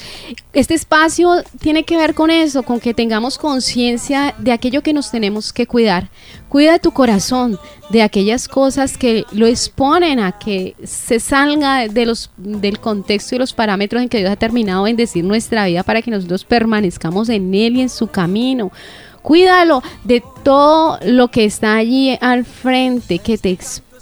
Este 0.51 0.73
espacio 0.73 1.43
tiene 1.59 1.83
que 1.83 1.97
ver 1.97 2.13
con 2.13 2.29
eso, 2.29 2.63
con 2.63 2.79
que 2.79 2.93
tengamos 2.93 3.37
conciencia 3.37 4.33
de 4.39 4.51
aquello 4.51 4.81
que 4.81 4.93
nos 4.93 5.11
tenemos 5.11 5.53
que 5.53 5.67
cuidar. 5.67 6.09
Cuida 6.49 6.79
tu 6.79 6.91
corazón 6.91 7.59
de 7.89 8.01
aquellas 8.01 8.47
cosas 8.47 8.97
que 8.97 9.25
lo 9.31 9.45
exponen 9.45 10.19
a 10.19 10.31
que 10.31 10.75
se 10.83 11.19
salga 11.19 11.87
de 11.87 12.05
los, 12.05 12.31
del 12.37 12.79
contexto 12.79 13.35
y 13.35 13.39
los 13.39 13.53
parámetros 13.53 14.01
en 14.01 14.09
que 14.09 14.19
Dios 14.19 14.31
ha 14.31 14.35
terminado 14.35 14.87
en 14.87 14.95
decir 14.95 15.23
nuestra 15.23 15.65
vida 15.67 15.83
para 15.83 16.01
que 16.01 16.11
nosotros 16.11 16.43
permanezcamos 16.45 17.29
en 17.29 17.53
Él 17.53 17.77
y 17.77 17.81
en 17.81 17.89
su 17.89 18.07
camino. 18.07 18.71
Cuídalo 19.21 19.81
de 20.03 20.21
todo 20.43 20.99
lo 21.05 21.29
que 21.29 21.45
está 21.45 21.75
allí 21.75 22.17
al 22.19 22.43
frente, 22.43 23.19
que 23.19 23.37
te 23.37 23.51
expone, 23.51 23.92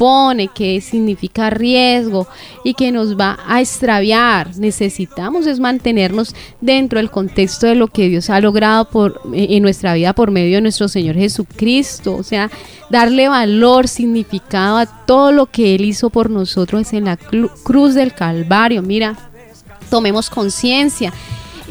que 0.55 0.81
significa 0.81 1.51
riesgo 1.51 2.27
y 2.63 2.73
que 2.73 2.91
nos 2.91 3.15
va 3.19 3.37
a 3.47 3.61
extraviar. 3.61 4.55
Necesitamos 4.57 5.45
es 5.45 5.59
mantenernos 5.59 6.35
dentro 6.59 6.97
del 6.97 7.11
contexto 7.11 7.67
de 7.67 7.75
lo 7.75 7.87
que 7.87 8.09
Dios 8.09 8.29
ha 8.31 8.39
logrado 8.39 8.89
por, 8.89 9.21
en 9.33 9.61
nuestra 9.61 9.93
vida 9.93 10.13
por 10.13 10.31
medio 10.31 10.55
de 10.55 10.61
nuestro 10.61 10.87
Señor 10.87 11.15
Jesucristo. 11.15 12.15
O 12.15 12.23
sea, 12.23 12.49
darle 12.89 13.27
valor, 13.27 13.87
significado 13.87 14.77
a 14.77 14.85
todo 14.85 15.31
lo 15.31 15.45
que 15.45 15.75
Él 15.75 15.85
hizo 15.85 16.09
por 16.09 16.31
nosotros 16.31 16.93
en 16.93 17.05
la 17.05 17.17
cruz 17.17 17.93
del 17.93 18.13
Calvario. 18.13 18.81
Mira, 18.81 19.15
tomemos 19.91 20.31
conciencia 20.31 21.13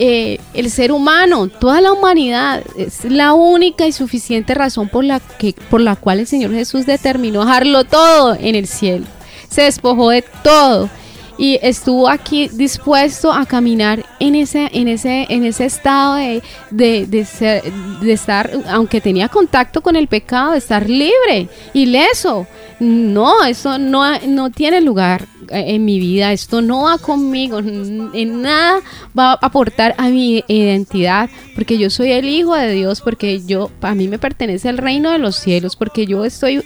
eh, 0.02 0.40
el 0.54 0.70
ser 0.70 0.92
humano, 0.92 1.48
toda 1.48 1.82
la 1.82 1.92
humanidad, 1.92 2.64
es 2.74 3.04
la 3.04 3.34
única 3.34 3.86
y 3.86 3.92
suficiente 3.92 4.54
razón 4.54 4.88
por 4.88 5.04
la, 5.04 5.20
que, 5.20 5.54
por 5.68 5.82
la 5.82 5.94
cual 5.94 6.20
el 6.20 6.26
Señor 6.26 6.52
Jesús 6.52 6.86
determinó 6.86 7.44
dejarlo 7.44 7.84
todo 7.84 8.34
en 8.40 8.54
el 8.54 8.66
cielo. 8.66 9.04
Se 9.50 9.60
despojó 9.60 10.08
de 10.08 10.22
todo 10.42 10.88
y 11.36 11.58
estuvo 11.60 12.08
aquí 12.08 12.48
dispuesto 12.48 13.30
a 13.30 13.44
caminar 13.44 14.02
en 14.20 14.36
ese, 14.36 14.70
en 14.72 14.88
ese, 14.88 15.26
en 15.28 15.44
ese 15.44 15.66
estado 15.66 16.14
de, 16.14 16.42
de, 16.70 17.24
ser, 17.26 17.70
de 18.00 18.12
estar, 18.14 18.50
aunque 18.68 19.02
tenía 19.02 19.28
contacto 19.28 19.82
con 19.82 19.96
el 19.96 20.08
pecado, 20.08 20.52
de 20.52 20.58
estar 20.58 20.88
libre, 20.88 21.50
ileso. 21.74 22.46
No, 22.78 23.44
eso 23.44 23.76
no, 23.76 24.18
no 24.20 24.48
tiene 24.48 24.80
lugar 24.80 25.26
en 25.50 25.84
mi 25.84 25.98
vida, 25.98 26.32
esto 26.32 26.62
no 26.62 26.84
va 26.84 26.98
conmigo, 26.98 27.58
en 27.58 28.42
nada 28.42 28.80
va 29.18 29.32
a 29.32 29.38
aportar 29.40 29.94
a 29.98 30.08
mi 30.08 30.44
identidad, 30.48 31.28
porque 31.54 31.76
yo 31.78 31.90
soy 31.90 32.12
el 32.12 32.28
hijo 32.28 32.54
de 32.54 32.72
Dios, 32.72 33.00
porque 33.00 33.40
yo, 33.44 33.70
a 33.80 33.94
mí 33.94 34.08
me 34.08 34.18
pertenece 34.18 34.68
el 34.68 34.78
reino 34.78 35.10
de 35.10 35.18
los 35.18 35.36
cielos, 35.36 35.76
porque 35.76 36.06
yo 36.06 36.24
estoy 36.24 36.62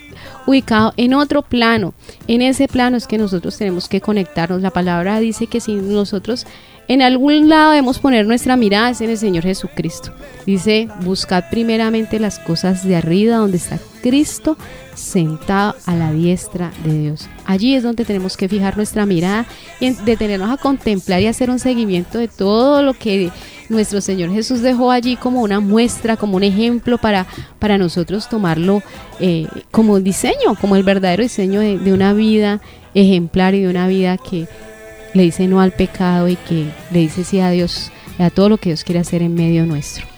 ubicado 0.47 0.93
en 0.97 1.14
otro 1.14 1.43
plano. 1.43 1.95
En 2.28 2.43
ese 2.43 2.68
plano 2.68 2.97
es 2.97 3.07
que 3.07 3.18
nosotros 3.18 3.57
tenemos 3.57 3.89
que 3.89 4.01
conectarnos. 4.01 4.61
La 4.61 4.70
palabra 4.70 5.18
dice 5.20 5.47
que 5.47 5.61
si 5.61 5.74
nosotros 5.74 6.47
en 6.87 7.01
algún 7.01 7.49
lado 7.49 7.70
debemos 7.70 7.99
poner 7.99 8.26
nuestra 8.26 8.57
mirada 8.57 8.91
es 8.91 9.01
en 9.01 9.11
el 9.11 9.18
Señor 9.18 9.45
Jesucristo. 9.45 10.12
Dice, 10.45 10.89
buscad 11.01 11.45
primeramente 11.51 12.20
las 12.20 12.39
cosas 12.39 12.87
de 12.87 12.97
arriba 12.97 13.37
donde 13.37 13.57
está 13.57 13.78
Cristo 14.05 14.59
sentado 14.94 15.74
a 15.86 15.94
la 15.94 16.12
diestra 16.12 16.70
de 16.84 16.98
Dios. 16.98 17.26
Allí 17.46 17.74
es 17.74 17.82
donde 17.82 18.05
tenemos 18.05 18.36
que 18.36 18.50
fijar 18.50 18.76
nuestra 18.76 19.07
mirada 19.07 19.46
y 19.80 19.92
detenernos 19.92 20.50
a 20.50 20.59
contemplar 20.59 21.22
y 21.22 21.26
hacer 21.26 21.48
un 21.48 21.59
seguimiento 21.59 22.18
de 22.18 22.28
todo 22.28 22.82
lo 22.82 22.92
que 22.92 23.30
nuestro 23.70 24.02
Señor 24.02 24.30
Jesús 24.30 24.61
dejó 24.61 24.90
allí 24.90 25.16
como 25.16 25.40
una 25.40 25.59
muestra, 25.59 26.18
como 26.18 26.36
un 26.36 26.42
ejemplo 26.42 26.98
para, 26.98 27.26
para 27.59 27.78
nosotros 27.78 28.28
tomarlo 28.28 28.82
eh, 29.20 29.48
como 29.70 29.98
diseño, 30.00 30.55
como 30.61 30.76
el 30.76 30.82
verdadero 30.82 31.22
diseño 31.22 31.61
de, 31.61 31.78
de 31.78 31.92
una 31.94 32.12
vida 32.12 32.61
ejemplar 32.92 33.55
y 33.55 33.62
de 33.62 33.68
una 33.68 33.88
vida 33.88 34.18
que 34.18 34.46
le 35.14 35.22
dice 35.22 35.48
no 35.48 35.62
al 35.62 35.72
pecado 35.72 36.28
y 36.28 36.36
que 36.36 36.66
le 36.90 36.98
dice 36.98 37.24
sí 37.24 37.40
a 37.40 37.48
Dios, 37.48 37.90
a 38.18 38.28
todo 38.28 38.50
lo 38.50 38.59
que 38.59 38.68
Dios 38.68 38.84
quiere 38.84 39.00
hacer 39.00 39.22
en 39.22 39.32
medio 39.34 39.64
nuestro. 39.64 40.14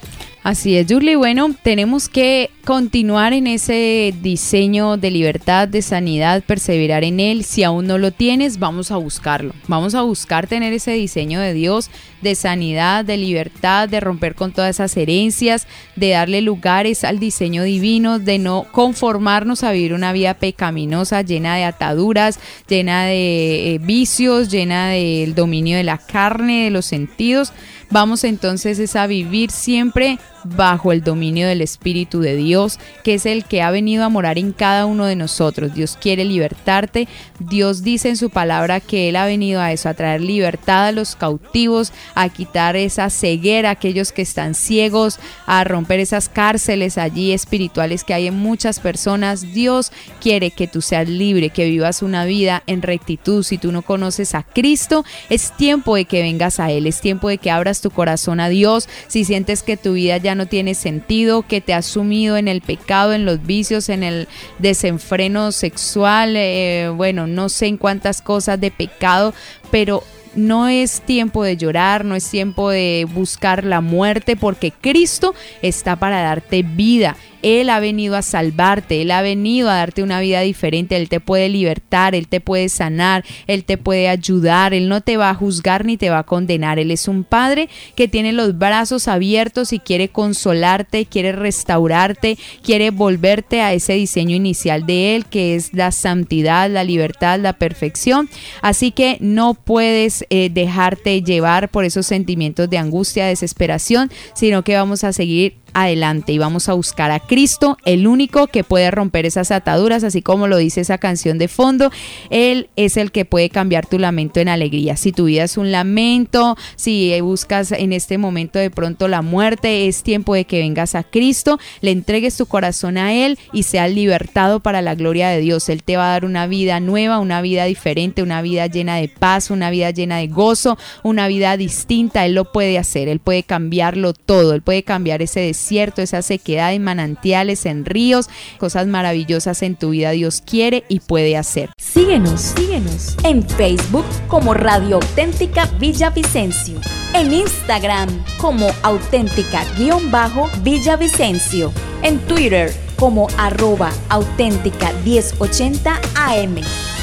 Así 0.47 0.77
es, 0.77 0.87
Julie. 0.89 1.17
Bueno, 1.17 1.53
tenemos 1.61 2.07
que 2.07 2.51
continuar 2.63 3.33
en 3.33 3.47
ese 3.47 4.13
diseño 4.21 4.95
de 4.95 5.11
libertad, 5.11 5.67
de 5.67 5.81
sanidad, 5.81 6.41
perseverar 6.41 7.03
en 7.03 7.19
él. 7.19 7.43
Si 7.43 7.63
aún 7.63 7.85
no 7.85 7.97
lo 7.97 8.11
tienes, 8.11 8.57
vamos 8.57 8.89
a 8.89 8.95
buscarlo. 8.95 9.53
Vamos 9.67 9.93
a 9.93 10.03
buscar 10.03 10.47
tener 10.47 10.71
ese 10.71 10.91
diseño 10.91 11.41
de 11.41 11.51
Dios, 11.51 11.89
de 12.21 12.33
sanidad, 12.33 13.03
de 13.03 13.17
libertad, 13.17 13.89
de 13.89 13.99
romper 13.99 14.35
con 14.35 14.53
todas 14.53 14.77
esas 14.77 14.95
herencias, 14.95 15.67
de 15.97 16.11
darle 16.11 16.41
lugares 16.41 17.03
al 17.03 17.19
diseño 17.19 17.63
divino, 17.63 18.17
de 18.17 18.39
no 18.39 18.67
conformarnos 18.71 19.65
a 19.65 19.73
vivir 19.73 19.93
una 19.93 20.13
vida 20.13 20.35
pecaminosa, 20.35 21.23
llena 21.23 21.57
de 21.57 21.65
ataduras, 21.65 22.39
llena 22.69 23.03
de 23.03 23.75
eh, 23.75 23.79
vicios, 23.79 24.49
llena 24.49 24.91
del 24.91 25.35
dominio 25.35 25.75
de 25.75 25.83
la 25.83 25.97
carne, 25.97 26.63
de 26.63 26.69
los 26.69 26.85
sentidos. 26.85 27.51
Vamos 27.89 28.23
entonces 28.23 28.95
a 28.95 29.07
vivir 29.07 29.49
siempre 29.49 30.19
bajo 30.43 30.91
el 30.91 31.03
dominio 31.03 31.47
del 31.47 31.61
Espíritu 31.61 32.19
de 32.19 32.35
Dios, 32.35 32.79
que 33.03 33.15
es 33.15 33.25
el 33.25 33.45
que 33.45 33.61
ha 33.61 33.71
venido 33.71 34.03
a 34.03 34.09
morar 34.09 34.37
en 34.37 34.53
cada 34.53 34.85
uno 34.85 35.05
de 35.05 35.15
nosotros. 35.15 35.73
Dios 35.73 35.97
quiere 35.99 36.25
libertarte. 36.25 37.07
Dios 37.39 37.83
dice 37.83 38.09
en 38.09 38.17
su 38.17 38.29
palabra 38.29 38.79
que 38.79 39.09
Él 39.09 39.15
ha 39.15 39.25
venido 39.25 39.61
a 39.61 39.71
eso, 39.71 39.89
a 39.89 39.93
traer 39.93 40.21
libertad 40.21 40.87
a 40.87 40.91
los 40.91 41.15
cautivos, 41.15 41.91
a 42.15 42.29
quitar 42.29 42.75
esa 42.75 43.09
ceguera 43.09 43.69
a 43.69 43.73
aquellos 43.73 44.11
que 44.11 44.21
están 44.21 44.55
ciegos, 44.55 45.19
a 45.45 45.63
romper 45.63 45.99
esas 45.99 46.29
cárceles 46.29 46.97
allí 46.97 47.31
espirituales 47.31 48.03
que 48.03 48.13
hay 48.13 48.27
en 48.27 48.35
muchas 48.35 48.79
personas. 48.79 49.53
Dios 49.53 49.91
quiere 50.21 50.51
que 50.51 50.67
tú 50.67 50.81
seas 50.81 51.09
libre, 51.09 51.49
que 51.49 51.65
vivas 51.65 52.01
una 52.01 52.25
vida 52.25 52.63
en 52.67 52.81
rectitud. 52.81 53.43
Si 53.43 53.57
tú 53.57 53.71
no 53.71 53.81
conoces 53.81 54.35
a 54.35 54.43
Cristo, 54.43 55.05
es 55.29 55.51
tiempo 55.51 55.95
de 55.95 56.05
que 56.05 56.21
vengas 56.21 56.59
a 56.59 56.71
Él, 56.71 56.87
es 56.87 57.01
tiempo 57.01 57.29
de 57.29 57.37
que 57.37 57.51
abras 57.51 57.76
tu 57.81 57.91
corazón 57.91 58.39
a 58.39 58.49
Dios. 58.49 58.87
Si 59.07 59.23
sientes 59.25 59.63
que 59.63 59.77
tu 59.77 59.93
vida 59.93 60.17
ya 60.17 60.35
no 60.35 60.47
tiene 60.47 60.75
sentido, 60.75 61.43
que 61.43 61.61
te 61.61 61.73
has 61.73 61.85
sumido 61.85 62.37
en 62.37 62.47
el 62.47 62.61
pecado, 62.61 63.13
en 63.13 63.25
los 63.25 63.45
vicios, 63.45 63.89
en 63.89 64.03
el 64.03 64.27
desenfreno 64.59 65.51
sexual, 65.51 66.35
eh, 66.35 66.91
bueno, 66.95 67.27
no 67.27 67.49
sé 67.49 67.67
en 67.67 67.77
cuántas 67.77 68.21
cosas 68.21 68.59
de 68.59 68.71
pecado, 68.71 69.33
pero 69.71 70.03
no 70.35 70.67
es 70.67 71.01
tiempo 71.01 71.43
de 71.43 71.57
llorar, 71.57 72.05
no 72.05 72.15
es 72.15 72.29
tiempo 72.29 72.69
de 72.69 73.07
buscar 73.11 73.63
la 73.63 73.81
muerte, 73.81 74.35
porque 74.35 74.71
Cristo 74.71 75.33
está 75.61 75.95
para 75.95 76.21
darte 76.21 76.61
vida. 76.63 77.17
Él 77.41 77.69
ha 77.69 77.79
venido 77.79 78.15
a 78.15 78.21
salvarte, 78.21 79.01
Él 79.01 79.11
ha 79.11 79.21
venido 79.21 79.69
a 79.69 79.75
darte 79.75 80.03
una 80.03 80.19
vida 80.19 80.41
diferente, 80.41 80.95
Él 80.95 81.09
te 81.09 81.19
puede 81.19 81.49
libertar, 81.49 82.15
Él 82.15 82.27
te 82.27 82.41
puede 82.41 82.69
sanar, 82.69 83.23
Él 83.47 83.63
te 83.63 83.77
puede 83.77 84.09
ayudar, 84.09 84.73
Él 84.73 84.89
no 84.89 85.01
te 85.01 85.17
va 85.17 85.29
a 85.29 85.35
juzgar 85.35 85.85
ni 85.85 85.97
te 85.97 86.09
va 86.09 86.19
a 86.19 86.23
condenar. 86.23 86.79
Él 86.79 86.91
es 86.91 87.07
un 87.07 87.23
Padre 87.23 87.69
que 87.95 88.07
tiene 88.07 88.33
los 88.33 88.57
brazos 88.57 89.07
abiertos 89.07 89.73
y 89.73 89.79
quiere 89.79 90.09
consolarte, 90.09 91.05
quiere 91.05 91.31
restaurarte, 91.31 92.37
quiere 92.63 92.91
volverte 92.91 93.61
a 93.61 93.73
ese 93.73 93.93
diseño 93.93 94.35
inicial 94.35 94.85
de 94.85 95.15
Él, 95.15 95.25
que 95.25 95.55
es 95.55 95.73
la 95.73 95.91
santidad, 95.91 96.69
la 96.69 96.83
libertad, 96.83 97.39
la 97.39 97.53
perfección. 97.53 98.29
Así 98.61 98.91
que 98.91 99.17
no 99.19 99.53
puedes 99.53 100.25
eh, 100.29 100.49
dejarte 100.49 101.21
llevar 101.21 101.69
por 101.69 101.85
esos 101.85 102.05
sentimientos 102.05 102.69
de 102.69 102.77
angustia, 102.77 103.25
desesperación, 103.25 104.11
sino 104.33 104.63
que 104.63 104.75
vamos 104.75 105.03
a 105.03 105.13
seguir 105.13 105.55
adelante 105.81 106.31
y 106.31 106.39
vamos 106.39 106.69
a 106.69 106.73
buscar 106.73 107.11
a 107.11 107.19
Cristo, 107.19 107.77
el 107.85 108.07
único 108.07 108.47
que 108.47 108.63
puede 108.63 108.89
romper 108.89 109.27
esas 109.27 109.51
ataduras, 109.51 110.03
así 110.03 110.23
como 110.23 110.47
lo 110.47 110.57
dice 110.57 110.81
esa 110.81 110.97
canción 110.97 111.37
de 111.37 111.47
fondo. 111.47 111.91
Él 112.31 112.69
es 112.75 112.97
el 112.97 113.11
que 113.11 113.25
puede 113.25 113.51
cambiar 113.51 113.85
tu 113.85 113.99
lamento 113.99 114.39
en 114.39 114.49
alegría. 114.49 114.97
Si 114.97 115.11
tu 115.11 115.25
vida 115.25 115.43
es 115.43 115.55
un 115.55 115.71
lamento, 115.71 116.57
si 116.75 117.19
buscas 117.21 117.71
en 117.71 117.93
este 117.93 118.17
momento 118.17 118.57
de 118.57 118.71
pronto 118.71 119.07
la 119.07 119.21
muerte, 119.21 119.87
es 119.87 120.01
tiempo 120.01 120.33
de 120.33 120.45
que 120.45 120.59
vengas 120.59 120.95
a 120.95 121.03
Cristo, 121.03 121.59
le 121.81 121.91
entregues 121.91 122.35
tu 122.37 122.47
corazón 122.47 122.97
a 122.97 123.13
Él 123.13 123.37
y 123.53 123.63
seas 123.63 123.91
libertado 123.91 124.59
para 124.59 124.81
la 124.81 124.95
gloria 124.95 125.29
de 125.29 125.41
Dios. 125.41 125.69
Él 125.69 125.83
te 125.83 125.95
va 125.95 126.09
a 126.09 126.11
dar 126.13 126.25
una 126.25 126.47
vida 126.47 126.79
nueva, 126.79 127.19
una 127.19 127.41
vida 127.41 127.65
diferente, 127.65 128.23
una 128.23 128.41
vida 128.41 128.65
llena 128.65 128.95
de 128.95 129.09
paz, 129.09 129.51
una 129.51 129.69
vida 129.69 129.91
llena 129.91 130.17
de 130.17 130.27
gozo, 130.27 130.75
una 131.03 131.27
vida 131.27 131.55
distinta. 131.55 132.25
Él 132.25 132.33
lo 132.33 132.51
puede 132.51 132.79
hacer, 132.79 133.09
Él 133.09 133.19
puede 133.19 133.43
cambiarlo 133.43 134.13
todo, 134.13 134.55
Él 134.55 134.63
puede 134.63 134.81
cambiar 134.81 135.21
ese 135.21 135.41
deseo 135.41 135.66
cierto, 135.67 136.01
esa 136.01 136.21
sequedad 136.21 136.73
en 136.73 136.83
manantiales, 136.83 137.65
en 137.65 137.85
ríos, 137.85 138.29
cosas 138.57 138.87
maravillosas 138.87 139.61
en 139.61 139.75
tu 139.75 139.91
vida 139.91 140.11
Dios 140.11 140.41
quiere 140.45 140.83
y 140.87 141.01
puede 141.01 141.35
hacer. 141.37 141.69
Síguenos, 141.77 142.41
síguenos 142.41 143.15
en 143.23 143.47
Facebook 143.47 144.05
como 144.27 144.53
Radio 144.53 144.97
Auténtica 144.97 145.65
Villavicencio, 145.79 146.79
en 147.13 147.33
Instagram 147.33 148.09
como 148.37 148.67
auténtica-villavicencio, 148.83 151.71
en 152.03 152.19
Twitter 152.19 152.71
como 152.97 153.27
arroba 153.37 153.91
auténtica 154.09 154.91
1080 155.03 156.01
AM, 156.15 156.55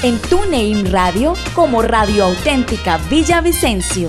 en 0.02 0.18
TuneIn 0.18 0.90
Radio 0.90 1.34
como 1.54 1.82
Radio 1.82 2.24
Auténtica 2.24 2.98
Villavicencio. 3.08 4.08